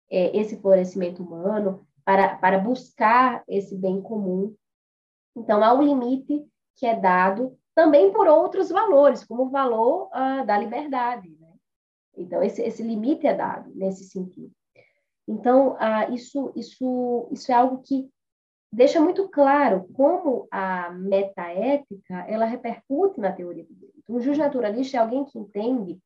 é, 0.10 0.38
esse 0.38 0.56
florescimento 0.58 1.24
humano, 1.24 1.86
para, 2.06 2.36
para 2.38 2.60
buscar 2.60 3.44
esse 3.48 3.76
bem 3.76 4.02
comum. 4.02 4.56
Então, 5.36 5.64
há 5.64 5.74
um 5.74 5.82
limite 5.82 6.46
que 6.76 6.86
é 6.86 6.98
dado 6.98 7.58
também 7.76 8.12
por 8.12 8.28
outros 8.28 8.70
valores, 8.70 9.24
como 9.24 9.44
o 9.44 9.50
valor 9.50 10.08
uh, 10.08 10.46
da 10.46 10.58
liberdade. 10.58 11.30
Né? 11.40 11.54
Então, 12.16 12.44
esse, 12.44 12.62
esse 12.62 12.84
limite 12.84 13.26
é 13.26 13.34
dado 13.34 13.72
nesse 13.76 14.06
sentido. 14.06 14.52
Então, 15.28 15.74
uh, 15.74 16.14
isso, 16.14 16.52
isso, 16.56 17.28
isso 17.32 17.52
é 17.52 17.56
algo 17.56 17.82
que 17.82 18.10
deixa 18.72 19.00
muito 19.00 19.30
claro 19.30 19.88
como 19.94 20.48
a 20.52 20.92
metaética 20.92 22.26
ela 22.28 22.46
repercute 22.46 23.20
na 23.20 23.32
teoria 23.32 23.64
do 23.64 23.74
direito. 23.74 23.94
Um 24.14 24.20
juiz 24.20 24.38
naturalista 24.38 24.98
é 24.98 25.00
alguém 25.00 25.24
que 25.26 25.40
entende 25.40 26.00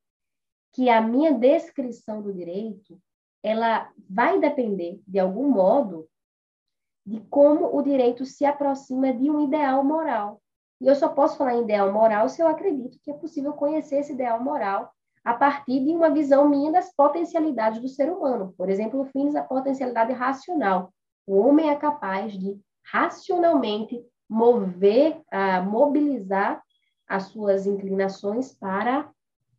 que 0.73 0.89
a 0.89 1.01
minha 1.01 1.33
descrição 1.33 2.21
do 2.21 2.33
direito 2.33 2.99
ela 3.41 3.91
vai 4.09 4.39
depender, 4.39 4.99
de 5.07 5.17
algum 5.17 5.49
modo, 5.49 6.07
de 7.05 7.21
como 7.29 7.75
o 7.75 7.81
direito 7.81 8.25
se 8.25 8.45
aproxima 8.45 9.13
de 9.13 9.31
um 9.31 9.45
ideal 9.45 9.83
moral. 9.83 10.41
E 10.79 10.87
eu 10.87 10.95
só 10.95 11.09
posso 11.09 11.37
falar 11.37 11.55
em 11.55 11.63
ideal 11.63 11.91
moral 11.91 12.29
se 12.29 12.41
eu 12.41 12.47
acredito 12.47 12.99
que 13.01 13.11
é 13.11 13.13
possível 13.13 13.53
conhecer 13.53 13.97
esse 13.97 14.13
ideal 14.13 14.41
moral 14.43 14.91
a 15.23 15.33
partir 15.33 15.83
de 15.83 15.91
uma 15.91 16.09
visão 16.09 16.47
minha 16.47 16.71
das 16.71 16.93
potencialidades 16.95 17.81
do 17.81 17.89
ser 17.89 18.09
humano. 18.09 18.53
Por 18.57 18.69
exemplo, 18.69 19.03
fins 19.05 19.35
a 19.35 19.43
potencialidade 19.43 20.13
racional. 20.13 20.93
O 21.25 21.37
homem 21.37 21.69
é 21.69 21.75
capaz 21.75 22.31
de 22.31 22.57
racionalmente 22.89 24.01
mover, 24.29 25.21
uh, 25.33 25.63
mobilizar 25.63 26.63
as 27.07 27.23
suas 27.23 27.65
inclinações 27.65 28.53
para 28.53 29.09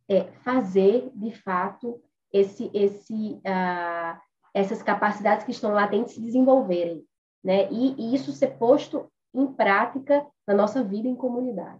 é, 0.07 0.23
fazer, 0.43 1.11
de 1.13 1.31
fato, 1.31 2.01
esse, 2.33 2.71
esse, 2.73 3.33
uh, 3.45 4.19
essas 4.53 4.81
capacidades 4.81 5.45
que 5.45 5.51
estão 5.51 5.71
latentes 5.71 6.13
se 6.15 6.21
desenvolverem. 6.21 7.03
Né? 7.43 7.71
E, 7.71 7.95
e 7.97 8.15
isso 8.15 8.31
ser 8.31 8.57
posto 8.57 9.07
em 9.33 9.45
prática 9.47 10.25
na 10.49 10.55
nossa 10.55 10.83
vida 10.83 11.07
em 11.07 11.15
comunidade. 11.15 11.79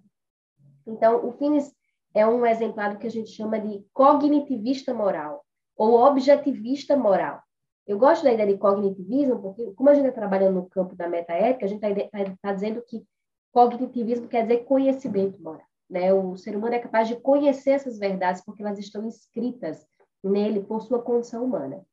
Então, 0.86 1.28
o 1.28 1.32
Finis 1.32 1.74
é 2.14 2.28
um 2.28 2.46
exemplar 2.46 2.94
do 2.94 3.00
que 3.00 3.08
a 3.08 3.12
gente 3.12 3.32
chama 3.32 3.60
de 3.60 3.84
cognitivista 3.92 4.94
moral 4.94 5.44
ou 5.76 6.00
objetivista 6.00 6.96
moral. 6.96 7.42
Eu 7.88 7.98
gosto 7.98 8.24
da 8.24 8.32
ideia 8.32 8.54
de 8.54 8.60
cognitivismo 8.60 9.42
porque, 9.42 9.72
como 9.72 9.90
a 9.90 9.96
gente 9.96 10.06
está 10.06 10.20
trabalhando 10.20 10.54
no 10.54 10.70
campo 10.70 10.96
da 10.96 11.10
metaética, 11.10 11.66
a 11.66 11.68
gente 11.68 11.84
está 11.84 12.10
tá, 12.12 12.38
tá 12.40 12.54
dizendo 12.54 12.84
que 12.88 13.04
cognitivismo 13.52 14.28
quer 14.28 14.44
dizer 14.44 14.66
conhecimento 14.66 15.42
moral. 15.42 15.66
Né? 15.90 16.14
O 16.14 16.38
ser 16.38 16.56
humano 16.56 16.76
é 16.76 16.80
capaz 16.80 17.08
de 17.08 17.20
conhecer 17.20 17.72
essas 17.72 17.98
verdades 17.98 18.44
porque 18.46 18.62
elas 18.62 18.78
estão 18.78 19.08
escritas 19.08 19.84
nele 20.24 20.62
por 20.62 20.84
sua 20.84 21.02
condição 21.02 21.44
humana. 21.44 21.84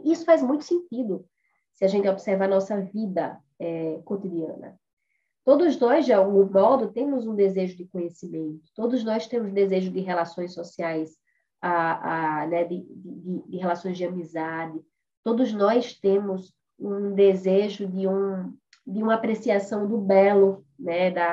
Isso 0.00 0.24
faz 0.24 0.42
muito 0.42 0.64
sentido 0.64 1.24
se 1.72 1.84
a 1.84 1.88
gente 1.88 2.08
observa 2.08 2.46
a 2.46 2.48
nossa 2.48 2.80
vida 2.80 3.40
é, 3.60 4.00
cotidiana. 4.04 4.76
Todos 5.44 5.78
nós, 5.78 6.04
de 6.04 6.12
algum 6.12 6.44
modo, 6.50 6.92
temos 6.92 7.26
um 7.26 7.34
desejo 7.34 7.76
de 7.76 7.86
conhecimento, 7.86 8.60
todos 8.74 9.02
nós 9.02 9.26
temos 9.26 9.52
desejo 9.52 9.90
de 9.90 10.00
relações 10.00 10.52
sociais, 10.52 11.16
a, 11.62 12.42
a, 12.42 12.46
né, 12.46 12.64
de, 12.64 12.86
de, 12.88 13.42
de, 13.48 13.56
relações 13.58 13.96
de 13.96 14.04
amizade, 14.04 14.80
todos 15.22 15.52
nós 15.52 15.94
temos 15.94 16.54
um 16.78 17.12
desejo 17.14 17.86
de, 17.86 18.08
um, 18.08 18.54
de 18.86 19.02
uma 19.02 19.14
apreciação 19.14 19.86
do 19.86 19.98
belo, 19.98 20.64
né, 20.78 21.10
da 21.10 21.26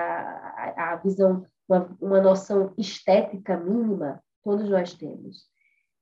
a, 0.58 0.94
a 0.94 0.96
visão, 0.98 1.46
uma, 1.68 1.98
uma 2.02 2.22
noção 2.22 2.74
estética 2.78 3.58
mínima, 3.58 4.22
todos 4.44 4.70
nós 4.70 4.94
temos. 4.94 5.46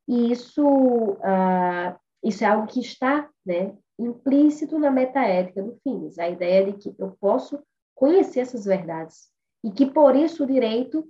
E 0.07 0.31
isso, 0.31 0.65
uh, 0.67 1.95
isso 2.23 2.43
é 2.43 2.47
algo 2.47 2.67
que 2.67 2.79
está 2.79 3.29
né, 3.45 3.75
implícito 3.97 4.77
na 4.79 4.91
metaética 4.91 5.61
do 5.61 5.77
Finis, 5.83 6.19
a 6.19 6.29
ideia 6.29 6.71
de 6.71 6.73
que 6.73 6.95
eu 6.97 7.15
posso 7.19 7.59
conhecer 7.95 8.41
essas 8.41 8.65
verdades 8.65 9.29
e 9.63 9.71
que 9.71 9.85
por 9.85 10.15
isso 10.15 10.43
o 10.43 10.47
direito, 10.47 11.07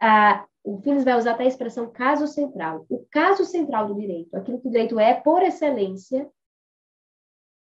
ah, 0.00 0.44
o 0.64 0.80
Finis 0.80 1.04
vai 1.04 1.16
usar 1.16 1.32
até 1.32 1.44
a 1.44 1.48
expressão 1.48 1.90
caso 1.90 2.26
central. 2.26 2.86
O 2.88 3.06
caso 3.10 3.44
central 3.44 3.86
do 3.86 3.94
direito, 3.94 4.34
aquilo 4.34 4.60
que 4.60 4.66
o 4.66 4.70
direito 4.70 4.98
é 4.98 5.14
por 5.14 5.42
excelência, 5.42 6.28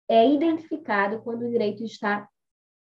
é 0.09 0.27
identificado 0.27 1.21
quando 1.21 1.43
o 1.43 1.49
direito 1.49 1.83
está 1.83 2.27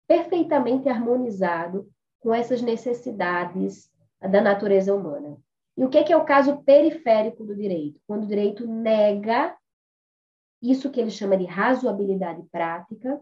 perfeitamente 0.08 0.90
harmonizado 0.90 1.90
com 2.20 2.34
essas 2.34 2.62
necessidades 2.62 3.90
da 4.20 4.42
natureza 4.42 4.94
humana. 4.94 5.38
E 5.78 5.86
o 5.86 5.90
que 5.90 5.98
é, 5.98 6.04
que 6.04 6.12
é 6.12 6.18
o 6.18 6.26
caso 6.26 6.62
periférico 6.64 7.46
do 7.46 7.56
direito? 7.56 8.02
Quando 8.06 8.24
o 8.24 8.28
direito 8.28 8.68
nega 8.68 9.56
isso 10.62 10.92
que 10.92 11.00
ele 11.00 11.12
chama 11.12 11.38
de 11.38 11.46
razoabilidade 11.46 12.44
prática 12.52 13.22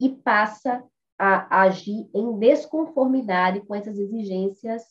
e 0.00 0.08
passa 0.08 0.84
a 1.18 1.62
agir 1.62 2.08
em 2.14 2.38
desconformidade 2.38 3.60
com 3.60 3.74
essas 3.74 3.98
exigências 3.98 4.82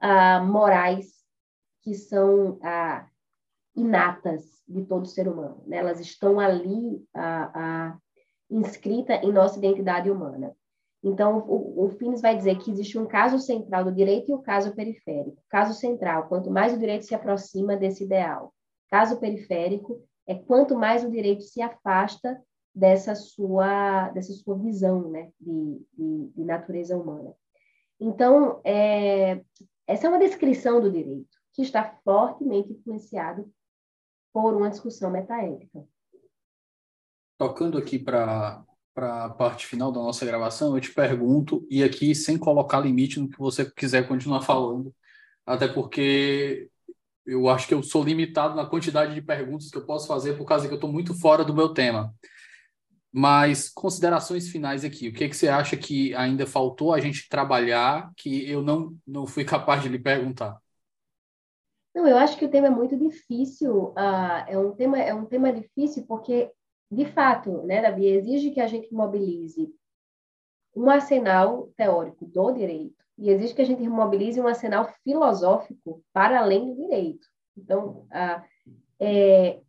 ah, 0.00 0.40
morais 0.42 1.20
que 1.82 1.94
são 1.94 2.58
ah, 2.62 3.06
inatas 3.74 4.44
de 4.68 4.84
todo 4.84 5.06
ser 5.06 5.28
humano. 5.28 5.62
Né? 5.66 5.78
Elas 5.78 6.00
estão 6.00 6.38
ali 6.38 7.02
ah, 7.14 7.96
inscritas 8.50 9.22
em 9.22 9.32
nossa 9.32 9.58
identidade 9.58 10.10
humana. 10.10 10.54
Então, 11.02 11.38
o, 11.48 11.86
o 11.86 11.88
Fines 11.90 12.20
vai 12.20 12.36
dizer 12.36 12.58
que 12.58 12.70
existe 12.70 12.98
um 12.98 13.06
caso 13.06 13.38
central 13.38 13.84
do 13.84 13.92
direito 13.92 14.30
e 14.30 14.34
o 14.34 14.38
um 14.38 14.42
caso 14.42 14.74
periférico. 14.74 15.42
Caso 15.48 15.72
central, 15.72 16.28
quanto 16.28 16.50
mais 16.50 16.74
o 16.74 16.78
direito 16.78 17.06
se 17.06 17.14
aproxima 17.14 17.74
desse 17.74 18.04
ideal. 18.04 18.52
Caso 18.90 19.18
periférico 19.18 20.02
é 20.26 20.34
quanto 20.34 20.76
mais 20.76 21.02
o 21.02 21.10
direito 21.10 21.42
se 21.42 21.62
afasta 21.62 22.40
dessa 22.74 23.14
sua, 23.14 24.08
dessa 24.10 24.32
sua 24.32 24.56
visão 24.58 25.10
né, 25.10 25.30
de, 25.40 25.80
de, 25.92 26.32
de 26.34 26.44
natureza 26.44 26.96
humana. 26.96 27.34
Então, 27.98 28.60
é, 28.64 29.42
essa 29.86 30.06
é 30.06 30.08
uma 30.08 30.18
descrição 30.18 30.80
do 30.80 30.90
direito 30.90 31.28
que 31.52 31.62
está 31.62 31.98
fortemente 32.04 32.72
influenciado 32.72 33.50
por 34.32 34.54
uma 34.54 34.70
discussão 34.70 35.10
metaética. 35.10 35.84
Tocando 37.36 37.76
aqui 37.76 37.98
para 37.98 38.64
a 38.96 39.30
parte 39.30 39.66
final 39.66 39.90
da 39.90 40.00
nossa 40.00 40.24
gravação, 40.24 40.74
eu 40.74 40.80
te 40.80 40.92
pergunto, 40.92 41.66
e 41.68 41.82
aqui 41.82 42.14
sem 42.14 42.38
colocar 42.38 42.80
limite 42.80 43.18
no 43.18 43.28
que 43.28 43.38
você 43.38 43.68
quiser 43.70 44.06
continuar 44.06 44.42
falando, 44.42 44.94
até 45.44 45.66
porque 45.66 46.70
eu 47.26 47.48
acho 47.48 47.66
que 47.66 47.74
eu 47.74 47.82
sou 47.82 48.02
limitado 48.02 48.54
na 48.54 48.66
quantidade 48.66 49.14
de 49.14 49.22
perguntas 49.22 49.70
que 49.70 49.78
eu 49.78 49.86
posso 49.86 50.06
fazer 50.06 50.36
por 50.36 50.44
causa 50.44 50.66
que 50.66 50.72
eu 50.72 50.76
estou 50.76 50.90
muito 50.90 51.14
fora 51.14 51.44
do 51.44 51.54
meu 51.54 51.70
tema. 51.70 52.14
Mas 53.12 53.68
considerações 53.68 54.48
finais 54.48 54.84
aqui, 54.84 55.08
o 55.08 55.12
que, 55.12 55.28
que 55.28 55.36
você 55.36 55.48
acha 55.48 55.76
que 55.76 56.14
ainda 56.14 56.46
faltou 56.46 56.94
a 56.94 57.00
gente 57.00 57.28
trabalhar 57.28 58.12
que 58.16 58.48
eu 58.48 58.62
não, 58.62 58.96
não 59.06 59.26
fui 59.26 59.44
capaz 59.44 59.82
de 59.82 59.88
lhe 59.88 59.98
perguntar? 59.98 60.58
Não, 61.92 62.06
eu 62.06 62.16
acho 62.16 62.38
que 62.38 62.44
o 62.44 62.50
tema 62.50 62.68
é 62.68 62.70
muito 62.70 62.96
difícil. 62.96 63.88
Uh, 63.88 64.46
é 64.46 64.56
um 64.56 64.72
tema 64.72 64.98
é 64.98 65.12
um 65.12 65.26
tema 65.26 65.52
difícil 65.52 66.04
porque 66.06 66.50
de 66.90 67.04
fato, 67.04 67.62
né, 67.62 67.80
Davi, 67.80 68.06
exige 68.06 68.50
que 68.50 68.60
a 68.60 68.66
gente 68.66 68.92
mobilize 68.92 69.72
um 70.74 70.90
arsenal 70.90 71.70
teórico 71.76 72.26
do 72.26 72.52
direito 72.52 73.04
e 73.16 73.30
exige 73.30 73.54
que 73.54 73.62
a 73.62 73.66
gente 73.66 73.86
mobilize 73.88 74.40
um 74.40 74.46
arsenal 74.46 74.92
filosófico 75.04 76.02
para 76.12 76.40
além 76.40 76.66
do 76.66 76.74
direito. 76.74 77.26
Então, 77.56 78.06
ah, 78.10 78.42
é, 78.98 79.60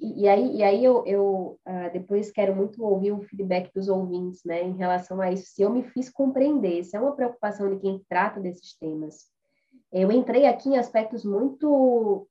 e, 0.00 0.26
aí, 0.28 0.56
e 0.56 0.62
aí 0.62 0.84
eu, 0.84 1.04
eu 1.06 1.60
ah, 1.64 1.88
depois 1.90 2.30
quero 2.30 2.56
muito 2.56 2.82
ouvir 2.82 3.12
o 3.12 3.22
feedback 3.22 3.72
dos 3.74 3.88
ouvintes 3.88 4.42
né, 4.44 4.62
em 4.62 4.76
relação 4.76 5.20
a 5.20 5.30
isso, 5.30 5.46
se 5.46 5.62
eu 5.62 5.70
me 5.70 5.82
fiz 5.82 6.08
compreender, 6.08 6.82
se 6.84 6.96
é 6.96 7.00
uma 7.00 7.14
preocupação 7.14 7.68
de 7.68 7.80
quem 7.80 8.02
trata 8.08 8.40
desses 8.40 8.76
temas. 8.78 9.26
Eu 9.92 10.10
entrei 10.10 10.46
aqui 10.46 10.70
em 10.70 10.78
aspectos 10.78 11.24
muito, 11.24 12.26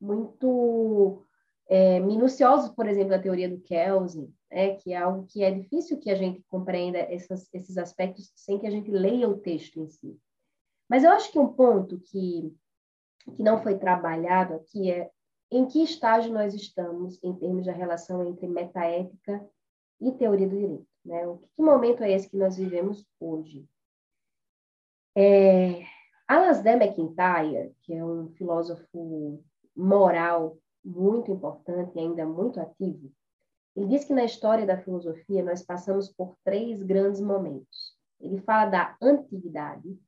muito 0.00 1.22
é, 1.68 2.00
minuciosos, 2.00 2.70
por 2.70 2.88
exemplo, 2.88 3.10
da 3.10 3.18
teoria 3.18 3.48
do 3.48 3.60
Kelsen, 3.60 4.32
né, 4.50 4.76
que 4.76 4.92
é 4.92 4.96
algo 4.96 5.26
que 5.26 5.42
é 5.42 5.50
difícil 5.50 5.98
que 5.98 6.10
a 6.10 6.14
gente 6.14 6.42
compreenda 6.48 6.98
essas, 6.98 7.46
esses 7.52 7.76
aspectos 7.76 8.32
sem 8.34 8.58
que 8.58 8.66
a 8.66 8.70
gente 8.70 8.90
leia 8.90 9.28
o 9.28 9.38
texto 9.38 9.78
em 9.80 9.88
si. 9.88 10.18
Mas 10.88 11.04
eu 11.04 11.10
acho 11.10 11.30
que 11.30 11.38
um 11.38 11.52
ponto 11.52 12.00
que, 12.00 12.54
que 13.36 13.42
não 13.42 13.62
foi 13.62 13.76
trabalhado 13.76 14.54
aqui 14.54 14.90
é 14.90 15.10
em 15.50 15.66
que 15.66 15.82
estágio 15.82 16.32
nós 16.32 16.54
estamos 16.54 17.22
em 17.22 17.34
termos 17.34 17.66
da 17.66 17.72
relação 17.72 18.26
entre 18.26 18.46
metaética 18.46 19.44
e 20.00 20.12
teoria 20.12 20.48
do 20.48 20.56
direito. 20.56 20.86
Né? 21.04 21.26
O 21.26 21.38
que, 21.38 21.48
que 21.56 21.62
momento 21.62 22.02
é 22.02 22.12
esse 22.12 22.28
que 22.28 22.36
nós 22.36 22.56
vivemos 22.56 23.06
hoje? 23.20 23.66
É, 25.16 25.84
Alasdair 26.26 26.78
MacIntyre, 26.78 27.74
que 27.82 27.94
é 27.94 28.04
um 28.04 28.28
filósofo 28.30 29.42
moral 29.74 30.58
muito 30.84 31.30
importante 31.30 31.96
e 31.96 32.00
ainda 32.00 32.26
muito 32.26 32.60
ativo, 32.60 33.10
ele 33.76 33.88
diz 33.88 34.04
que 34.04 34.14
na 34.14 34.24
história 34.24 34.66
da 34.66 34.78
filosofia 34.78 35.42
nós 35.42 35.62
passamos 35.62 36.08
por 36.08 36.34
três 36.42 36.82
grandes 36.82 37.20
momentos. 37.20 37.94
Ele 38.18 38.40
fala 38.40 38.70
da 38.70 38.96
antiguidade, 39.00 39.98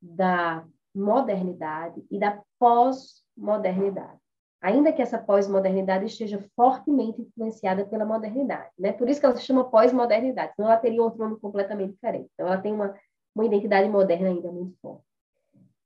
da 0.00 0.66
modernidade 0.94 2.02
e 2.10 2.18
da 2.18 2.42
pós-modernidade. 2.58 4.18
Ainda 4.60 4.92
que 4.92 5.02
essa 5.02 5.18
pós-modernidade 5.18 6.06
esteja 6.06 6.42
fortemente 6.56 7.20
influenciada 7.20 7.84
pela 7.84 8.04
modernidade, 8.04 8.70
né? 8.78 8.92
Por 8.92 9.08
isso 9.08 9.20
que 9.20 9.26
ela 9.26 9.36
se 9.36 9.42
chama 9.42 9.70
pós-modernidade, 9.70 10.54
senão 10.54 10.70
ela 10.70 10.80
teria 10.80 11.02
outro 11.02 11.18
nome 11.18 11.38
completamente 11.38 11.92
diferente. 11.92 12.30
Então 12.34 12.46
ela 12.46 12.58
tem 12.58 12.72
uma, 12.72 12.94
uma 13.34 13.44
identidade 13.44 13.88
moderna 13.88 14.28
ainda 14.28 14.50
muito 14.50 14.76
forte. 14.80 15.04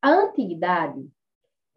A 0.01 0.11
antiguidade 0.11 1.07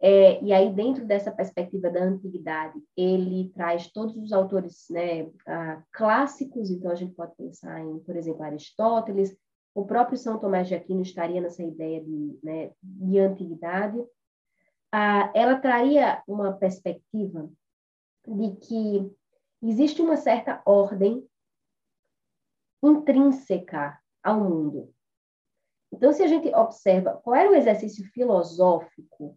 é, 0.06 0.42
e 0.44 0.52
aí, 0.52 0.70
dentro 0.70 1.06
dessa 1.06 1.32
perspectiva 1.32 1.88
da 1.88 2.02
antiguidade, 2.02 2.78
ele 2.94 3.50
traz 3.54 3.90
todos 3.90 4.14
os 4.16 4.34
autores 4.34 4.84
né, 4.90 5.30
ah, 5.46 5.82
clássicos, 5.90 6.70
então 6.70 6.90
a 6.90 6.94
gente 6.94 7.14
pode 7.14 7.34
pensar 7.36 7.80
em, 7.80 7.98
por 8.00 8.14
exemplo, 8.14 8.42
Aristóteles, 8.42 9.34
o 9.74 9.86
próprio 9.86 10.18
São 10.18 10.38
Tomás 10.38 10.68
de 10.68 10.74
Aquino 10.74 11.00
estaria 11.00 11.40
nessa 11.40 11.62
ideia 11.62 12.02
de, 12.02 12.38
né, 12.42 12.70
de 12.82 13.18
antiguidade. 13.18 13.96
Ah, 14.96 15.28
ela 15.34 15.58
traria 15.58 16.22
uma 16.24 16.52
perspectiva 16.52 17.50
de 18.28 18.54
que 18.64 19.12
existe 19.60 20.00
uma 20.00 20.16
certa 20.16 20.62
ordem 20.64 21.28
intrínseca 22.80 24.00
ao 24.22 24.38
mundo. 24.38 24.94
Então, 25.92 26.12
se 26.12 26.22
a 26.22 26.28
gente 26.28 26.54
observa 26.54 27.20
qual 27.24 27.34
era 27.34 27.50
o 27.50 27.56
exercício 27.56 28.04
filosófico 28.12 29.36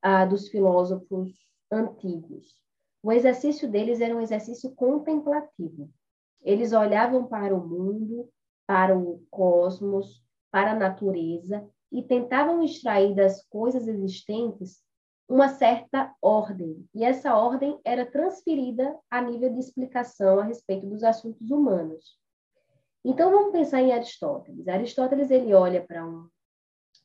ah, 0.00 0.24
dos 0.24 0.48
filósofos 0.48 1.34
antigos. 1.70 2.58
O 3.02 3.12
exercício 3.12 3.70
deles 3.70 4.00
era 4.00 4.16
um 4.16 4.22
exercício 4.22 4.74
contemplativo. 4.74 5.92
Eles 6.40 6.72
olhavam 6.72 7.26
para 7.26 7.54
o 7.54 7.60
mundo, 7.60 8.26
para 8.66 8.96
o 8.96 9.22
cosmos, 9.30 10.24
para 10.50 10.72
a 10.72 10.76
natureza 10.76 11.68
e 11.90 12.02
tentavam 12.02 12.62
extrair 12.62 13.14
das 13.14 13.44
coisas 13.48 13.86
existentes 13.88 14.82
uma 15.28 15.48
certa 15.48 16.14
ordem. 16.22 16.86
E 16.94 17.04
essa 17.04 17.36
ordem 17.36 17.78
era 17.84 18.10
transferida 18.10 18.98
a 19.10 19.20
nível 19.20 19.52
de 19.52 19.60
explicação 19.60 20.40
a 20.40 20.44
respeito 20.44 20.86
dos 20.86 21.04
assuntos 21.04 21.50
humanos. 21.50 22.18
Então 23.04 23.30
vamos 23.30 23.52
pensar 23.52 23.80
em 23.80 23.92
Aristóteles. 23.92 24.66
Aristóteles 24.66 25.30
ele 25.30 25.52
olha 25.54 25.84
para 25.84 26.06
um, 26.06 26.28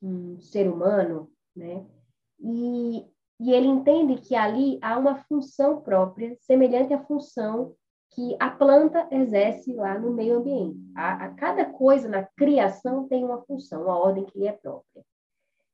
um 0.01 0.39
ser 0.39 0.69
humano, 0.69 1.29
né? 1.55 1.85
E, 2.39 3.05
e 3.39 3.51
ele 3.51 3.67
entende 3.67 4.21
que 4.21 4.35
ali 4.35 4.79
há 4.81 4.97
uma 4.97 5.15
função 5.23 5.81
própria, 5.81 6.35
semelhante 6.39 6.93
à 6.93 7.03
função 7.03 7.75
que 8.13 8.35
a 8.39 8.49
planta 8.49 9.07
exerce 9.11 9.73
lá 9.73 9.97
no 9.97 10.11
meio 10.11 10.37
ambiente. 10.37 10.79
A, 10.95 11.25
a, 11.25 11.29
cada 11.33 11.65
coisa 11.65 12.07
na 12.07 12.23
criação 12.23 13.07
tem 13.07 13.23
uma 13.23 13.41
função, 13.41 13.83
uma 13.83 13.97
ordem 13.97 14.25
que 14.25 14.37
lhe 14.37 14.47
é 14.47 14.51
própria. 14.51 15.03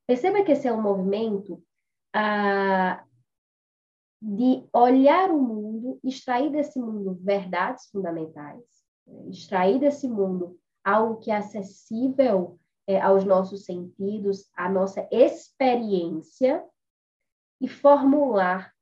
Perceba 0.07 0.43
que 0.43 0.51
esse 0.51 0.67
é 0.67 0.73
um 0.73 0.81
movimento 0.81 1.61
ah, 2.13 3.03
de 4.21 4.67
olhar 4.73 5.29
o 5.31 5.39
mundo, 5.39 5.99
extrair 6.03 6.49
desse 6.49 6.79
mundo 6.79 7.19
verdades 7.21 7.87
fundamentais, 7.91 8.63
né? 9.05 9.29
extrair 9.29 9.79
desse 9.79 10.07
mundo 10.07 10.57
algo 10.83 11.17
que 11.17 11.31
é 11.31 11.35
acessível 11.35 12.57
é, 12.87 12.99
aos 12.99 13.23
nossos 13.23 13.65
sentidos, 13.65 14.49
à 14.55 14.69
nossa 14.69 15.07
experiência 15.11 16.65
e 17.61 17.67
formular 17.67 18.73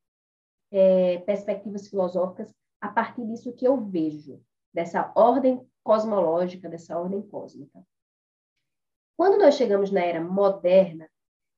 é, 0.72 1.18
perspectivas 1.20 1.88
filosóficas 1.88 2.53
a 2.82 2.88
partir 2.90 3.26
disso 3.26 3.54
que 3.54 3.68
eu 3.68 3.78
vejo, 3.86 4.42
dessa 4.74 5.12
ordem 5.16 5.66
cosmológica, 5.84 6.70
dessa 6.70 6.98
ordem 7.00 7.22
cósmica. 7.22 7.86
Quando 9.16 9.40
nós 9.40 9.56
chegamos 9.56 9.90
na 9.90 10.02
era 10.02 10.24
moderna, 10.24 11.10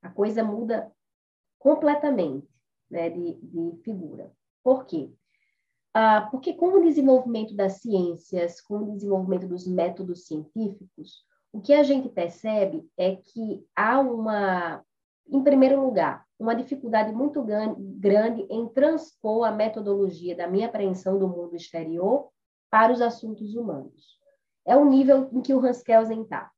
a 0.01 0.09
coisa 0.09 0.43
muda 0.43 0.91
completamente 1.57 2.47
né, 2.89 3.09
de, 3.09 3.33
de 3.41 3.81
figura. 3.83 4.31
Por 4.63 4.85
quê? 4.85 5.11
Ah, 5.93 6.27
porque 6.31 6.53
com 6.53 6.67
o 6.67 6.83
desenvolvimento 6.83 7.55
das 7.55 7.81
ciências, 7.81 8.61
com 8.61 8.77
o 8.77 8.95
desenvolvimento 8.95 9.47
dos 9.47 9.67
métodos 9.67 10.27
científicos, 10.27 11.25
o 11.51 11.59
que 11.59 11.73
a 11.73 11.83
gente 11.83 12.07
percebe 12.09 12.87
é 12.95 13.15
que 13.15 13.65
há 13.75 13.99
uma, 13.99 14.85
em 15.31 15.43
primeiro 15.43 15.83
lugar, 15.83 16.25
uma 16.39 16.55
dificuldade 16.55 17.11
muito 17.11 17.43
grande 17.43 18.45
em 18.49 18.67
transpor 18.69 19.45
a 19.45 19.51
metodologia 19.51 20.35
da 20.35 20.47
minha 20.47 20.67
apreensão 20.67 21.19
do 21.19 21.27
mundo 21.27 21.55
exterior 21.55 22.29
para 22.69 22.93
os 22.93 23.01
assuntos 23.01 23.55
humanos. 23.55 24.17
É 24.65 24.75
o 24.75 24.85
nível 24.85 25.29
em 25.33 25.41
que 25.41 25.53
o 25.53 25.65
Hans 25.65 25.81
Kelsen 25.81 26.21
está. 26.21 26.51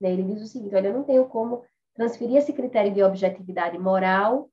Né? 0.00 0.12
Ele 0.12 0.24
diz 0.24 0.42
o 0.42 0.46
seguinte: 0.46 0.74
olha, 0.74 0.88
eu 0.88 0.94
não 0.94 1.04
tenho 1.04 1.26
como 1.26 1.62
transferir 1.94 2.36
esse 2.36 2.52
critério 2.52 2.92
de 2.92 3.02
objetividade 3.02 3.78
moral, 3.78 4.50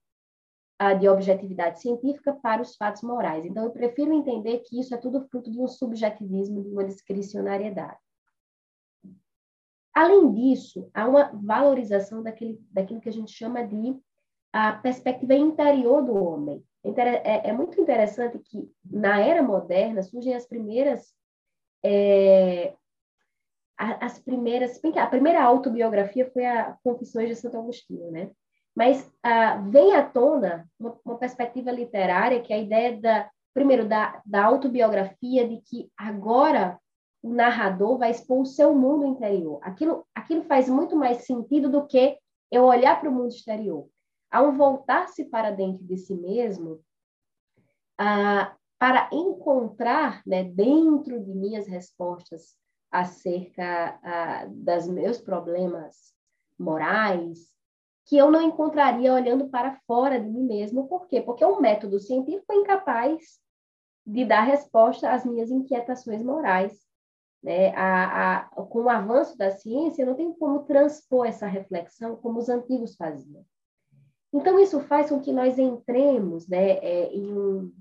de 0.99 1.07
objetividade 1.07 1.79
científica, 1.79 2.33
para 2.33 2.61
os 2.61 2.75
fatos 2.75 3.01
morais. 3.01 3.45
Então, 3.45 3.63
eu 3.63 3.71
prefiro 3.71 4.11
entender 4.11 4.59
que 4.59 4.79
isso 4.79 4.93
é 4.93 4.97
tudo 4.97 5.25
fruto 5.29 5.49
de 5.49 5.59
um 5.59 5.67
subjetivismo, 5.67 6.61
de 6.61 6.69
uma 6.69 6.83
discricionariedade. 6.83 7.97
Além 9.95 10.29
disso, 10.33 10.89
há 10.93 11.07
uma 11.07 11.31
valorização 11.33 12.21
daquele, 12.21 12.59
daquilo 12.69 12.99
que 12.99 13.07
a 13.07 13.13
gente 13.13 13.31
chama 13.31 13.65
de 13.65 13.97
a 14.51 14.73
perspectiva 14.73 15.33
interior 15.33 16.03
do 16.03 16.13
homem. 16.13 16.63
É, 16.83 17.49
é 17.49 17.53
muito 17.53 17.79
interessante 17.79 18.37
que, 18.39 18.69
na 18.85 19.19
era 19.19 19.41
moderna, 19.41 20.03
surgem 20.03 20.35
as 20.35 20.45
primeiras 20.45 21.13
é, 21.83 22.73
as 23.77 24.19
primeiras, 24.19 24.79
a 24.95 25.07
primeira 25.07 25.43
autobiografia 25.43 26.29
foi 26.31 26.45
a 26.45 26.77
Confissões 26.83 27.29
de 27.29 27.35
Santo 27.35 27.57
Agostinho, 27.57 28.09
né? 28.09 28.31
Mas 28.73 29.09
ah, 29.21 29.57
vem 29.69 29.93
à 29.93 30.03
tona 30.03 30.67
uma, 30.79 30.97
uma, 31.05 31.17
perspectiva 31.17 31.71
literária 31.71 32.41
que 32.41 32.51
é 32.51 32.57
a 32.57 32.59
ideia 32.59 32.99
da, 32.99 33.29
primeiro, 33.53 33.87
da, 33.87 34.21
da 34.25 34.43
autobiografia 34.43 35.47
de 35.47 35.61
que 35.61 35.89
agora 35.97 36.79
o 37.25 37.33
narrador 37.33 37.97
vai 37.97 38.11
expor 38.11 38.41
o 38.41 38.45
seu 38.45 38.75
mundo 38.75 39.03
interior. 39.03 39.59
Aquilo, 39.63 40.05
aquilo 40.13 40.43
faz 40.43 40.69
muito 40.69 40.95
mais 40.95 41.25
sentido 41.25 41.71
do 41.71 41.87
que 41.87 42.19
eu 42.51 42.65
olhar 42.65 42.99
para 42.99 43.09
o 43.09 43.11
mundo 43.11 43.29
exterior. 43.29 43.89
Ao 44.29 44.51
voltar-se 44.51 45.25
para 45.25 45.49
dentro 45.49 45.83
de 45.83 45.97
si 45.97 46.13
mesmo, 46.13 46.79
ah, 47.97 48.55
para 48.77 49.09
encontrar 49.11 50.21
né, 50.23 50.43
dentro 50.43 51.19
de 51.19 51.33
minhas 51.33 51.65
respostas 51.65 52.55
acerca 52.91 53.99
uh, 54.03 54.49
dos 54.51 54.87
meus 54.87 55.19
problemas 55.19 56.13
morais, 56.59 57.51
que 58.05 58.15
eu 58.15 58.29
não 58.29 58.41
encontraria 58.41 59.11
olhando 59.11 59.49
para 59.49 59.79
fora 59.87 60.19
de 60.19 60.29
mim 60.29 60.43
mesmo. 60.43 60.87
Por 60.87 61.07
quê? 61.07 61.21
Porque 61.21 61.43
o 61.43 61.59
método 61.59 61.99
científico 61.99 62.53
é 62.53 62.55
incapaz 62.55 63.39
de 64.05 64.23
dar 64.23 64.41
resposta 64.41 65.11
às 65.11 65.25
minhas 65.25 65.49
inquietações 65.49 66.21
morais. 66.21 66.85
Né? 67.45 67.69
A, 67.75 68.37
a, 68.37 68.39
com 68.63 68.81
o 68.81 68.89
avanço 68.89 69.37
da 69.37 69.51
ciência, 69.51 70.03
não 70.03 70.15
tem 70.15 70.33
como 70.33 70.63
transpor 70.63 71.27
essa 71.27 71.45
reflexão 71.45 72.15
como 72.15 72.39
os 72.39 72.49
antigos 72.49 72.95
faziam. 72.95 73.45
Então, 74.33 74.59
isso 74.59 74.79
faz 74.79 75.09
com 75.09 75.21
que 75.21 75.31
nós 75.31 75.59
entremos 75.59 76.47
né, 76.47 76.71
é, 76.79 77.13
em 77.13 77.31
um 77.31 77.71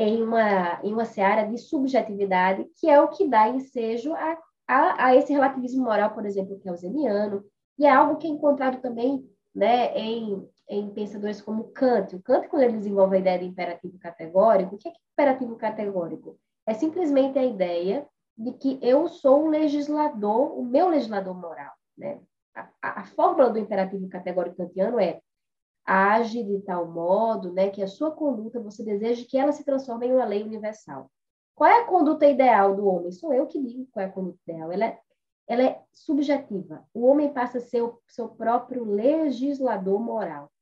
em 0.00 0.22
uma, 0.22 0.80
em 0.84 0.92
uma 0.92 1.04
seara 1.04 1.42
de 1.42 1.58
subjetividade, 1.58 2.64
que 2.76 2.88
é 2.88 3.00
o 3.00 3.08
que 3.08 3.26
dá 3.26 3.48
ensejo 3.48 4.14
a, 4.14 4.38
a, 4.68 5.06
a 5.06 5.16
esse 5.16 5.32
relativismo 5.32 5.82
moral, 5.82 6.10
por 6.10 6.24
exemplo, 6.24 6.56
que 6.60 6.68
é 6.68 6.72
o 6.72 6.76
zeliano, 6.76 7.44
e 7.76 7.84
é 7.84 7.90
algo 7.90 8.16
que 8.16 8.28
é 8.28 8.30
encontrado 8.30 8.80
também 8.80 9.28
né, 9.52 9.92
em, 9.98 10.48
em 10.68 10.88
pensadores 10.90 11.40
como 11.40 11.72
Kant. 11.72 12.14
O 12.14 12.22
Kant, 12.22 12.46
quando 12.46 12.62
ele 12.62 12.76
desenvolve 12.76 13.16
a 13.16 13.18
ideia 13.18 13.40
de 13.40 13.46
imperativo 13.46 13.98
categórico, 13.98 14.76
o 14.76 14.78
que 14.78 14.86
é, 14.86 14.92
que 14.92 14.98
é 14.98 15.00
imperativo 15.14 15.56
categórico? 15.56 16.38
É 16.64 16.74
simplesmente 16.74 17.36
a 17.36 17.44
ideia 17.44 18.06
de 18.38 18.52
que 18.52 18.78
eu 18.80 19.08
sou 19.08 19.46
o 19.46 19.50
legislador, 19.50 20.56
o 20.56 20.64
meu 20.64 20.88
legislador 20.88 21.34
moral. 21.34 21.72
Né? 21.96 22.20
A, 22.54 22.68
a, 22.80 23.00
a 23.00 23.04
fórmula 23.04 23.50
do 23.50 23.58
imperativo 23.58 24.08
categórico 24.08 24.56
kantiano 24.56 25.00
é 25.00 25.20
age 25.84 26.44
de 26.44 26.60
tal 26.60 26.86
modo 26.86 27.52
né, 27.52 27.70
que 27.70 27.82
a 27.82 27.88
sua 27.88 28.12
conduta 28.12 28.60
você 28.60 28.84
deseja 28.84 29.26
que 29.28 29.36
ela 29.36 29.50
se 29.50 29.64
transforme 29.64 30.06
em 30.06 30.12
uma 30.12 30.24
lei 30.24 30.42
universal. 30.44 31.10
Qual 31.54 31.68
é 31.68 31.80
a 31.80 31.86
conduta 31.86 32.26
ideal 32.26 32.76
do 32.76 32.86
homem? 32.86 33.10
Sou 33.10 33.32
eu 33.32 33.46
que 33.46 33.60
digo 33.60 33.88
qual 33.90 34.06
é 34.06 34.08
a 34.08 34.12
conduta 34.12 34.38
ideal. 34.46 34.70
Ela 34.70 34.84
é, 34.84 35.00
ela 35.48 35.62
é 35.64 35.82
subjetiva. 35.92 36.86
O 36.94 37.06
homem 37.06 37.32
passa 37.32 37.58
a 37.58 37.60
ser 37.60 37.82
o 37.82 38.00
seu 38.06 38.28
próprio 38.28 38.84
legislador 38.84 39.98
moral. 39.98 40.52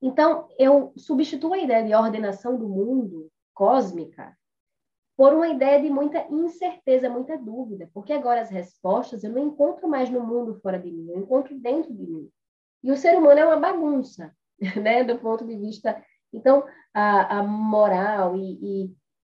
Então, 0.00 0.48
eu 0.58 0.92
substituo 0.96 1.52
a 1.52 1.58
ideia 1.58 1.84
de 1.84 1.94
ordenação 1.94 2.56
do 2.56 2.68
mundo 2.68 3.28
cósmica 3.52 4.37
por 5.18 5.34
uma 5.34 5.48
ideia 5.48 5.82
de 5.82 5.90
muita 5.90 6.24
incerteza, 6.30 7.10
muita 7.10 7.36
dúvida, 7.36 7.90
porque 7.92 8.12
agora 8.12 8.40
as 8.40 8.50
respostas 8.50 9.24
eu 9.24 9.32
não 9.32 9.48
encontro 9.48 9.88
mais 9.88 10.08
no 10.08 10.24
mundo 10.24 10.60
fora 10.60 10.78
de 10.78 10.92
mim, 10.92 11.10
eu 11.10 11.18
encontro 11.18 11.58
dentro 11.58 11.92
de 11.92 12.06
mim. 12.06 12.30
E 12.84 12.92
o 12.92 12.96
ser 12.96 13.18
humano 13.18 13.40
é 13.40 13.44
uma 13.44 13.56
bagunça, 13.56 14.32
né, 14.80 15.02
do 15.02 15.18
ponto 15.18 15.44
de 15.44 15.56
vista. 15.56 16.00
Então, 16.32 16.64
a, 16.94 17.38
a 17.38 17.42
moral 17.42 18.36
e, 18.36 18.86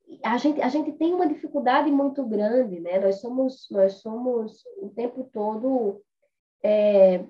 e, 0.08 0.20
a 0.24 0.38
gente, 0.38 0.62
a 0.62 0.70
gente 0.70 0.94
tem 0.94 1.14
uma 1.14 1.28
dificuldade 1.28 1.92
muito 1.92 2.26
grande, 2.26 2.80
né? 2.80 2.98
Nós 3.00 3.20
somos, 3.20 3.68
nós 3.70 3.96
somos 3.96 4.64
o 4.78 4.88
tempo 4.88 5.30
todo 5.34 6.02
é, 6.64 7.26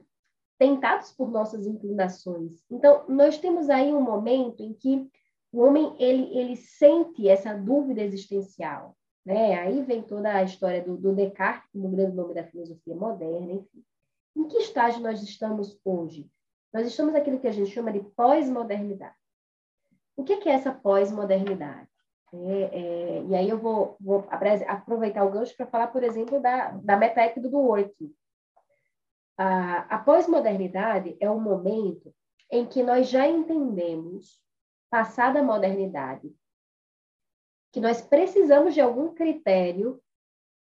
tentados 0.60 1.12
por 1.12 1.32
nossas 1.32 1.66
inclinações. 1.66 2.64
Então, 2.70 3.04
nós 3.08 3.40
temos 3.40 3.68
aí 3.68 3.92
um 3.92 4.02
momento 4.02 4.62
em 4.62 4.74
que 4.74 5.10
o 5.54 5.62
homem 5.62 5.96
ele, 6.00 6.36
ele 6.36 6.56
sente 6.56 7.30
essa 7.30 7.54
dúvida 7.54 8.02
existencial, 8.02 8.98
né? 9.24 9.60
Aí 9.60 9.84
vem 9.84 10.02
toda 10.02 10.34
a 10.34 10.44
história 10.44 10.84
do, 10.84 10.98
do 10.98 11.14
Descartes, 11.14 11.70
como 11.72 11.90
grande 11.90 12.16
nome 12.16 12.34
da 12.34 12.44
filosofia 12.44 12.96
moderna, 12.96 13.54
enfim. 13.54 13.86
Em 14.36 14.48
que 14.48 14.58
estágio 14.58 15.00
nós 15.02 15.22
estamos 15.22 15.80
hoje? 15.86 16.28
Nós 16.74 16.88
estamos 16.88 17.14
naquilo 17.14 17.40
que 17.40 17.48
a 17.48 17.52
gente 17.52 17.70
chama 17.70 17.92
de 17.92 18.00
pós-modernidade. 18.00 19.14
O 20.18 20.24
que 20.24 20.34
é 20.50 20.54
essa 20.54 20.72
pós-modernidade? 20.72 21.88
É, 22.34 22.64
é, 22.64 23.24
e 23.24 23.36
aí 23.36 23.48
eu 23.48 23.60
vou, 23.60 23.96
vou 24.02 24.26
aproveitar 24.68 25.24
o 25.24 25.32
gancho 25.32 25.56
para 25.56 25.68
falar, 25.68 25.88
por 25.88 26.04
exemplo, 26.04 26.42
da, 26.42 26.72
da 26.72 26.98
metaética 26.98 27.40
do 27.40 27.56
working. 27.56 28.12
A, 29.38 29.96
a 29.96 30.00
pós-modernidade 30.00 31.16
é 31.20 31.30
o 31.30 31.40
momento 31.40 32.12
em 32.52 32.66
que 32.66 32.82
nós 32.82 33.08
já 33.08 33.28
entendemos, 33.28 34.43
passada 34.94 35.40
a 35.40 35.44
modernidade, 35.44 36.32
que 37.72 37.82
nós 37.82 38.00
precisamos 38.00 38.76
de 38.76 38.80
algum 38.80 39.12
critério 39.12 40.00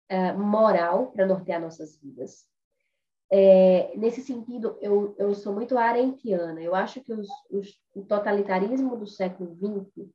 uh, 0.08 0.38
moral 0.38 1.10
para 1.10 1.26
nortear 1.26 1.60
nossas 1.60 1.98
vidas, 1.98 2.48
é, 3.28 3.92
nesse 3.96 4.22
sentido, 4.22 4.78
eu, 4.80 5.16
eu 5.18 5.34
sou 5.34 5.52
muito 5.52 5.76
arendtiana. 5.76 6.62
Eu 6.62 6.76
acho 6.76 7.00
que 7.00 7.12
os, 7.12 7.26
os, 7.50 7.76
o 7.92 8.04
totalitarismo 8.04 8.96
do 8.96 9.04
século 9.04 9.52
XX, 9.56 10.08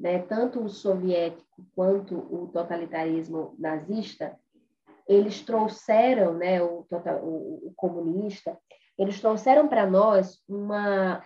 né, 0.00 0.18
tanto 0.22 0.64
o 0.64 0.68
soviético 0.68 1.64
quanto 1.72 2.16
o 2.16 2.48
totalitarismo 2.48 3.54
nazista, 3.56 4.36
eles 5.06 5.42
trouxeram, 5.42 6.34
né, 6.34 6.60
o, 6.60 6.84
total, 6.90 7.20
o, 7.22 7.68
o 7.68 7.72
comunista, 7.76 8.58
eles 8.98 9.20
trouxeram 9.20 9.68
para 9.68 9.86
nós 9.88 10.42
uma, 10.48 11.24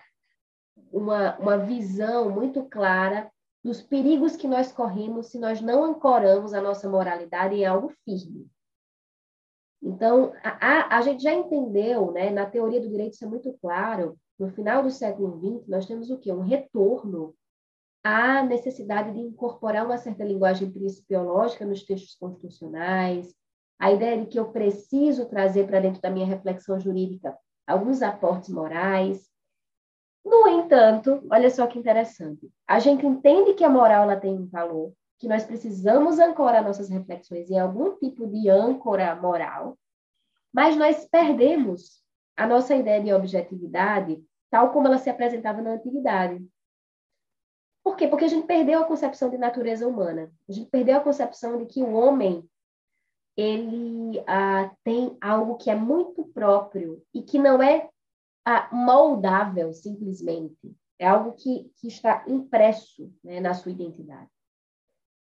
uma, 0.91 1.37
uma 1.37 1.57
visão 1.57 2.29
muito 2.29 2.63
clara 2.65 3.31
dos 3.63 3.81
perigos 3.81 4.35
que 4.35 4.47
nós 4.47 4.71
corremos 4.71 5.27
se 5.27 5.39
nós 5.39 5.59
não 5.61 5.83
ancoramos 5.83 6.53
a 6.53 6.61
nossa 6.61 6.87
moralidade 6.89 7.55
em 7.55 7.65
algo 7.65 7.91
firme. 8.03 8.47
Então, 9.81 10.33
a, 10.43 10.49
a, 10.49 10.97
a 10.97 11.01
gente 11.01 11.23
já 11.23 11.33
entendeu, 11.33 12.11
né, 12.11 12.29
na 12.29 12.45
teoria 12.45 12.81
do 12.81 12.89
direito 12.89 13.13
isso 13.13 13.25
é 13.25 13.27
muito 13.27 13.53
claro, 13.61 14.17
no 14.37 14.49
final 14.49 14.83
do 14.83 14.91
século 14.91 15.37
XX, 15.39 15.67
nós 15.67 15.85
temos 15.85 16.09
o 16.09 16.17
quê? 16.17 16.31
Um 16.31 16.41
retorno 16.41 17.35
à 18.03 18.43
necessidade 18.43 19.13
de 19.13 19.19
incorporar 19.19 19.85
uma 19.85 19.97
certa 19.97 20.23
linguagem 20.23 20.71
principiológica 20.71 21.65
nos 21.65 21.83
textos 21.83 22.15
constitucionais, 22.15 23.33
a 23.79 23.91
ideia 23.91 24.19
de 24.19 24.27
que 24.27 24.39
eu 24.39 24.51
preciso 24.51 25.27
trazer 25.27 25.67
para 25.67 25.79
dentro 25.79 26.01
da 26.01 26.09
minha 26.09 26.25
reflexão 26.25 26.79
jurídica 26.79 27.35
alguns 27.67 28.01
aportes 28.01 28.49
morais. 28.49 29.27
No 30.25 30.47
entanto, 30.47 31.23
olha 31.29 31.51
só 31.51 31.67
que 31.67 31.77
interessante, 31.77 32.51
a 32.67 32.79
gente 32.79 33.05
entende 33.05 33.53
que 33.53 33.63
a 33.63 33.69
moral 33.69 34.03
ela 34.03 34.19
tem 34.19 34.35
um 34.35 34.47
valor, 34.47 34.91
que 35.19 35.27
nós 35.27 35.45
precisamos 35.45 36.17
ancorar 36.19 36.63
nossas 36.63 36.89
reflexões 36.89 37.49
em 37.51 37.59
algum 37.59 37.95
tipo 37.97 38.25
de 38.27 38.49
âncora 38.49 39.15
moral, 39.15 39.77
mas 40.51 40.75
nós 40.75 41.05
perdemos 41.05 42.03
a 42.35 42.47
nossa 42.47 42.75
ideia 42.75 43.01
de 43.01 43.13
objetividade 43.13 44.21
tal 44.49 44.71
como 44.71 44.87
ela 44.87 44.97
se 44.97 45.09
apresentava 45.09 45.61
na 45.61 45.71
antiguidade. 45.71 46.45
Por 47.83 47.95
quê? 47.95 48.07
Porque 48.07 48.25
a 48.25 48.29
gente 48.29 48.47
perdeu 48.47 48.79
a 48.79 48.85
concepção 48.85 49.29
de 49.29 49.37
natureza 49.37 49.87
humana. 49.87 50.31
A 50.49 50.51
gente 50.51 50.69
perdeu 50.69 50.97
a 50.97 51.01
concepção 51.01 51.57
de 51.57 51.65
que 51.65 51.83
o 51.83 51.93
homem 51.93 52.47
ele 53.37 54.23
ah, 54.25 54.71
tem 54.83 55.17
algo 55.19 55.57
que 55.57 55.69
é 55.69 55.75
muito 55.75 56.23
próprio 56.25 57.03
e 57.13 57.21
que 57.21 57.37
não 57.37 57.61
é 57.61 57.89
moldável 58.71 59.73
simplesmente. 59.73 60.75
É 60.99 61.07
algo 61.07 61.33
que, 61.33 61.69
que 61.77 61.87
está 61.87 62.23
impresso 62.27 63.11
né, 63.23 63.39
na 63.39 63.53
sua 63.53 63.71
identidade. 63.71 64.29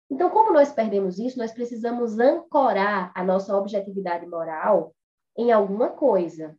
Então, 0.09 0.29
como 0.29 0.51
nós 0.51 0.71
perdemos 0.71 1.19
isso, 1.19 1.37
nós 1.37 1.51
precisamos 1.51 2.19
ancorar 2.19 3.11
a 3.13 3.23
nossa 3.23 3.55
objetividade 3.55 4.25
moral 4.25 4.95
em 5.37 5.51
alguma 5.51 5.89
coisa. 5.89 6.57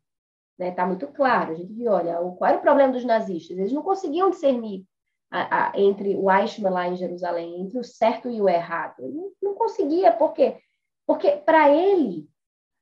Está 0.53 0.65
né? 0.65 0.71
Tá 0.71 0.87
muito 0.87 1.09
claro. 1.09 1.53
A 1.53 1.55
gente 1.57 1.73
viu, 1.73 1.91
olha, 1.91 2.19
qual 2.39 2.49
era 2.49 2.59
o 2.59 2.63
problema 2.63 2.93
dos 2.93 3.05
nazistas? 3.05 3.59
Eles 3.59 3.73
não 3.73 3.83
conseguiam 3.83 4.31
discernir 4.31 4.85
a, 5.31 5.71
a, 5.71 5.81
entre 5.81 6.15
o 6.17 6.31
Eichmann 6.31 6.73
lá 6.73 6.87
em 6.87 6.97
Jerusalém, 6.97 7.61
entre 7.61 7.79
o 7.79 7.85
certo 7.85 8.31
e 8.31 8.41
o 8.41 8.49
errado. 8.49 9.01
Ele 9.01 9.15
não, 9.15 9.33
não 9.43 9.55
conseguia, 9.55 10.13
por 10.13 10.33
quê? 10.33 10.59
Porque 11.07 11.33
para 11.39 11.71
ele, 11.71 12.29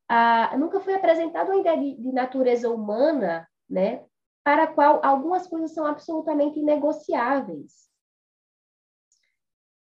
ah, 0.08 0.54
nunca 0.58 0.80
foi 0.80 0.94
apresentada 0.94 1.50
uma 1.50 1.60
ideia 1.60 1.78
de, 1.78 1.94
de 1.94 2.12
natureza 2.12 2.68
humana, 2.70 3.48
né, 3.68 4.04
para 4.42 4.64
a 4.64 4.66
qual 4.66 5.00
algumas 5.04 5.46
coisas 5.46 5.72
são 5.72 5.84
absolutamente 5.84 6.58
inegociáveis. 6.58 7.88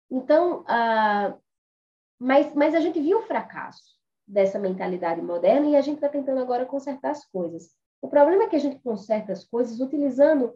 Então, 0.09 0.63
ah, 0.67 1.37
mas, 2.19 2.53
mas 2.55 2.73
a 2.73 2.79
gente 2.79 2.99
viu 2.99 3.19
o 3.19 3.23
fracasso 3.23 3.95
dessa 4.27 4.57
mentalidade 4.57 5.21
moderna 5.21 5.67
e 5.67 5.75
a 5.75 5.81
gente 5.81 5.95
está 5.95 6.09
tentando 6.09 6.39
agora 6.39 6.65
consertar 6.65 7.11
as 7.11 7.25
coisas. 7.25 7.69
O 8.01 8.07
problema 8.07 8.43
é 8.43 8.47
que 8.47 8.55
a 8.55 8.59
gente 8.59 8.79
conserta 8.79 9.31
as 9.31 9.43
coisas 9.43 9.79
utilizando 9.79 10.53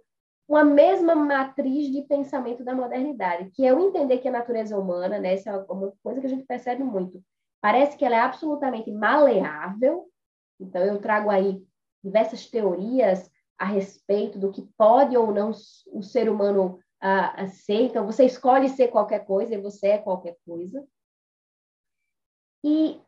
uma 0.47 0.63
mesma 0.63 1.13
matriz 1.13 1.91
de 1.91 2.01
pensamento 2.01 2.63
da 2.63 2.73
modernidade, 2.73 3.51
que 3.51 3.65
é 3.65 3.73
o 3.73 3.80
entender 3.88 4.17
que 4.17 4.27
a 4.27 4.32
natureza 4.32 4.77
humana, 4.80 5.19
né, 5.19 5.34
essa 5.34 5.51
é 5.51 5.71
uma 5.71 5.93
coisa 6.01 6.19
que 6.19 6.25
a 6.25 6.30
gente 6.30 6.45
percebe 6.45 6.84
muito, 6.84 7.23
parece 7.61 7.95
que 7.95 8.03
ela 8.03 8.15
é 8.15 8.19
absolutamente 8.19 8.91
maleável. 8.91 10.09
Então, 10.59 10.84
eu 10.84 10.99
trago 10.99 11.30
aí 11.30 11.63
diversas 12.03 12.49
teorias 12.49 13.29
a 13.57 13.65
respeito 13.65 14.39
do 14.39 14.51
que 14.51 14.61
pode 14.77 15.17
ou 15.17 15.33
não 15.33 15.51
o 15.91 16.01
ser 16.01 16.29
humano 16.29 16.79
uh, 17.03 17.47
ser. 17.49 17.81
Então, 17.81 18.05
você 18.05 18.25
escolhe 18.25 18.69
ser 18.69 18.87
qualquer 18.87 19.25
coisa 19.25 19.55
e 19.55 19.61
você 19.61 19.87
é 19.87 19.97
qualquer 19.97 20.37
coisa. 20.45 20.85
E 22.63 23.01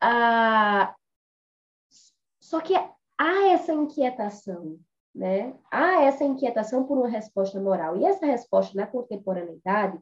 só 2.39 2.59
que 2.61 2.73
há 2.75 3.47
essa 3.47 3.73
inquietação, 3.73 4.79
né? 5.13 5.57
Há 5.69 6.01
essa 6.03 6.23
inquietação 6.23 6.85
por 6.85 6.97
uma 6.97 7.07
resposta 7.07 7.59
moral. 7.59 7.97
E 7.97 8.05
essa 8.05 8.25
resposta 8.25 8.75
na 8.75 8.87
contemporaneidade, 8.87 9.99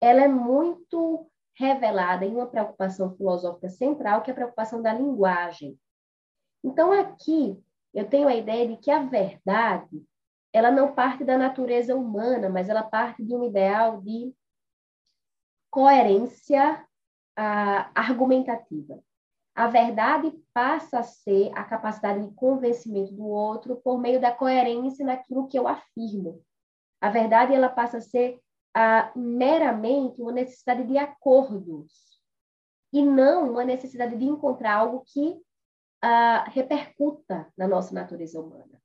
ela 0.00 0.22
é 0.22 0.28
muito 0.28 1.28
revelada 1.56 2.24
em 2.24 2.34
uma 2.34 2.46
preocupação 2.46 3.16
filosófica 3.16 3.68
central, 3.68 4.22
que 4.22 4.30
é 4.30 4.32
a 4.32 4.34
preocupação 4.34 4.82
da 4.82 4.92
linguagem. 4.92 5.78
Então, 6.62 6.92
aqui, 6.92 7.62
eu 7.94 8.08
tenho 8.08 8.28
a 8.28 8.34
ideia 8.34 8.66
de 8.66 8.76
que 8.76 8.90
a 8.90 8.98
verdade, 8.98 10.04
ela 10.52 10.70
não 10.70 10.92
parte 10.94 11.24
da 11.24 11.38
natureza 11.38 11.94
humana, 11.94 12.48
mas 12.48 12.68
ela 12.68 12.82
parte 12.82 13.24
de 13.24 13.34
um 13.34 13.44
ideal 13.44 14.00
de 14.00 14.34
coerência 15.70 16.86
argumentativa. 17.94 19.02
A 19.56 19.68
verdade 19.68 20.32
passa 20.52 20.98
a 20.98 21.02
ser 21.04 21.50
a 21.54 21.62
capacidade 21.62 22.26
de 22.26 22.34
convencimento 22.34 23.12
do 23.12 23.26
outro 23.26 23.76
por 23.76 23.98
meio 23.98 24.20
da 24.20 24.32
coerência 24.32 25.06
naquilo 25.06 25.46
que 25.46 25.58
eu 25.58 25.68
afirmo. 25.68 26.42
A 27.00 27.08
verdade 27.08 27.54
ela 27.54 27.68
passa 27.68 27.98
a 27.98 28.00
ser 28.00 28.40
meramente 29.14 30.20
uma 30.20 30.32
necessidade 30.32 30.84
de 30.84 30.98
acordos 30.98 32.20
e 32.92 33.02
não 33.04 33.50
uma 33.50 33.64
necessidade 33.64 34.16
de 34.16 34.24
encontrar 34.24 34.74
algo 34.74 35.04
que 35.06 35.40
repercuta 36.50 37.46
na 37.56 37.66
nossa 37.66 37.94
natureza 37.94 38.40
humana. 38.40 38.80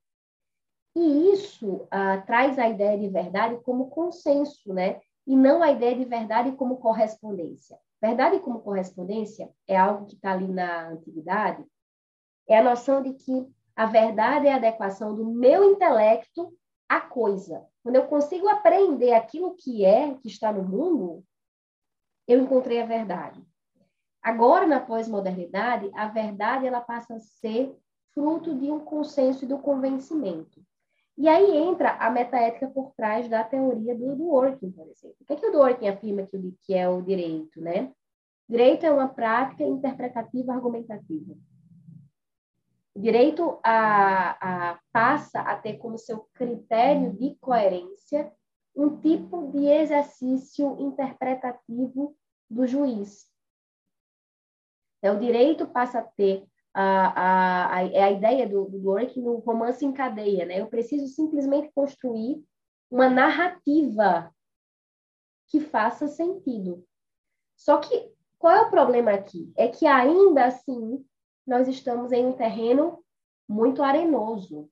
E 0.95 1.33
isso 1.33 1.87
traz 2.25 2.57
a 2.57 2.67
ideia 2.67 2.97
de 2.97 3.07
verdade 3.07 3.61
como 3.63 3.89
consenso, 3.89 4.73
né? 4.73 4.99
E 5.25 5.35
não 5.35 5.61
a 5.61 5.71
ideia 5.71 5.95
de 5.95 6.05
verdade 6.05 6.51
como 6.53 6.77
correspondência. 6.77 7.77
Verdade 8.01 8.39
como 8.39 8.61
correspondência 8.61 9.49
é 9.67 9.77
algo 9.77 10.05
que 10.05 10.15
está 10.15 10.31
ali 10.31 10.47
na 10.47 10.89
antiguidade, 10.89 11.65
é 12.47 12.57
a 12.57 12.63
noção 12.63 13.03
de 13.03 13.13
que 13.13 13.47
a 13.75 13.85
verdade 13.85 14.47
é 14.47 14.53
a 14.53 14.55
adequação 14.55 15.13
do 15.13 15.25
meu 15.25 15.63
intelecto 15.71 16.51
à 16.87 16.99
coisa. 16.99 17.65
Quando 17.83 17.97
eu 17.97 18.07
consigo 18.07 18.47
aprender 18.49 19.13
aquilo 19.13 19.55
que 19.55 19.85
é, 19.85 20.15
que 20.15 20.27
está 20.27 20.51
no 20.51 20.63
mundo, 20.63 21.23
eu 22.27 22.41
encontrei 22.41 22.81
a 22.81 22.85
verdade. 22.85 23.45
Agora, 24.21 24.67
na 24.67 24.79
pós-modernidade, 24.79 25.89
a 25.95 26.07
verdade 26.07 26.67
ela 26.67 26.81
passa 26.81 27.15
a 27.15 27.19
ser 27.19 27.75
fruto 28.13 28.53
de 28.55 28.69
um 28.69 28.79
consenso 28.79 29.45
e 29.45 29.47
do 29.47 29.59
convencimento. 29.59 30.61
E 31.17 31.27
aí 31.27 31.57
entra 31.57 31.97
a 31.97 32.09
metaética 32.09 32.67
por 32.69 32.93
trás 32.95 33.27
da 33.27 33.43
teoria 33.43 33.93
do, 33.93 34.23
working, 34.23 34.71
por 34.71 34.87
exemplo. 34.87 35.17
O 35.19 35.25
que, 35.25 35.33
é 35.33 35.35
que 35.35 35.45
o 35.45 35.51
Dworkin 35.51 35.89
afirma 35.89 36.23
que, 36.23 36.55
que 36.61 36.73
é 36.73 36.87
o 36.87 37.01
direito, 37.01 37.59
né? 37.59 37.91
Direito 38.47 38.85
é 38.85 38.91
uma 38.91 39.09
prática 39.09 39.63
interpretativa 39.63 40.53
argumentativa. 40.53 41.35
O 42.95 42.99
direito 43.01 43.59
a, 43.63 44.71
a, 44.71 44.79
passa 44.93 45.41
a 45.41 45.57
ter 45.57 45.77
como 45.77 45.97
seu 45.97 46.25
critério 46.33 47.13
de 47.13 47.35
coerência 47.41 48.31
um 48.75 48.97
tipo 48.97 49.51
de 49.51 49.65
exercício 49.65 50.77
interpretativo 50.79 52.15
do 52.49 52.65
juiz. 52.65 53.27
Então, 54.99 55.15
o 55.15 55.19
direito 55.19 55.67
passa 55.67 55.99
a 55.99 56.03
ter 56.03 56.45
a, 56.73 57.75
a, 57.75 57.83
é 57.85 58.03
a 58.03 58.11
ideia 58.11 58.47
do, 58.47 58.65
do 58.65 58.79
Dworkin 58.79 59.21
no 59.21 59.37
romance 59.37 59.85
em 59.85 59.91
cadeia, 59.91 60.45
né? 60.45 60.61
Eu 60.61 60.67
preciso 60.67 61.07
simplesmente 61.07 61.71
construir 61.73 62.43
uma 62.91 63.09
narrativa 63.09 64.33
que 65.47 65.59
faça 65.59 66.07
sentido. 66.07 66.85
Só 67.55 67.77
que 67.77 68.13
qual 68.37 68.55
é 68.55 68.61
o 68.61 68.69
problema 68.69 69.11
aqui? 69.11 69.51
É 69.57 69.67
que 69.67 69.85
ainda 69.85 70.45
assim 70.45 71.05
nós 71.45 71.67
estamos 71.67 72.11
em 72.11 72.25
um 72.25 72.33
terreno 72.33 73.03
muito 73.47 73.81
arenoso. 73.81 74.69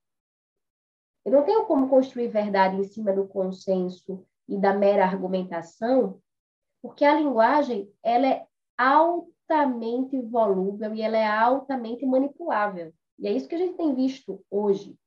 Eu 1.25 1.31
não 1.31 1.43
tenho 1.43 1.65
como 1.65 1.89
construir 1.89 2.29
verdade 2.29 2.77
em 2.77 2.83
cima 2.83 3.11
do 3.11 3.27
consenso 3.27 4.25
e 4.47 4.57
da 4.57 4.73
mera 4.73 5.03
argumentação, 5.03 6.21
porque 6.81 7.03
a 7.03 7.15
linguagem 7.15 7.91
ela 8.01 8.27
é 8.27 8.47
alta 8.77 9.36
altamente 9.49 10.19
volúvel 10.21 10.93
e 10.93 11.01
ela 11.01 11.17
é 11.17 11.25
altamente 11.25 12.05
manipulável. 12.05 12.93
E 13.17 13.27
é 13.27 13.31
isso 13.31 13.47
que 13.47 13.55
a 13.55 13.57
gente 13.57 13.77
tem 13.77 13.95
visto 13.95 14.43
hoje. 14.51 14.97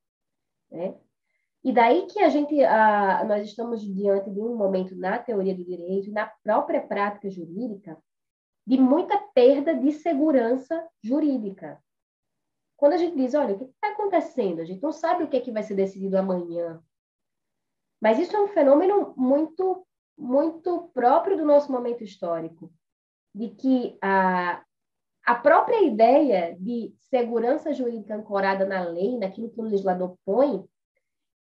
Né? 0.71 0.95
E 1.63 1.73
daí 1.73 2.07
que 2.07 2.21
a 2.21 2.29
gente, 2.31 2.55
nós 3.29 3.47
estamos 3.47 3.83
diante 3.83 4.31
de 4.31 4.41
um 4.41 4.57
momento 4.57 4.97
na 4.97 5.19
teoria 5.19 5.55
do 5.55 5.65
direito, 5.65 6.11
na 6.11 6.27
própria 6.43 6.81
prática 6.81 7.29
jurídica, 7.29 7.99
de 8.67 8.79
muita 8.79 9.19
perda 9.35 9.75
de 9.75 9.93
segurança 9.93 10.89
jurídica. 11.03 11.83
Quando 12.77 12.95
a 12.95 12.97
gente 12.97 13.17
diz, 13.17 13.35
olha, 13.35 13.55
o 13.55 13.59
que 13.59 13.65
está 13.65 13.89
acontecendo? 13.89 14.61
A 14.61 14.65
gente 14.65 14.83
não 14.83 14.93
sabe 14.93 15.23
o 15.23 15.29
que, 15.29 15.37
é 15.37 15.41
que 15.41 15.53
vai 15.53 15.63
ser 15.63 15.75
decidido 15.75 16.17
amanhã. 16.17 16.83
Mas 18.01 18.19
isso 18.19 18.35
é 18.35 18.41
um 18.41 18.49
fenômeno 18.49 19.13
muito, 19.17 19.87
muito 20.17 20.89
próprio 20.95 21.37
do 21.37 21.45
nosso 21.45 21.71
momento 21.71 22.03
histórico 22.03 22.73
de 23.35 23.49
que 23.51 23.99
a, 24.03 24.63
a 25.25 25.35
própria 25.35 25.83
ideia 25.83 26.57
de 26.59 26.93
segurança 27.11 27.73
jurídica 27.73 28.15
ancorada 28.15 28.65
na 28.65 28.83
lei, 28.83 29.19
naquilo 29.19 29.51
que 29.51 29.61
o 29.61 29.65
legislador 29.65 30.17
põe, 30.25 30.65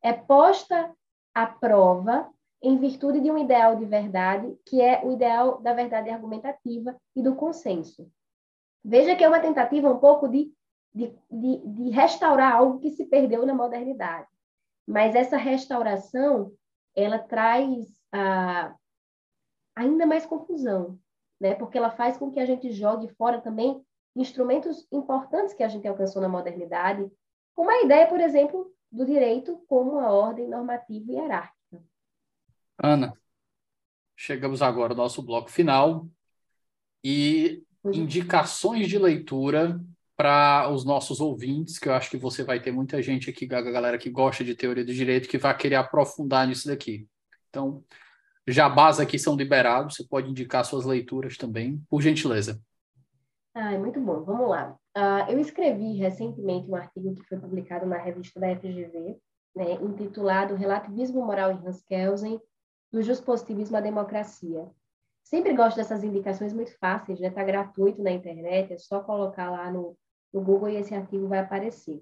é 0.02 0.14
posta 0.14 0.94
à 1.34 1.46
prova 1.46 2.30
em 2.62 2.78
virtude 2.78 3.22
de 3.22 3.32
um 3.32 3.38
ideal 3.38 3.76
de 3.76 3.86
verdade, 3.86 4.58
que 4.66 4.82
é 4.82 5.04
o 5.06 5.12
ideal 5.12 5.62
da 5.62 5.74
verdade 5.74 6.10
argumentativa 6.10 6.96
e 7.16 7.22
do 7.22 7.36
consenso. 7.36 8.12
Veja 8.84 9.16
que 9.16 9.24
é 9.24 9.28
uma 9.28 9.40
tentativa 9.40 9.90
um 9.90 9.98
pouco 9.98 10.28
de, 10.28 10.54
de, 10.94 11.14
de, 11.30 11.58
de 11.68 11.90
restaurar 11.90 12.54
algo 12.54 12.80
que 12.80 12.92
se 12.92 13.06
perdeu 13.06 13.46
na 13.46 13.54
modernidade. 13.54 14.28
Mas 14.88 15.16
essa 15.16 15.38
restauração, 15.38 16.52
ela 16.96 17.20
traz 17.20 17.88
ah, 18.12 18.76
ainda 19.76 20.06
mais 20.06 20.26
confusão, 20.26 20.98
né? 21.40 21.56
Porque 21.56 21.78
ela 21.78 21.92
faz 21.92 22.18
com 22.18 22.32
que 22.32 22.40
a 22.40 22.46
gente 22.46 22.72
jogue 22.72 23.08
fora 23.16 23.40
também 23.40 23.82
instrumentos 24.16 24.88
importantes 24.92 25.54
que 25.54 25.64
a 25.64 25.68
gente 25.68 25.88
alcançou 25.88 26.22
na 26.22 26.30
modernidade, 26.30 27.10
como 27.56 27.70
a 27.70 27.82
ideia, 27.82 28.08
por 28.08 28.20
exemplo, 28.20 28.74
do 28.92 29.06
direito 29.06 29.58
como 29.68 29.92
uma 29.92 30.12
ordem 30.12 30.48
normativa 30.48 31.12
e 31.12 31.16
hierárquica. 31.16 31.84
Ana, 32.82 33.14
chegamos 34.16 34.62
agora 34.62 34.94
ao 34.94 34.98
nosso 34.98 35.22
bloco 35.22 35.50
final 35.50 36.08
e 37.04 37.64
é. 37.86 37.90
indicações 37.90 38.88
de 38.88 38.98
leitura 38.98 39.80
para 40.16 40.70
os 40.70 40.84
nossos 40.84 41.22
ouvintes, 41.22 41.80
que 41.80 41.88
eu 41.88 41.94
acho 41.94 42.10
que 42.10 42.18
você 42.18 42.44
vai 42.44 42.60
ter 42.62 42.74
muita 42.74 43.02
gente 43.02 43.30
aqui, 43.30 43.46
a 43.54 43.62
galera 43.62 43.98
que 43.98 44.10
gosta 44.10 44.44
de 44.44 44.54
teoria 44.54 44.84
do 44.84 44.94
direito, 44.94 45.30
que 45.30 45.38
vai 45.38 45.56
querer 45.56 45.76
aprofundar 45.76 46.46
nisso 46.46 46.68
daqui. 46.68 47.08
Então, 47.50 47.84
Jabás 48.48 49.00
aqui 49.00 49.20
são 49.20 49.36
liberados, 49.36 49.96
você 49.96 50.04
pode 50.04 50.30
indicar 50.30 50.66
suas 50.66 50.86
leituras 50.86 51.38
também, 51.38 51.82
por 51.90 52.02
gentileza. 52.02 52.62
Ah, 53.54 53.78
muito 53.78 54.00
bom, 54.00 54.24
vamos 54.24 54.50
lá. 54.50 54.76
Uh, 54.98 55.32
eu 55.32 55.40
escrevi 55.40 55.94
recentemente 55.94 56.70
um 56.70 56.76
artigo 56.76 57.14
que 57.14 57.24
foi 57.24 57.40
publicado 57.40 57.86
na 57.86 57.98
revista 57.98 58.40
da 58.40 58.56
FGV, 58.56 59.18
né, 59.56 59.74
intitulado 59.82 60.56
Relativismo 60.56 61.26
Moral 61.26 61.52
em 61.52 61.68
Hans 61.68 61.84
Kelsen, 61.84 62.40
do 62.92 63.24
Positivismo 63.24 63.78
à 63.78 63.82
Democracia. 63.82 64.70
Sempre 65.24 65.54
gosto 65.54 65.78
dessas 65.78 66.04
indicações 66.04 66.54
muito 66.54 66.76
fáceis, 66.80 67.20
né? 67.20 67.28
Está 67.28 67.44
gratuito 67.44 68.02
na 68.02 68.12
internet, 68.12 68.74
é 68.74 68.78
só 68.78 69.02
colocar 69.02 69.52
lá 69.52 69.72
no, 69.72 69.96
no 70.34 70.42
Google 70.42 70.70
e 70.70 70.78
esse 70.78 70.96
artigo 70.96 71.28
vai 71.28 71.40
aparecer. 71.40 72.02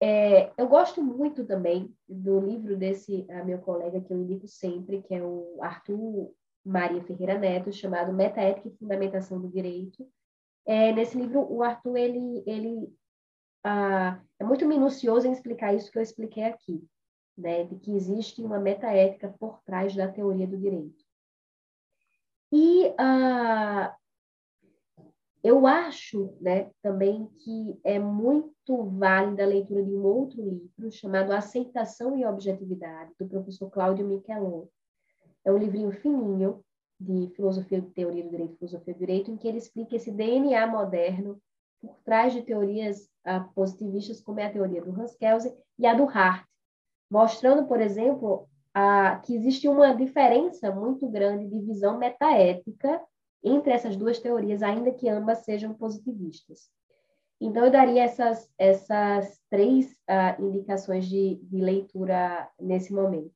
É, 0.00 0.52
eu 0.56 0.68
gosto 0.68 1.02
muito 1.02 1.44
também 1.44 1.92
do 2.08 2.38
livro 2.40 2.76
desse 2.76 3.26
meu 3.44 3.58
colega 3.58 4.00
que 4.00 4.12
eu 4.12 4.18
indico 4.18 4.46
sempre, 4.46 5.02
que 5.02 5.14
é 5.14 5.22
o 5.22 5.58
Arthur 5.60 6.32
Maria 6.64 7.02
Ferreira 7.02 7.38
Neto, 7.38 7.72
chamado 7.72 8.12
Metaética 8.12 8.68
e 8.68 8.76
Fundamentação 8.76 9.40
do 9.40 9.48
Direito. 9.48 10.06
É, 10.66 10.92
nesse 10.92 11.16
livro, 11.16 11.40
o 11.50 11.62
Arthur 11.62 11.96
ele, 11.96 12.42
ele 12.46 12.92
ah, 13.64 14.20
é 14.38 14.44
muito 14.44 14.66
minucioso 14.66 15.26
em 15.26 15.32
explicar 15.32 15.74
isso 15.74 15.90
que 15.90 15.98
eu 15.98 16.02
expliquei 16.02 16.44
aqui, 16.44 16.86
né, 17.36 17.64
de 17.64 17.76
que 17.76 17.90
existe 17.92 18.42
uma 18.42 18.58
metaética 18.58 19.34
por 19.38 19.60
trás 19.62 19.94
da 19.94 20.08
teoria 20.08 20.46
do 20.46 20.58
direito. 20.58 21.04
E 22.52 22.94
ah, 22.98 23.96
eu 25.42 25.66
acho 25.66 26.34
né, 26.40 26.70
também 26.82 27.26
que 27.38 27.78
é 27.84 27.98
muito 27.98 28.84
válida 28.84 29.44
a 29.44 29.46
leitura 29.46 29.84
de 29.84 29.94
um 29.94 30.04
outro 30.04 30.42
livro 30.42 30.90
chamado 30.90 31.32
Aceitação 31.32 32.16
e 32.16 32.26
Objetividade, 32.26 33.12
do 33.18 33.28
professor 33.28 33.70
Cláudio 33.70 34.06
Michelon. 34.06 34.66
É 35.44 35.52
um 35.52 35.58
livrinho 35.58 35.92
fininho 35.92 36.60
de 37.00 37.28
filosofia 37.36 37.80
de 37.80 37.90
teoria 37.90 38.24
do 38.24 38.30
direito 38.30 38.56
filosofia 38.56 38.92
do 38.92 38.98
direito, 38.98 39.30
em 39.30 39.36
que 39.36 39.46
ele 39.46 39.58
explica 39.58 39.94
esse 39.94 40.10
DNA 40.10 40.66
moderno 40.66 41.40
por 41.80 41.96
trás 42.04 42.32
de 42.32 42.42
teorias 42.42 43.08
uh, 43.24 43.48
positivistas, 43.54 44.20
como 44.20 44.40
é 44.40 44.46
a 44.46 44.52
teoria 44.52 44.82
do 44.82 44.90
Hans 44.90 45.14
Kelsen 45.14 45.56
e 45.78 45.86
a 45.86 45.94
do 45.94 46.04
Hart, 46.08 46.44
mostrando, 47.08 47.68
por 47.68 47.80
exemplo, 47.80 48.48
uh, 48.76 49.22
que 49.22 49.36
existe 49.36 49.68
uma 49.68 49.94
diferença 49.94 50.72
muito 50.72 51.08
grande 51.08 51.46
de 51.46 51.60
visão 51.60 51.96
metaética 51.96 53.00
entre 53.42 53.72
essas 53.72 53.96
duas 53.96 54.18
teorias, 54.18 54.62
ainda 54.62 54.92
que 54.92 55.08
ambas 55.08 55.44
sejam 55.44 55.74
positivistas. 55.74 56.70
Então, 57.40 57.64
eu 57.64 57.70
daria 57.70 58.02
essas, 58.02 58.50
essas 58.58 59.40
três 59.48 59.86
uh, 60.10 60.42
indicações 60.42 61.08
de, 61.08 61.36
de 61.42 61.58
leitura 61.58 62.48
nesse 62.60 62.92
momento. 62.92 63.32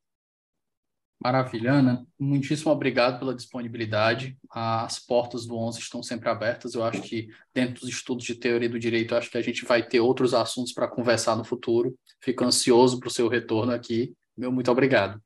Maravilha, 1.23 1.75
Ana. 1.75 2.05
Muitíssimo 2.19 2.73
obrigado 2.73 3.21
pela 3.21 3.33
disponibilidade. 3.33 4.37
As 4.51 4.99
portas 4.99 5.47
do 5.47 5.57
11 5.57 5.79
estão 5.79 6.03
sempre 6.03 6.29
abertas. 6.29 6.75
Eu 6.75 6.83
acho 6.83 7.01
que, 7.01 7.29
dentro 7.55 7.83
dos 7.83 7.89
estudos 7.89 8.25
de 8.25 8.35
teoria 8.35 8.69
do 8.69 8.79
direito, 8.79 9.15
acho 9.15 9.31
que 9.31 9.39
a 9.39 9.43
gente 9.43 9.65
vai 9.65 9.87
ter 9.87 10.01
outros 10.01 10.35
assuntos 10.35 10.73
para 10.73 10.89
conversar 10.89 11.37
no 11.37 11.45
futuro. 11.45 11.95
Fico 12.21 12.45
ansioso 12.45 12.99
para 12.99 13.07
o 13.07 13.13
seu 13.13 13.29
retorno 13.29 13.73
aqui. 13.73 14.17
Meu 14.37 14.51
muito 14.51 14.69
obrigado. 14.69 15.23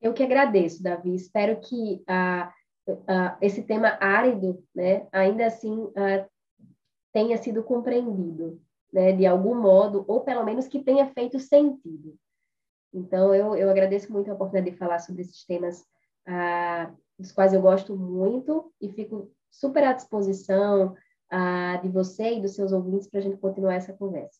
Eu 0.00 0.14
que 0.14 0.22
agradeço, 0.22 0.80
Davi. 0.80 1.16
Espero 1.16 1.58
que 1.60 2.04
uh, 2.08 2.48
uh, 2.88 3.36
esse 3.40 3.62
tema 3.62 3.96
árido, 4.00 4.62
né, 4.74 5.06
ainda 5.12 5.46
assim, 5.46 5.72
uh, 5.72 6.28
tenha 7.12 7.36
sido 7.38 7.62
compreendido, 7.62 8.60
né, 8.92 9.12
de 9.12 9.26
algum 9.26 9.54
modo, 9.54 10.04
ou 10.06 10.20
pelo 10.20 10.44
menos 10.44 10.68
que 10.68 10.82
tenha 10.82 11.06
feito 11.12 11.38
sentido. 11.38 12.16
Então, 12.92 13.34
eu, 13.34 13.56
eu 13.56 13.70
agradeço 13.70 14.12
muito 14.12 14.30
a 14.30 14.34
oportunidade 14.34 14.72
de 14.72 14.78
falar 14.78 14.98
sobre 15.00 15.22
esses 15.22 15.44
temas 15.44 15.80
uh, 16.28 16.96
dos 17.18 17.32
quais 17.32 17.52
eu 17.52 17.60
gosto 17.60 17.96
muito 17.96 18.72
e 18.80 18.88
fico 18.90 19.30
super 19.50 19.84
à 19.84 19.92
disposição 19.92 20.94
de 21.82 21.88
você 21.88 22.34
e 22.34 22.40
dos 22.40 22.54
seus 22.54 22.70
ouvintes 22.70 23.08
para 23.08 23.18
a 23.18 23.22
gente 23.22 23.38
continuar 23.38 23.74
essa 23.74 23.92
conversa. 23.92 24.38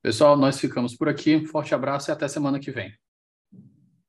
Pessoal, 0.00 0.36
nós 0.36 0.60
ficamos 0.60 0.94
por 0.94 1.08
aqui. 1.08 1.34
Um 1.34 1.46
forte 1.46 1.74
abraço 1.74 2.08
e 2.08 2.12
até 2.12 2.28
semana 2.28 2.60
que 2.60 2.70
vem. 2.70 2.96